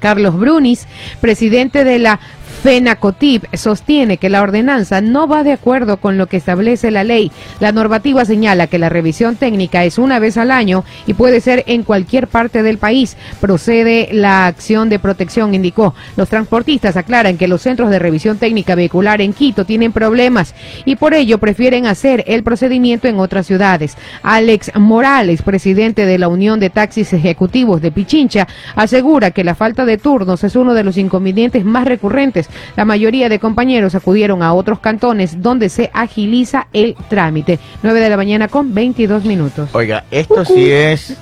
Carlos 0.00 0.38
Brunis, 0.38 0.86
presidente 1.22 1.82
de 1.82 1.98
la 1.98 2.20
FENACOTIP, 2.64 3.54
sostiene 3.56 4.16
que 4.16 4.30
la 4.30 4.40
ordenanza 4.40 5.02
no 5.02 5.28
va 5.28 5.44
de 5.44 5.52
acuerdo 5.52 5.98
con 5.98 6.16
lo 6.16 6.28
que 6.28 6.38
establece 6.38 6.90
la 6.90 7.04
ley. 7.04 7.30
La 7.60 7.72
normativa 7.72 8.24
señala 8.24 8.68
que 8.68 8.78
la 8.78 8.88
revisión 8.88 9.36
técnica 9.36 9.84
es 9.84 9.98
una 9.98 10.18
vez 10.18 10.38
al 10.38 10.50
año 10.50 10.82
y 11.06 11.12
puede 11.12 11.42
ser 11.42 11.64
en 11.66 11.82
cualquier 11.82 12.26
parte 12.26 12.62
del 12.62 12.78
país. 12.78 13.18
Procede 13.38 14.08
la 14.12 14.46
acción 14.46 14.88
de 14.88 14.98
protección, 14.98 15.54
indicó. 15.54 15.94
Los 16.16 16.30
transportistas 16.30 16.96
aclaran 16.96 17.36
que 17.36 17.48
los 17.48 17.60
centros 17.60 17.90
de 17.90 17.98
revisión 17.98 18.38
técnica 18.38 18.74
vehicular 18.74 19.20
en 19.20 19.34
Quito 19.34 19.66
tienen 19.66 19.92
problemas 19.92 20.54
y 20.86 20.96
por 20.96 21.12
ello 21.12 21.36
prefieren 21.36 21.84
hacer 21.84 22.24
el 22.26 22.42
procedimiento 22.44 23.08
en 23.08 23.18
otras 23.18 23.46
ciudades. 23.46 23.98
Alex 24.22 24.72
Morales, 24.76 25.42
presidente 25.42 26.06
de 26.06 26.16
la 26.16 26.28
Unión 26.28 26.60
de 26.60 26.70
Taxis 26.70 27.12
Ejecutivos 27.12 27.82
de 27.82 27.92
Pichincha, 27.92 28.48
asegura 28.74 29.32
que 29.32 29.44
la 29.44 29.54
falta 29.54 29.84
de 29.84 29.98
turnos 29.98 30.44
es 30.44 30.56
uno 30.56 30.72
de 30.72 30.84
los 30.84 30.96
inconvenientes 30.96 31.66
más 31.66 31.84
recurrentes. 31.84 32.48
La 32.76 32.84
mayoría 32.84 33.28
de 33.28 33.38
compañeros 33.38 33.94
acudieron 33.94 34.42
a 34.42 34.52
otros 34.52 34.80
cantones 34.80 35.40
donde 35.42 35.68
se 35.68 35.90
agiliza 35.92 36.68
el 36.72 36.96
trámite. 37.08 37.58
9 37.82 38.00
de 38.00 38.10
la 38.10 38.16
mañana 38.16 38.48
con 38.48 38.74
22 38.74 39.24
minutos. 39.24 39.70
Oiga, 39.72 40.04
esto 40.10 40.44
sí 40.44 40.70
es, 40.70 41.16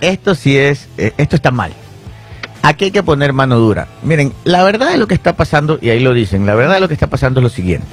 esto 0.00 0.34
sí 0.34 0.56
es, 0.56 0.88
eh, 0.98 1.12
esto 1.16 1.36
está 1.36 1.50
mal. 1.50 1.72
Aquí 2.62 2.86
hay 2.86 2.90
que 2.92 3.02
poner 3.02 3.32
mano 3.32 3.58
dura. 3.58 3.88
Miren, 4.02 4.32
la 4.44 4.62
verdad 4.62 4.90
de 4.92 4.98
lo 4.98 5.08
que 5.08 5.14
está 5.14 5.34
pasando, 5.34 5.78
y 5.82 5.90
ahí 5.90 6.00
lo 6.00 6.14
dicen, 6.14 6.46
la 6.46 6.54
verdad 6.54 6.74
de 6.74 6.80
lo 6.80 6.88
que 6.88 6.94
está 6.94 7.08
pasando 7.08 7.40
es 7.40 7.44
lo 7.44 7.50
siguiente. 7.50 7.88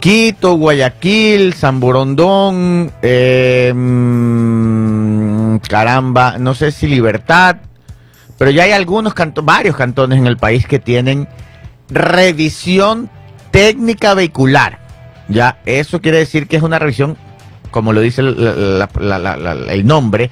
Quito, 0.00 0.54
Guayaquil, 0.54 1.54
San 1.54 1.80
Borondón, 1.80 2.92
eh, 3.02 3.72
mm, 3.74 5.56
caramba, 5.68 6.38
no 6.38 6.54
sé 6.54 6.70
si 6.70 6.86
Libertad, 6.86 7.56
pero 8.38 8.50
ya 8.50 8.62
hay 8.64 8.72
algunos 8.72 9.12
cantones, 9.14 9.46
varios 9.46 9.76
cantones 9.76 10.18
en 10.18 10.26
el 10.26 10.36
país 10.38 10.66
que 10.66 10.78
tienen 10.78 11.28
revisión 11.90 13.10
técnica 13.50 14.14
vehicular. 14.14 14.78
Ya, 15.28 15.58
eso 15.66 16.00
quiere 16.00 16.18
decir 16.18 16.46
que 16.46 16.56
es 16.56 16.62
una 16.62 16.78
revisión, 16.78 17.16
como 17.70 17.92
lo 17.92 18.00
dice 18.00 18.22
el, 18.22 18.78
la- 18.78 18.88
la- 18.98 19.18
la- 19.18 19.36
la- 19.36 19.52
el 19.72 19.86
nombre, 19.86 20.30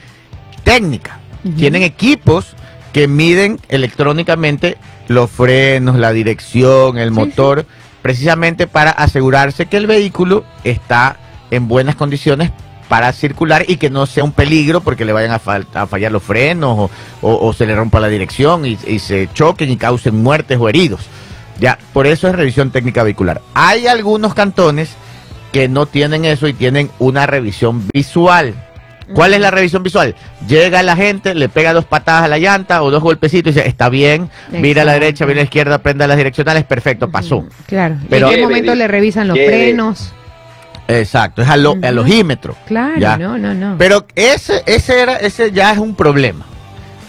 técnica. 0.64 1.18
Tienen 1.56 1.82
equipos 1.82 2.54
que 2.92 3.06
miden 3.06 3.60
electrónicamente 3.68 4.78
los 5.08 5.30
frenos, 5.30 5.96
la 5.96 6.12
dirección, 6.12 6.98
el 6.98 7.10
Sí, 7.10 7.14
motor, 7.14 7.66
precisamente 8.02 8.66
para 8.66 8.90
asegurarse 8.90 9.66
que 9.66 9.76
el 9.76 9.86
vehículo 9.86 10.44
está 10.64 11.18
en 11.50 11.68
buenas 11.68 11.94
condiciones 11.94 12.50
para 12.88 13.12
circular 13.12 13.64
y 13.68 13.76
que 13.76 13.90
no 13.90 14.06
sea 14.06 14.22
un 14.24 14.32
peligro 14.32 14.80
porque 14.80 15.04
le 15.04 15.12
vayan 15.12 15.32
a, 15.32 15.40
fal- 15.40 15.66
a 15.74 15.86
fallar 15.86 16.12
los 16.12 16.22
frenos 16.22 16.78
o, 16.78 16.90
o- 17.22 17.46
o 17.48 17.52
se 17.52 17.66
le 17.66 17.74
rompa 17.74 17.98
la 18.00 18.08
dirección 18.08 18.64
y, 18.66 18.78
y 18.86 18.98
se 19.00 19.28
choquen 19.34 19.70
y 19.70 19.76
causen 19.76 20.22
muertes 20.22 20.58
o 20.60 20.68
heridos. 20.68 21.00
Ya, 21.58 21.78
por 21.92 22.06
eso 22.06 22.28
es 22.28 22.34
revisión 22.34 22.70
técnica 22.70 23.02
vehicular. 23.02 23.40
Hay 23.54 23.86
algunos 23.86 24.34
cantones 24.34 24.90
que 25.52 25.68
no 25.68 25.86
tienen 25.86 26.24
eso 26.24 26.46
y 26.48 26.52
tienen 26.52 26.90
una 26.98 27.26
revisión 27.26 27.82
visual. 27.92 28.54
¿Cuál 29.14 29.34
es 29.34 29.40
la 29.40 29.52
revisión 29.52 29.84
visual? 29.84 30.16
Llega 30.48 30.82
la 30.82 30.96
gente, 30.96 31.32
le 31.36 31.48
pega 31.48 31.72
dos 31.72 31.84
patadas 31.84 32.24
a 32.24 32.28
la 32.28 32.38
llanta 32.38 32.82
o 32.82 32.90
dos 32.90 33.02
golpecitos 33.04 33.52
y 33.52 33.54
dice, 33.54 33.68
está 33.68 33.88
bien, 33.88 34.28
mira 34.50 34.82
a 34.82 34.84
la 34.84 34.94
derecha, 34.94 35.24
mira 35.26 35.36
a 35.38 35.42
la 35.42 35.44
izquierda, 35.44 35.78
prenda 35.78 36.08
las 36.08 36.16
direccionales, 36.16 36.64
perfecto, 36.64 37.08
pasó. 37.08 37.44
Claro. 37.66 37.96
Pero- 38.10 38.28
¿En 38.28 38.34
qué 38.34 38.42
momento 38.42 38.74
le 38.74 38.88
revisan 38.88 39.28
los 39.28 39.38
frenos? 39.38 40.12
Exacto, 40.88 41.42
es 41.42 41.48
al, 41.48 41.66
ojímetro. 41.66 42.56
Claro, 42.66 42.98
Ya. 42.98 43.16
no, 43.16 43.38
no, 43.38 43.54
no. 43.54 43.76
Pero 43.78 44.06
ese, 44.14 44.62
ese, 44.66 45.00
era, 45.00 45.16
ese 45.16 45.50
ya 45.52 45.72
es 45.72 45.78
un 45.78 45.94
problema. 45.94 46.44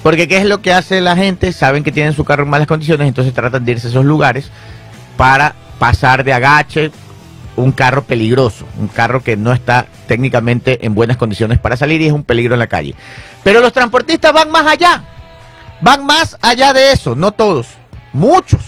Porque 0.03 0.27
¿qué 0.27 0.37
es 0.37 0.45
lo 0.45 0.61
que 0.61 0.73
hace 0.73 1.01
la 1.01 1.15
gente? 1.15 1.51
Saben 1.51 1.83
que 1.83 1.91
tienen 1.91 2.13
su 2.13 2.23
carro 2.23 2.43
en 2.43 2.49
malas 2.49 2.67
condiciones, 2.67 3.07
entonces 3.07 3.33
tratan 3.33 3.65
de 3.65 3.73
irse 3.73 3.87
a 3.87 3.89
esos 3.89 4.05
lugares 4.05 4.49
para 5.17 5.53
pasar 5.79 6.23
de 6.23 6.33
agache 6.33 6.91
un 7.55 7.71
carro 7.71 8.03
peligroso, 8.03 8.65
un 8.79 8.87
carro 8.87 9.23
que 9.23 9.35
no 9.35 9.51
está 9.51 9.87
técnicamente 10.07 10.85
en 10.85 10.93
buenas 10.93 11.17
condiciones 11.17 11.59
para 11.59 11.75
salir 11.75 12.01
y 12.01 12.07
es 12.07 12.13
un 12.13 12.23
peligro 12.23 12.53
en 12.53 12.59
la 12.59 12.67
calle. 12.67 12.95
Pero 13.43 13.59
los 13.61 13.73
transportistas 13.73 14.31
van 14.31 14.51
más 14.51 14.65
allá, 14.67 15.03
van 15.81 16.05
más 16.05 16.37
allá 16.41 16.71
de 16.71 16.91
eso, 16.91 17.15
no 17.15 17.31
todos, 17.31 17.67
muchos, 18.13 18.61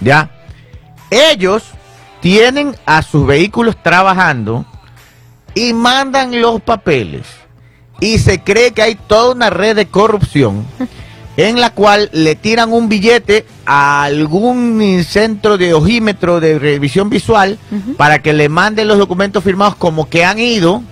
¿ya? 0.00 0.30
Ellos 1.10 1.64
tienen 2.22 2.74
a 2.86 3.02
sus 3.02 3.26
vehículos 3.26 3.76
trabajando 3.82 4.64
y 5.54 5.74
mandan 5.74 6.40
los 6.40 6.62
papeles 6.62 7.26
y 8.00 8.18
se 8.18 8.40
cree 8.40 8.70
que 8.70 8.80
hay 8.80 8.94
toda 8.94 9.34
una 9.34 9.50
red 9.50 9.76
de 9.76 9.86
corrupción 9.86 10.64
en 11.36 11.60
la 11.60 11.70
cual 11.70 12.08
le 12.12 12.36
tiran 12.36 12.72
un 12.72 12.88
billete 12.88 13.44
a 13.66 14.04
algún 14.04 15.02
centro 15.04 15.58
de 15.58 15.74
ojímetro 15.74 16.38
de 16.38 16.58
revisión 16.58 17.10
visual 17.10 17.58
para 17.96 18.20
que 18.22 18.32
le 18.32 18.48
manden 18.48 18.86
los 18.86 18.98
documentos 18.98 19.42
firmados 19.42 19.74
como 19.74 20.08
que 20.08 20.24
han 20.24 20.38
ido, 20.38 20.82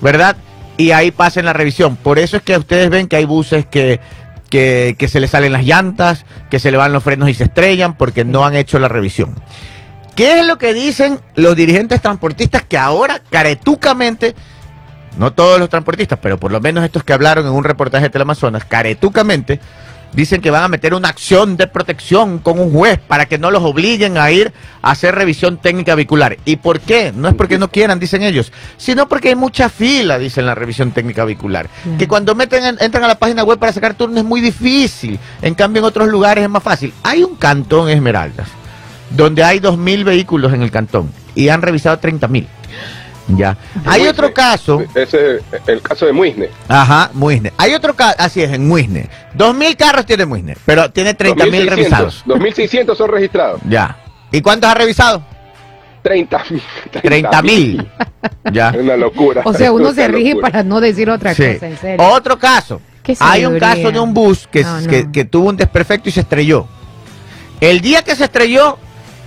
¿verdad? 0.00 0.36
Y 0.76 0.90
ahí 0.92 1.10
pasen 1.10 1.44
la 1.44 1.52
revisión. 1.52 1.96
Por 1.96 2.18
eso 2.18 2.38
es 2.38 2.42
que 2.42 2.56
ustedes 2.56 2.88
ven 2.88 3.08
que 3.08 3.16
hay 3.16 3.26
buses 3.26 3.66
que, 3.66 4.00
que, 4.48 4.96
que 4.98 5.08
se 5.08 5.20
les 5.20 5.30
salen 5.30 5.52
las 5.52 5.64
llantas, 5.64 6.24
que 6.50 6.58
se 6.58 6.70
le 6.70 6.78
van 6.78 6.92
los 6.92 7.04
frenos 7.04 7.28
y 7.28 7.34
se 7.34 7.44
estrellan 7.44 7.94
porque 7.96 8.24
no 8.24 8.46
han 8.46 8.56
hecho 8.56 8.78
la 8.78 8.88
revisión. 8.88 9.34
¿Qué 10.18 10.40
es 10.40 10.46
lo 10.46 10.58
que 10.58 10.74
dicen 10.74 11.20
los 11.36 11.54
dirigentes 11.54 12.02
transportistas 12.02 12.64
que 12.64 12.76
ahora 12.76 13.22
caretucamente, 13.30 14.34
no 15.16 15.32
todos 15.32 15.60
los 15.60 15.68
transportistas, 15.68 16.18
pero 16.20 16.38
por 16.38 16.50
lo 16.50 16.60
menos 16.60 16.82
estos 16.84 17.04
que 17.04 17.12
hablaron 17.12 17.46
en 17.46 17.52
un 17.52 17.62
reportaje 17.62 18.04
de 18.06 18.10
Teleamazonas, 18.10 18.64
caretucamente, 18.64 19.60
dicen 20.12 20.40
que 20.40 20.50
van 20.50 20.64
a 20.64 20.68
meter 20.68 20.92
una 20.94 21.08
acción 21.08 21.56
de 21.56 21.68
protección 21.68 22.40
con 22.40 22.58
un 22.58 22.72
juez 22.72 22.98
para 22.98 23.26
que 23.26 23.38
no 23.38 23.52
los 23.52 23.62
obliguen 23.62 24.18
a 24.18 24.28
ir 24.32 24.52
a 24.82 24.90
hacer 24.90 25.14
revisión 25.14 25.58
técnica 25.58 25.94
vehicular. 25.94 26.36
¿Y 26.44 26.56
por 26.56 26.80
qué? 26.80 27.12
No 27.14 27.28
es 27.28 27.34
porque 27.34 27.56
no 27.56 27.70
quieran, 27.70 28.00
dicen 28.00 28.22
ellos, 28.24 28.50
sino 28.76 29.06
porque 29.08 29.28
hay 29.28 29.34
mucha 29.36 29.68
fila, 29.68 30.18
dicen 30.18 30.46
la 30.46 30.56
revisión 30.56 30.90
técnica 30.90 31.24
vehicular. 31.24 31.68
Que 31.96 32.08
cuando 32.08 32.34
meten, 32.34 32.64
en- 32.64 32.78
entran 32.80 33.04
a 33.04 33.08
la 33.08 33.18
página 33.20 33.44
web 33.44 33.58
para 33.60 33.72
sacar 33.72 33.94
turno 33.94 34.18
es 34.18 34.24
muy 34.24 34.40
difícil. 34.40 35.16
En 35.42 35.54
cambio, 35.54 35.78
en 35.78 35.84
otros 35.86 36.08
lugares 36.08 36.42
es 36.42 36.50
más 36.50 36.62
fácil. 36.64 36.92
Hay 37.04 37.22
un 37.22 37.36
cantón 37.36 37.88
Esmeraldas, 37.90 38.48
donde 39.10 39.42
hay 39.44 39.58
2.000 39.60 40.04
vehículos 40.04 40.52
en 40.52 40.62
el 40.62 40.70
cantón 40.70 41.10
y 41.34 41.48
han 41.48 41.62
revisado 41.62 42.00
30.000. 42.00 42.46
Ya. 43.36 43.58
Hay 43.84 44.00
Muisne. 44.00 44.08
otro 44.08 44.32
caso. 44.32 44.82
Ese 44.94 45.36
es 45.36 45.42
el 45.66 45.82
caso 45.82 46.06
de 46.06 46.12
Muisne. 46.14 46.48
Ajá, 46.66 47.10
Muisne. 47.12 47.52
Hay 47.58 47.74
otro 47.74 47.94
caso, 47.94 48.14
así 48.18 48.42
es, 48.42 48.50
en 48.52 48.66
Muisne. 48.66 49.08
Dos 49.34 49.54
mil 49.54 49.76
carros 49.76 50.06
tiene 50.06 50.24
Muisne, 50.24 50.56
pero 50.64 50.90
tiene 50.90 51.12
30 51.12 51.44
mil 51.44 51.66
2600. 51.66 51.76
revisados. 51.76 52.22
2600 52.24 52.96
son 52.96 53.10
registrados. 53.10 53.60
Ya. 53.68 53.98
¿Y 54.32 54.40
cuántos 54.40 54.70
ha 54.70 54.74
revisado? 54.74 55.22
30 56.02 56.44
mil. 56.50 56.62
30 57.02 57.42
mil. 57.42 57.88
Ya. 58.50 58.70
Es 58.70 58.76
una 58.80 58.96
locura. 58.96 59.42
O 59.44 59.52
sea, 59.52 59.72
uno 59.72 59.92
se 59.92 60.08
rige 60.08 60.30
locura. 60.30 60.50
para 60.50 60.62
no 60.64 60.80
decir 60.80 61.10
otra 61.10 61.34
Sí. 61.34 61.52
cosa, 61.54 61.66
en 61.66 61.76
serio. 61.76 62.06
Otro 62.08 62.38
caso. 62.38 62.80
Qué 63.02 63.14
Hay 63.20 63.44
un 63.44 63.58
caso 63.58 63.90
de 63.92 64.00
un 64.00 64.14
bus 64.14 64.46
que, 64.50 64.62
No, 64.62 64.80
no. 64.80 64.86
que, 64.88 65.10
que 65.12 65.24
tuvo 65.26 65.50
un 65.50 65.56
desperfecto 65.58 66.08
y 66.08 66.12
se 66.12 66.20
estrelló. 66.20 66.66
El 67.60 67.80
día 67.82 68.02
que 68.02 68.14
se 68.16 68.24
estrelló, 68.24 68.78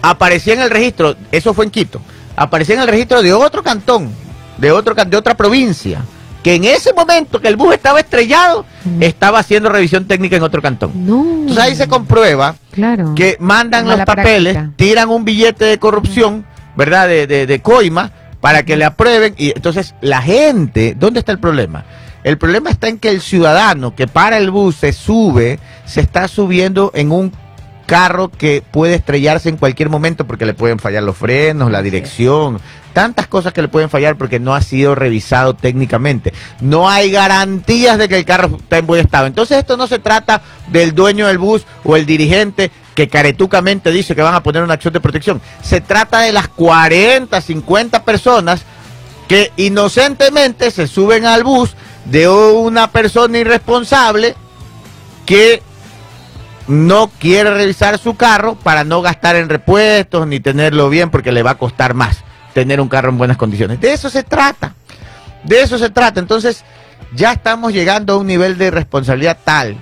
aparecía 0.01 0.53
en 0.53 0.61
el 0.61 0.69
registro, 0.69 1.15
eso 1.31 1.53
fue 1.53 1.65
en 1.65 1.71
Quito, 1.71 2.01
aparecía 2.35 2.75
en 2.75 2.81
el 2.81 2.87
registro 2.87 3.21
de 3.21 3.33
otro 3.33 3.63
cantón, 3.63 4.09
de, 4.57 4.71
otro, 4.71 4.93
de 4.95 5.17
otra 5.17 5.35
provincia, 5.35 6.01
que 6.43 6.55
en 6.55 6.63
ese 6.63 6.91
momento 6.93 7.39
que 7.39 7.47
el 7.47 7.55
bus 7.55 7.73
estaba 7.75 7.99
estrellado, 7.99 8.65
Mm. 8.83 9.03
estaba 9.03 9.37
haciendo 9.39 9.69
revisión 9.69 10.05
técnica 10.05 10.35
en 10.37 10.41
otro 10.43 10.59
cantón. 10.59 10.91
No. 11.05 11.21
Entonces 11.41 11.57
ahí 11.63 11.75
se 11.75 11.87
comprueba 11.87 12.55
Claro. 12.71 13.13
que 13.15 13.37
mandan 13.39 13.87
los 13.87 13.99
papeles, 14.01 14.53
práctica. 14.53 14.75
tiran 14.75 15.09
un 15.09 15.23
billete 15.23 15.65
de 15.65 15.77
corrupción, 15.77 16.45
¿verdad? 16.75 17.07
De, 17.07 17.27
de, 17.27 17.45
de 17.45 17.61
coima, 17.61 18.11
para 18.39 18.63
que 18.63 18.75
le 18.75 18.85
aprueben. 18.85 19.35
Y 19.37 19.49
entonces 19.51 19.93
la 20.01 20.19
gente, 20.23 20.95
¿dónde 20.99 21.19
está 21.19 21.31
el 21.31 21.37
problema? 21.37 21.85
El 22.23 22.39
problema 22.39 22.71
está 22.71 22.87
en 22.87 22.97
que 22.97 23.09
el 23.09 23.21
ciudadano 23.21 23.95
que 23.95 24.07
para 24.07 24.37
el 24.37 24.49
bus 24.49 24.77
se 24.77 24.93
sube, 24.93 25.59
se 25.85 26.01
está 26.01 26.27
subiendo 26.27 26.91
en 26.95 27.11
un 27.11 27.31
carro 27.91 28.31
que 28.31 28.63
puede 28.71 28.95
estrellarse 28.95 29.49
en 29.49 29.57
cualquier 29.57 29.89
momento 29.89 30.25
porque 30.25 30.45
le 30.45 30.53
pueden 30.53 30.79
fallar 30.79 31.03
los 31.03 31.17
frenos, 31.17 31.69
la 31.69 31.81
dirección, 31.81 32.61
tantas 32.93 33.27
cosas 33.27 33.51
que 33.51 33.61
le 33.61 33.67
pueden 33.67 33.89
fallar 33.89 34.15
porque 34.15 34.39
no 34.39 34.55
ha 34.55 34.61
sido 34.61 34.95
revisado 34.95 35.55
técnicamente. 35.55 36.31
No 36.61 36.89
hay 36.89 37.11
garantías 37.11 37.97
de 37.97 38.07
que 38.07 38.15
el 38.15 38.23
carro 38.23 38.55
está 38.61 38.77
en 38.77 38.87
buen 38.87 39.01
estado. 39.01 39.25
Entonces 39.25 39.57
esto 39.57 39.75
no 39.75 39.87
se 39.87 39.99
trata 39.99 40.41
del 40.69 40.95
dueño 40.95 41.27
del 41.27 41.37
bus 41.37 41.65
o 41.83 41.97
el 41.97 42.05
dirigente 42.05 42.71
que 42.95 43.09
caretucamente 43.09 43.91
dice 43.91 44.15
que 44.15 44.21
van 44.21 44.35
a 44.35 44.43
poner 44.43 44.63
una 44.63 44.75
acción 44.75 44.93
de 44.93 45.01
protección. 45.01 45.41
Se 45.61 45.81
trata 45.81 46.21
de 46.21 46.31
las 46.31 46.47
40, 46.47 47.41
50 47.41 48.05
personas 48.05 48.61
que 49.27 49.51
inocentemente 49.57 50.71
se 50.71 50.87
suben 50.87 51.25
al 51.25 51.43
bus 51.43 51.75
de 52.05 52.29
una 52.29 52.89
persona 52.89 53.37
irresponsable 53.37 54.33
que 55.25 55.61
no 56.71 57.09
quiere 57.19 57.53
revisar 57.53 57.97
su 57.97 58.15
carro 58.15 58.55
para 58.55 58.83
no 58.83 59.01
gastar 59.01 59.35
en 59.35 59.49
repuestos 59.49 60.25
ni 60.27 60.39
tenerlo 60.39 60.89
bien 60.89 61.09
porque 61.09 61.31
le 61.31 61.43
va 61.43 61.51
a 61.51 61.57
costar 61.57 61.93
más 61.93 62.17
tener 62.53 62.79
un 62.81 62.87
carro 62.89 63.09
en 63.09 63.17
buenas 63.17 63.37
condiciones. 63.37 63.79
De 63.79 63.93
eso 63.93 64.09
se 64.09 64.23
trata. 64.23 64.73
De 65.43 65.61
eso 65.61 65.77
se 65.77 65.89
trata. 65.89 66.19
Entonces, 66.19 66.63
ya 67.15 67.31
estamos 67.33 67.73
llegando 67.73 68.13
a 68.13 68.17
un 68.17 68.27
nivel 68.27 68.57
de 68.57 68.71
responsabilidad 68.71 69.37
tal 69.43 69.77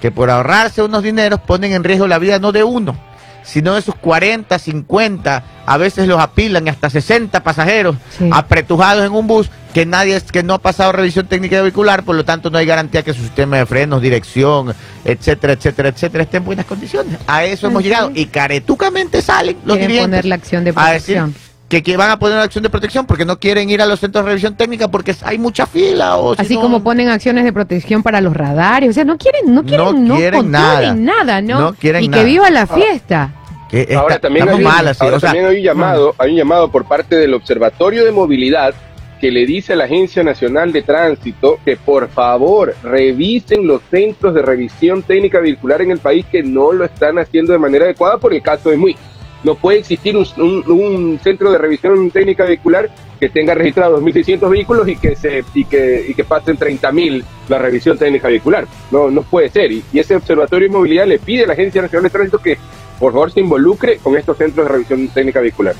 que 0.00 0.10
por 0.12 0.30
ahorrarse 0.30 0.82
unos 0.82 1.02
dineros 1.02 1.40
ponen 1.40 1.72
en 1.72 1.82
riesgo 1.84 2.06
la 2.06 2.18
vida 2.18 2.38
no 2.38 2.52
de 2.52 2.62
uno, 2.62 2.96
sino 3.42 3.74
de 3.74 3.82
sus 3.82 3.96
40, 3.96 4.56
50, 4.58 5.42
a 5.66 5.76
veces 5.76 6.06
los 6.06 6.20
apilan 6.20 6.66
y 6.66 6.70
hasta 6.70 6.88
60 6.88 7.42
pasajeros 7.42 7.96
Sí. 8.16 8.30
apretujados 8.32 9.04
en 9.04 9.12
un 9.12 9.26
bus 9.26 9.50
que 9.74 9.84
nadie 9.86 10.20
que 10.32 10.42
no 10.42 10.54
ha 10.54 10.58
pasado 10.58 10.92
revisión 10.92 11.26
técnica 11.26 11.60
vehicular, 11.62 12.02
por 12.02 12.16
lo 12.16 12.24
tanto 12.24 12.50
no 12.50 12.58
hay 12.58 12.66
garantía 12.66 13.02
que 13.02 13.12
su 13.12 13.20
sistema 13.22 13.58
de 13.58 13.66
frenos, 13.66 14.00
dirección, 14.02 14.74
etcétera, 15.04 15.52
etcétera, 15.52 15.90
etcétera, 15.90 16.24
esté 16.24 16.38
en 16.38 16.44
buenas 16.44 16.66
condiciones. 16.66 17.18
A 17.26 17.44
eso 17.44 17.66
hemos 17.68 17.82
llegado 17.82 18.10
es. 18.10 18.16
y 18.18 18.26
caretucamente 18.26 19.22
salen 19.22 19.56
los 19.64 19.76
Quieren 19.76 19.88
dirigentes 19.88 20.10
poner 20.20 20.24
la 20.26 20.34
acción 20.34 20.64
de 20.64 20.72
a 20.74 20.90
decir 20.92 21.16
protección. 21.16 21.34
que, 21.68 21.82
que 21.82 21.96
van 21.98 22.10
a 22.10 22.18
poner 22.18 22.36
una 22.36 22.44
acción 22.44 22.62
de 22.62 22.70
protección 22.70 23.06
porque 23.06 23.24
no 23.26 23.38
quieren 23.38 23.68
ir 23.68 23.82
a 23.82 23.86
los 23.86 24.00
centros 24.00 24.24
de 24.24 24.30
revisión 24.30 24.56
técnica 24.56 24.88
porque 24.88 25.14
hay 25.22 25.38
mucha 25.38 25.66
fila 25.66 26.16
o 26.16 26.34
si 26.34 26.40
Así 26.42 26.54
no- 26.54 26.62
como 26.62 26.82
ponen 26.82 27.08
acciones 27.10 27.44
de 27.44 27.52
protección 27.52 28.02
para 28.02 28.20
los 28.22 28.34
radares, 28.34 28.88
o 28.90 28.92
sea, 28.94 29.04
no 29.04 29.18
quieren, 29.18 29.54
no 29.54 29.62
quieren, 29.64 29.84
No 29.84 29.92
no, 29.92 30.16
quieren 30.16 30.50
nada. 30.50 30.94
nada, 30.94 31.40
¿no? 31.42 31.60
No 31.60 31.74
quieren 31.74 32.02
y 32.04 32.08
nada. 32.08 32.22
que 32.22 32.28
viva 32.28 32.50
la 32.50 32.66
fiesta. 32.66 33.34
que 33.70 33.82
está- 33.82 33.98
Ahora 34.00 34.18
también, 34.18 34.44
estamos 34.48 34.60
hay, 34.60 34.64
mal 34.76 34.88
así, 34.88 35.04
ahora 35.04 35.16
o 35.18 35.20
sea, 35.20 35.28
también 35.28 35.46
hay 35.46 35.56
un 35.58 35.62
llamado, 35.62 36.14
hay 36.16 36.30
un 36.30 36.36
llamado 36.38 36.70
por 36.72 36.86
parte 36.86 37.16
del 37.16 37.34
Observatorio 37.34 38.02
de 38.06 38.12
Movilidad 38.12 38.72
que 39.20 39.30
le 39.30 39.46
dice 39.46 39.72
a 39.72 39.76
la 39.76 39.84
Agencia 39.84 40.22
Nacional 40.22 40.72
de 40.72 40.82
Tránsito 40.82 41.58
que 41.64 41.76
por 41.76 42.08
favor 42.08 42.74
revisen 42.82 43.66
los 43.66 43.82
centros 43.90 44.34
de 44.34 44.42
revisión 44.42 45.02
técnica 45.02 45.40
vehicular 45.40 45.82
en 45.82 45.90
el 45.90 45.98
país 45.98 46.24
que 46.26 46.42
no 46.42 46.72
lo 46.72 46.84
están 46.84 47.18
haciendo 47.18 47.52
de 47.52 47.58
manera 47.58 47.84
adecuada 47.84 48.18
por 48.18 48.32
el 48.32 48.42
caso 48.42 48.70
de 48.70 48.76
Muy. 48.76 48.96
No 49.44 49.54
puede 49.54 49.78
existir 49.78 50.16
un, 50.16 51.20
centro 51.22 51.52
de 51.52 51.58
revisión 51.58 52.10
técnica 52.10 52.44
vehicular 52.44 52.90
que 53.20 53.28
tenga 53.28 53.54
registrados 53.54 54.02
2.600 54.02 54.50
vehículos 54.50 54.88
y 54.88 54.96
que 54.96 55.14
se 55.14 55.44
y 55.54 55.64
que, 55.64 56.06
y 56.08 56.14
que 56.14 56.24
pasen 56.24 56.56
30.000 56.56 57.22
la 57.48 57.58
revisión 57.58 57.96
técnica 57.96 58.28
vehicular. 58.28 58.66
No, 58.90 59.10
no 59.10 59.22
puede 59.22 59.48
ser. 59.48 59.70
Y 59.70 59.84
ese 59.92 60.16
Observatorio 60.16 60.68
de 60.68 60.74
Movilidad 60.74 61.06
le 61.06 61.18
pide 61.18 61.44
a 61.44 61.46
la 61.46 61.52
Agencia 61.52 61.82
Nacional 61.82 62.04
de 62.04 62.10
Tránsito 62.10 62.38
que 62.38 62.58
por 62.98 63.12
favor 63.12 63.30
se 63.30 63.40
involucre 63.40 63.98
con 63.98 64.16
estos 64.16 64.36
centros 64.36 64.66
de 64.66 64.72
revisión 64.72 65.08
técnica 65.08 65.40
vehicular. 65.40 65.74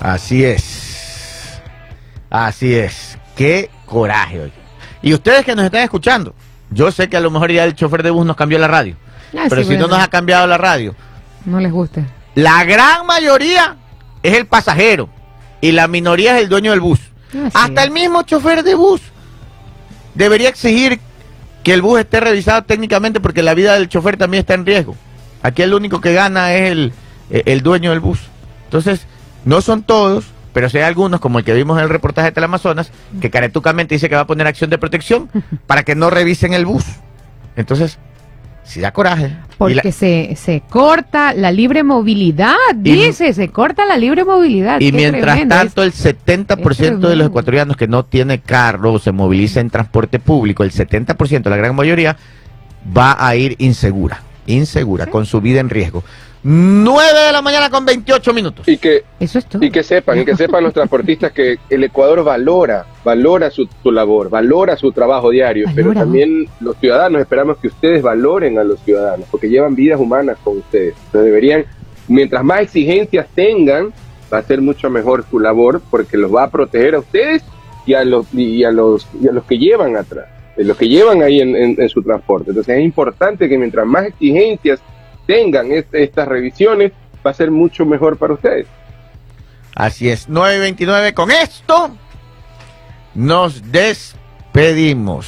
así 0.00 0.44
es. 0.44 0.89
Así 2.30 2.74
es. 2.74 3.18
Qué 3.36 3.70
coraje 3.86 4.40
hoy. 4.40 4.52
Y 5.02 5.14
ustedes 5.14 5.44
que 5.44 5.54
nos 5.56 5.64
están 5.64 5.82
escuchando, 5.82 6.34
yo 6.70 6.90
sé 6.92 7.08
que 7.08 7.16
a 7.16 7.20
lo 7.20 7.30
mejor 7.30 7.50
ya 7.52 7.64
el 7.64 7.74
chofer 7.74 8.02
de 8.02 8.10
bus 8.10 8.24
nos 8.26 8.36
cambió 8.36 8.58
la 8.58 8.68
radio, 8.68 8.96
Ah, 9.36 9.46
pero 9.48 9.62
sí, 9.62 9.68
si 9.68 9.76
no 9.76 9.86
nos 9.88 9.98
ha 9.98 10.08
cambiado 10.08 10.46
la 10.46 10.58
radio, 10.58 10.94
no 11.44 11.60
les 11.60 11.70
gusta. 11.72 12.02
la 12.34 12.64
gran 12.64 13.06
mayoría 13.06 13.76
es 14.22 14.36
el 14.36 14.46
pasajero 14.46 15.08
y 15.60 15.72
la 15.72 15.86
minoría 15.88 16.36
es 16.36 16.42
el 16.44 16.48
dueño 16.48 16.72
del 16.72 16.80
bus. 16.80 17.00
Así 17.30 17.50
Hasta 17.54 17.80
es. 17.82 17.86
el 17.86 17.92
mismo 17.92 18.22
chofer 18.22 18.62
de 18.62 18.74
bus 18.74 19.00
debería 20.14 20.48
exigir 20.48 21.00
que 21.62 21.72
el 21.74 21.82
bus 21.82 22.00
esté 22.00 22.20
revisado 22.20 22.62
técnicamente 22.64 23.20
porque 23.20 23.42
la 23.42 23.54
vida 23.54 23.74
del 23.74 23.88
chofer 23.88 24.16
también 24.16 24.40
está 24.42 24.54
en 24.54 24.66
riesgo. 24.66 24.96
Aquí 25.42 25.62
el 25.62 25.72
único 25.74 26.00
que 26.00 26.12
gana 26.12 26.52
es 26.54 26.72
el, 26.72 26.92
eh, 27.30 27.42
el 27.46 27.62
dueño 27.62 27.90
del 27.90 28.00
bus. 28.00 28.18
Entonces, 28.64 29.06
no 29.44 29.60
son 29.62 29.82
todos, 29.82 30.24
pero 30.52 30.68
sí 30.68 30.78
hay 30.78 30.84
algunos, 30.84 31.20
como 31.20 31.38
el 31.38 31.44
que 31.44 31.54
vimos 31.54 31.78
en 31.78 31.84
el 31.84 31.90
reportaje 31.90 32.28
de 32.28 32.32
Teleamazonas, 32.32 32.90
que 33.20 33.30
caretucamente 33.30 33.94
dice 33.94 34.08
que 34.08 34.14
va 34.14 34.22
a 34.22 34.26
poner 34.26 34.46
acción 34.46 34.70
de 34.70 34.78
protección 34.78 35.28
para 35.66 35.82
que 35.82 35.94
no 35.94 36.10
revisen 36.10 36.52
el 36.54 36.66
bus. 36.66 36.84
Entonces, 37.56 37.98
si 38.64 38.80
da 38.80 38.92
coraje. 38.92 39.36
Porque 39.58 39.74
la- 39.74 39.82
se, 39.92 40.36
se 40.36 40.62
corta 40.68 41.34
la 41.34 41.50
libre 41.50 41.82
movilidad, 41.82 42.54
Y- 42.84 42.92
dice, 42.92 43.32
se 43.32 43.48
corta 43.48 43.84
la 43.84 43.96
libre 43.96 44.24
movilidad. 44.24 44.80
Y 44.80 44.90
Qué 44.90 44.96
mientras 44.96 45.22
tremendo 45.36 45.54
es. 45.56 45.60
tanto, 45.60 45.82
el 45.82 45.92
70% 45.92 47.08
de 47.08 47.16
los 47.16 47.26
ecuatorianos 47.28 47.76
que 47.76 47.88
no 47.88 48.04
tiene 48.04 48.38
carro 48.40 48.92
o 48.94 48.98
se 48.98 49.12
moviliza 49.12 49.60
en 49.60 49.70
transporte 49.70 50.18
público, 50.20 50.62
el 50.62 50.70
70%, 50.72 51.48
la 51.50 51.56
gran 51.56 51.74
mayoría, 51.74 52.16
va 52.96 53.16
a 53.18 53.34
ir 53.36 53.56
insegura, 53.58 54.22
insegura, 54.46 55.06
con 55.06 55.26
su 55.26 55.40
vida 55.40 55.60
en 55.60 55.68
riesgo. 55.68 56.04
9 56.42 57.18
de 57.26 57.32
la 57.32 57.42
mañana 57.42 57.68
con 57.70 57.84
28 57.84 58.32
minutos. 58.32 58.66
Y 58.68 58.78
que, 58.78 59.04
Eso 59.18 59.38
es 59.38 59.46
todo. 59.46 59.62
y 59.64 59.70
que 59.70 59.82
sepan, 59.82 60.18
y 60.20 60.24
que 60.24 60.34
sepan 60.36 60.64
los 60.64 60.72
transportistas 60.72 61.32
que 61.32 61.58
el 61.68 61.84
Ecuador 61.84 62.24
valora, 62.24 62.86
valora 63.04 63.50
su, 63.50 63.68
su 63.82 63.92
labor, 63.92 64.30
valora 64.30 64.76
su 64.76 64.90
trabajo 64.92 65.30
diario, 65.30 65.66
pero 65.74 65.92
también 65.92 66.48
los 66.60 66.76
ciudadanos 66.78 67.20
esperamos 67.20 67.58
que 67.58 67.68
ustedes 67.68 68.02
valoren 68.02 68.58
a 68.58 68.64
los 68.64 68.80
ciudadanos, 68.80 69.26
porque 69.30 69.48
llevan 69.48 69.74
vidas 69.74 70.00
humanas 70.00 70.38
con 70.42 70.58
ustedes. 70.58 70.94
Entonces 71.06 71.24
deberían, 71.26 71.64
mientras 72.08 72.42
más 72.42 72.60
exigencias 72.62 73.26
tengan, 73.34 73.92
va 74.32 74.38
a 74.38 74.42
ser 74.42 74.62
mucho 74.62 74.88
mejor 74.88 75.24
su 75.30 75.40
labor, 75.40 75.82
porque 75.90 76.16
los 76.16 76.34
va 76.34 76.44
a 76.44 76.50
proteger 76.50 76.94
a 76.94 77.00
ustedes 77.00 77.42
y 77.84 77.94
a 77.94 78.04
los, 78.04 78.32
y 78.32 78.64
a 78.64 78.70
los, 78.70 79.06
y 79.20 79.28
a 79.28 79.32
los 79.32 79.44
que 79.44 79.58
llevan 79.58 79.96
atrás, 79.96 80.26
los 80.56 80.76
que 80.76 80.88
llevan 80.88 81.22
ahí 81.22 81.40
en, 81.40 81.54
en- 81.56 81.76
en 81.80 81.88
su 81.88 82.02
transporte. 82.02 82.50
Entonces 82.50 82.78
es 82.78 82.84
importante 82.84 83.48
que 83.48 83.58
mientras 83.58 83.86
más 83.86 84.06
exigencias 84.06 84.80
tengan 85.26 85.70
est- 85.72 85.94
estas 85.94 86.26
revisiones, 86.28 86.92
va 87.24 87.30
a 87.30 87.34
ser 87.34 87.50
mucho 87.50 87.84
mejor 87.84 88.16
para 88.16 88.34
ustedes. 88.34 88.66
Así 89.74 90.08
es, 90.10 90.28
9.29 90.28 91.14
con 91.14 91.30
esto. 91.30 91.90
nos 93.14 93.72
despedimos. 93.72 95.26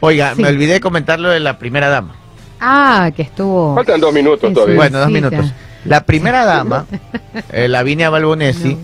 Oiga, 0.00 0.34
Sí. 0.34 0.42
me 0.42 0.48
olvidé 0.48 0.74
de 0.74 0.80
comentar 0.80 1.18
lo 1.18 1.30
de 1.30 1.40
la 1.40 1.58
primera 1.58 1.88
dama. 1.88 2.14
Ah, 2.60 3.10
que 3.14 3.22
estuvo. 3.22 3.74
Faltan 3.74 4.00
dos 4.00 4.12
minutos 4.14 4.48
Sí, 4.48 4.54
todavía. 4.54 4.76
Bueno, 4.76 4.98
dos 5.00 5.10
minutos. 5.10 5.46
La 5.84 6.04
primera 6.04 6.44
dama, 6.44 6.86
eh, 7.52 7.68
Lavinia 7.68 8.08
Balbonesi, 8.10 8.74
No. 8.74 8.80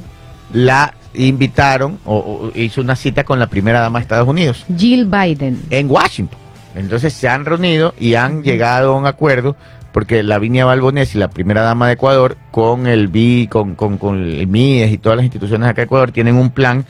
la 0.52 0.94
invitaron 1.14 1.98
o, 2.04 2.16
o 2.16 2.52
hizo 2.58 2.80
una 2.80 2.96
cita 2.96 3.24
con 3.24 3.38
la 3.38 3.46
primera 3.48 3.80
dama 3.80 3.98
de 3.98 4.02
Estados 4.02 4.28
Unidos 4.28 4.64
Jill 4.76 5.06
Biden. 5.06 5.62
en 5.70 5.90
Washington. 5.90 6.38
Entonces 6.74 7.12
se 7.14 7.28
han 7.28 7.44
reunido 7.44 7.94
y 7.98 8.14
han 8.14 8.42
llegado 8.42 8.94
a 8.94 8.96
un 8.96 9.06
acuerdo 9.06 9.56
porque 9.92 10.22
Lavinia 10.22 10.64
Balbonesi, 10.64 11.18
la 11.18 11.28
primera 11.30 11.62
dama 11.62 11.86
de 11.88 11.94
Ecuador, 11.94 12.36
con 12.50 12.86
el 12.86 13.08
BI, 13.08 13.48
con, 13.48 13.74
con, 13.74 13.98
con 13.98 14.22
el 14.22 14.46
MIES 14.46 14.92
y 14.92 14.98
todas 14.98 15.16
las 15.16 15.24
instituciones 15.24 15.68
acá 15.68 15.82
de 15.82 15.86
Ecuador, 15.86 16.12
tienen 16.12 16.36
un 16.36 16.50
plan 16.50 16.84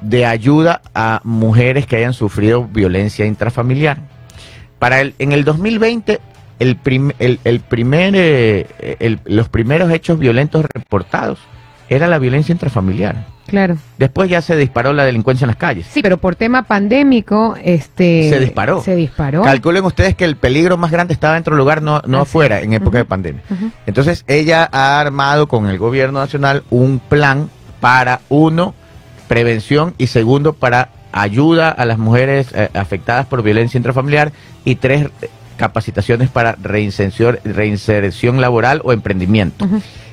de 0.00 0.26
ayuda 0.26 0.82
a 0.94 1.20
mujeres 1.24 1.86
que 1.86 1.96
hayan 1.96 2.12
sufrido 2.12 2.64
violencia 2.64 3.24
intrafamiliar. 3.26 3.98
Para 4.78 5.00
el, 5.00 5.14
en 5.20 5.30
el 5.32 5.44
2020, 5.44 6.18
el, 6.58 6.76
prim- 6.76 7.12
el, 7.20 7.38
el 7.44 7.60
primer, 7.60 8.14
eh, 8.16 9.16
los 9.24 9.48
primeros 9.48 9.90
hechos 9.92 10.18
violentos 10.18 10.64
reportados 10.74 11.38
era 11.88 12.08
la 12.08 12.18
violencia 12.18 12.52
intrafamiliar. 12.52 13.26
Claro. 13.46 13.76
Después 13.98 14.30
ya 14.30 14.40
se 14.40 14.56
disparó 14.56 14.92
la 14.92 15.04
delincuencia 15.04 15.44
en 15.44 15.48
las 15.48 15.56
calles. 15.56 15.86
Sí, 15.90 16.02
pero 16.02 16.16
por 16.16 16.36
tema 16.36 16.62
pandémico, 16.62 17.56
este. 17.62 18.28
Se 18.30 18.38
disparó. 18.38 18.82
Se 18.82 18.94
disparó. 18.94 19.42
Calculen 19.42 19.84
ustedes 19.84 20.14
que 20.14 20.24
el 20.24 20.36
peligro 20.36 20.76
más 20.76 20.90
grande 20.90 21.12
estaba 21.12 21.34
dentro 21.34 21.54
del 21.54 21.58
lugar, 21.58 21.82
no, 21.82 22.00
no 22.06 22.18
Así 22.22 22.30
afuera, 22.30 22.58
es. 22.58 22.64
en 22.64 22.72
época 22.72 22.98
de 22.98 23.04
pandemia. 23.04 23.42
Entonces 23.86 24.24
ella 24.26 24.68
ha 24.72 25.00
armado 25.00 25.48
con 25.48 25.66
el 25.66 25.78
gobierno 25.78 26.20
nacional 26.20 26.62
un 26.70 27.00
plan 27.00 27.50
para, 27.80 28.20
uno, 28.28 28.74
prevención 29.28 29.94
y 29.98 30.06
segundo, 30.06 30.52
para 30.52 30.90
ayuda 31.12 31.68
a 31.68 31.84
las 31.84 31.98
mujeres 31.98 32.48
eh, 32.54 32.70
afectadas 32.74 33.26
por 33.26 33.42
violencia 33.42 33.76
intrafamiliar 33.76 34.32
y 34.64 34.76
tres, 34.76 35.08
eh, 35.20 35.28
capacitaciones 35.56 36.30
para 36.30 36.56
reinserción, 36.60 37.38
reinserción 37.44 38.40
laboral 38.40 38.80
o 38.84 38.92
emprendimiento. 38.92 39.68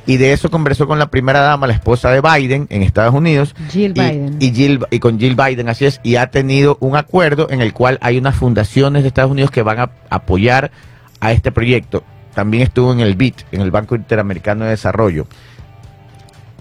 Y 0.09 0.17
de 0.17 0.33
eso 0.33 0.49
conversó 0.49 0.87
con 0.87 0.97
la 0.97 1.11
primera 1.11 1.39
dama, 1.41 1.67
la 1.67 1.73
esposa 1.73 2.09
de 2.09 2.19
Biden 2.19 2.65
en 2.71 2.81
Estados 2.81 3.13
Unidos. 3.13 3.53
Jill 3.69 3.91
y, 3.91 3.93
Biden. 3.93 4.37
Y, 4.39 4.51
Jill- 4.51 4.87
y 4.89 4.97
con 4.99 5.19
Jill 5.19 5.35
Biden, 5.35 5.69
así 5.69 5.85
es, 5.85 5.99
y 6.01 6.15
ha 6.15 6.31
tenido 6.31 6.77
un 6.79 6.95
acuerdo 6.97 7.47
en 7.51 7.61
el 7.61 7.73
cual 7.73 7.99
hay 8.01 8.17
unas 8.17 8.35
fundaciones 8.35 9.03
de 9.03 9.09
Estados 9.09 9.29
Unidos 9.29 9.51
que 9.51 9.61
van 9.61 9.79
a 9.79 9.91
apoyar 10.09 10.71
a 11.19 11.31
este 11.31 11.51
proyecto. 11.51 12.03
También 12.33 12.63
estuvo 12.63 12.91
en 12.91 13.01
el 13.01 13.15
BIT, 13.15 13.41
en 13.51 13.61
el 13.61 13.69
Banco 13.69 13.95
Interamericano 13.95 14.63
de 14.65 14.71
Desarrollo. 14.71 15.27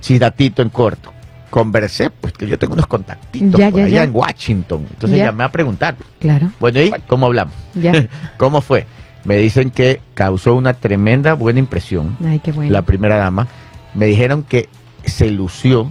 Chidatito 0.01 0.63
en 0.63 0.69
corto. 0.69 1.13
Conversé, 1.51 2.11
pues 2.11 2.35
que 2.35 2.47
yo 2.47 2.59
tengo 2.59 2.75
unos 2.75 2.87
contactitos 2.87 3.59
Ya, 3.59 3.71
por 3.71 3.81
ya, 3.81 3.87
allá 3.87 3.95
ya. 3.97 4.03
en 4.05 4.11
Washington. 4.15 4.87
Entonces 4.91 5.19
Ya. 5.19 5.25
llamé 5.27 5.45
a 5.45 5.51
preguntar. 5.51 5.97
Claro. 6.21 6.51
Bueno, 6.61 6.81
¿y 6.83 6.93
cómo 7.07 7.27
hablamos? 7.27 7.55
Ya. 7.75 7.93
¿Cómo 8.37 8.61
fue? 8.61 8.87
Me 9.29 9.37
dicen 9.37 9.71
que 9.71 10.01
causó 10.15 10.55
una 10.55 10.73
tremenda 10.73 11.35
buena 11.35 11.59
impresión 11.59 12.17
Ay, 12.27 12.39
qué 12.41 12.51
bueno. 12.51 12.73
la 12.73 12.81
primera 12.83 13.17
dama, 13.19 13.47
me 13.93 14.07
dijeron 14.07 14.43
que 14.43 14.71
se 15.05 15.31
lució 15.31 15.91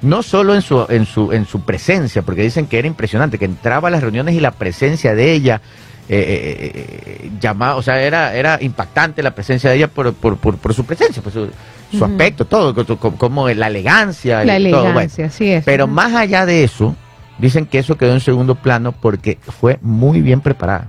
no 0.00 0.22
solo 0.22 0.54
en 0.54 0.62
su, 0.62 0.86
en 0.88 1.04
su, 1.04 1.32
en 1.32 1.44
su 1.46 1.60
presencia, 1.60 2.22
porque 2.22 2.42
dicen 2.42 2.66
que 2.66 2.78
era 2.78 2.88
impresionante, 2.88 3.38
que 3.38 3.44
entraba 3.44 3.88
a 3.88 3.90
las 3.90 4.00
reuniones 4.00 4.34
y 4.34 4.40
la 4.40 4.52
presencia 4.52 5.14
de 5.14 5.32
ella 5.32 5.60
eh, 6.08 6.16
eh, 6.18 6.72
eh, 7.24 7.30
llamaba, 7.40 7.76
o 7.76 7.82
sea, 7.82 8.00
era, 8.00 8.34
era 8.34 8.58
impactante 8.62 9.22
la 9.22 9.34
presencia 9.34 9.68
de 9.68 9.76
ella 9.76 9.88
por, 9.88 10.14
por, 10.14 10.36
por, 10.38 10.56
por 10.56 10.72
su 10.72 10.84
presencia, 10.86 11.22
por 11.22 11.32
su, 11.32 12.04
aspecto, 12.04 12.46
todo, 12.46 12.74
co- 12.74 12.96
co- 12.98 13.16
como, 13.16 13.48
la 13.48 13.66
elegancia, 13.66 14.44
La 14.44 14.58
y 14.58 14.70
todo, 14.70 14.80
bueno. 14.82 14.90
elegancia, 15.00 15.26
así 15.26 15.50
es. 15.50 15.64
Pero 15.64 15.86
más 15.86 16.14
allá 16.14 16.46
de 16.46 16.64
eso, 16.64 16.94
dicen 17.38 17.66
que 17.66 17.78
eso 17.80 17.96
quedó 17.98 18.12
en 18.14 18.20
segundo 18.20 18.54
plano 18.54 18.92
porque 18.92 19.38
fue 19.42 19.78
muy 19.82 20.20
bien 20.22 20.40
preparada. 20.40 20.88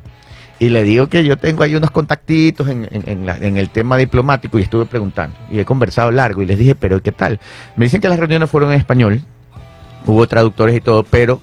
Y 0.59 0.69
le 0.69 0.83
digo 0.83 1.07
que 1.07 1.23
yo 1.23 1.37
tengo 1.37 1.61
ahí 1.63 1.75
unos 1.75 1.91
contactitos 1.91 2.67
en, 2.67 2.87
en- 2.91 3.03
en 3.07 3.25
la- 3.27 3.37
en 3.37 3.57
el 3.57 3.69
tema 3.69 3.95
diplomático 3.97 4.57
y 4.57 4.63
estuve 4.63 4.85
preguntando. 4.85 5.35
Y 5.51 5.59
he 5.59 5.65
conversado 5.65 6.09
largo 6.11 6.41
y 6.41 6.47
les 6.47 6.57
dije, 6.57 6.73
pero 6.73 7.01
¿qué 7.01 7.11
tal? 7.11 7.39
Me 7.75 7.85
dicen 7.85 8.01
que 8.01 8.09
las 8.09 8.17
reuniones 8.19 8.49
fueron 8.49 8.71
en 8.71 8.79
español, 8.79 9.21
hubo 10.07 10.27
traductores 10.27 10.75
y 10.75 10.81
todo, 10.81 11.03
pero 11.03 11.41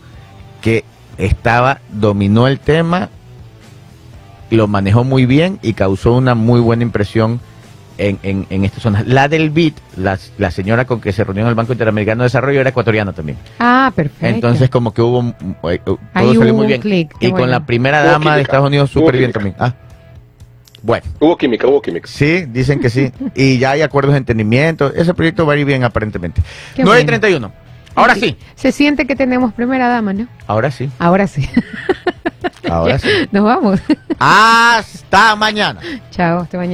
que 0.61 0.85
estaba, 1.17 1.79
dominó 1.93 2.49
el 2.49 2.59
tema, 2.59 3.11
lo 4.51 4.67
manejó 4.67 5.05
muy 5.05 5.27
bien 5.27 5.59
y 5.63 5.75
causó 5.75 6.15
una 6.15 6.35
muy 6.35 6.61
buena 6.61 6.83
impresión 6.83 7.41
en, 7.99 8.19
en, 8.23 8.47
en 8.51 8.65
esta 8.65 8.81
zona. 8.81 9.03
La 9.07 9.29
del 9.29 9.51
BIT, 9.51 9.77
la, 9.97 10.19
la 10.39 10.51
señora 10.51 10.85
con 10.85 11.01
que 11.01 11.13
se 11.13 11.25
reunió 11.25 11.43
en 11.43 11.49
el 11.49 11.55
Banco 11.55 11.73
Interamericano 11.73 12.23
de 12.23 12.27
Desarrollo 12.27 12.61
era 12.61 12.71
ecuatoriana 12.71 13.13
también. 13.13 13.39
Ah, 13.59 13.93
perfecto. 13.95 14.27
Entonces 14.27 14.71
como 14.71 14.93
que 14.93 15.03
hubo, 15.03 15.23
mm, 15.23 15.35
eh, 15.71 15.81
todo 15.85 15.99
Ahí 16.13 16.35
salió 16.37 16.53
hubo 16.55 16.65
muy 16.65 16.67
bien. 16.67 16.83
y 16.85 17.07
con 17.29 17.31
bueno. 17.33 17.47
la 17.47 17.67
primera 17.67 18.03
dama 18.03 18.37
de. 18.37 18.43
Estados 18.43 18.67
Unidos 18.67 18.91
súper 18.91 19.17
bien 19.17 19.33
también. 19.33 19.55
Ah. 19.59 19.73
Bueno, 20.83 21.07
Hubo 21.19 21.37
química, 21.39 21.67
hubo 21.67 21.81
química. 21.81 22.07
sí, 22.07 22.45
dicen 22.47 22.79
que 22.79 22.91
sí. 22.91 23.11
y 23.35 23.57
ya 23.59 23.71
hay 23.71 23.81
acuerdos 23.83 24.13
de 24.13 24.19
entendimiento. 24.19 24.93
Ese 24.95 25.15
proyecto 25.15 25.47
va 25.47 25.55
a 25.55 25.57
ir 25.57 25.65
bien 25.65 25.83
aparentemente. 25.83 26.43
Qué 26.75 26.83
9 26.85 27.01
y 27.01 27.05
bueno. 27.05 27.21
31. 27.21 27.53
Ahora 27.95 28.15
sí. 28.17 28.37
Se 28.57 28.73
siente 28.73 29.07
que 29.07 29.15
tenemos 29.17 29.55
primera 29.55 29.89
dama, 29.89 30.13
¿no? 30.13 30.27
Ahora 30.47 30.71
sí. 30.71 30.91
Ahora 30.99 31.27
sí. 31.29 31.49
Ahora 32.69 32.99
sí. 32.99 33.09
Nos 33.33 33.45
vamos. 33.45 33.81
Hasta 34.19 35.37
mañana. 35.37 35.81
Chao, 36.11 36.41
hasta 36.41 36.57
mañana. 36.59 36.73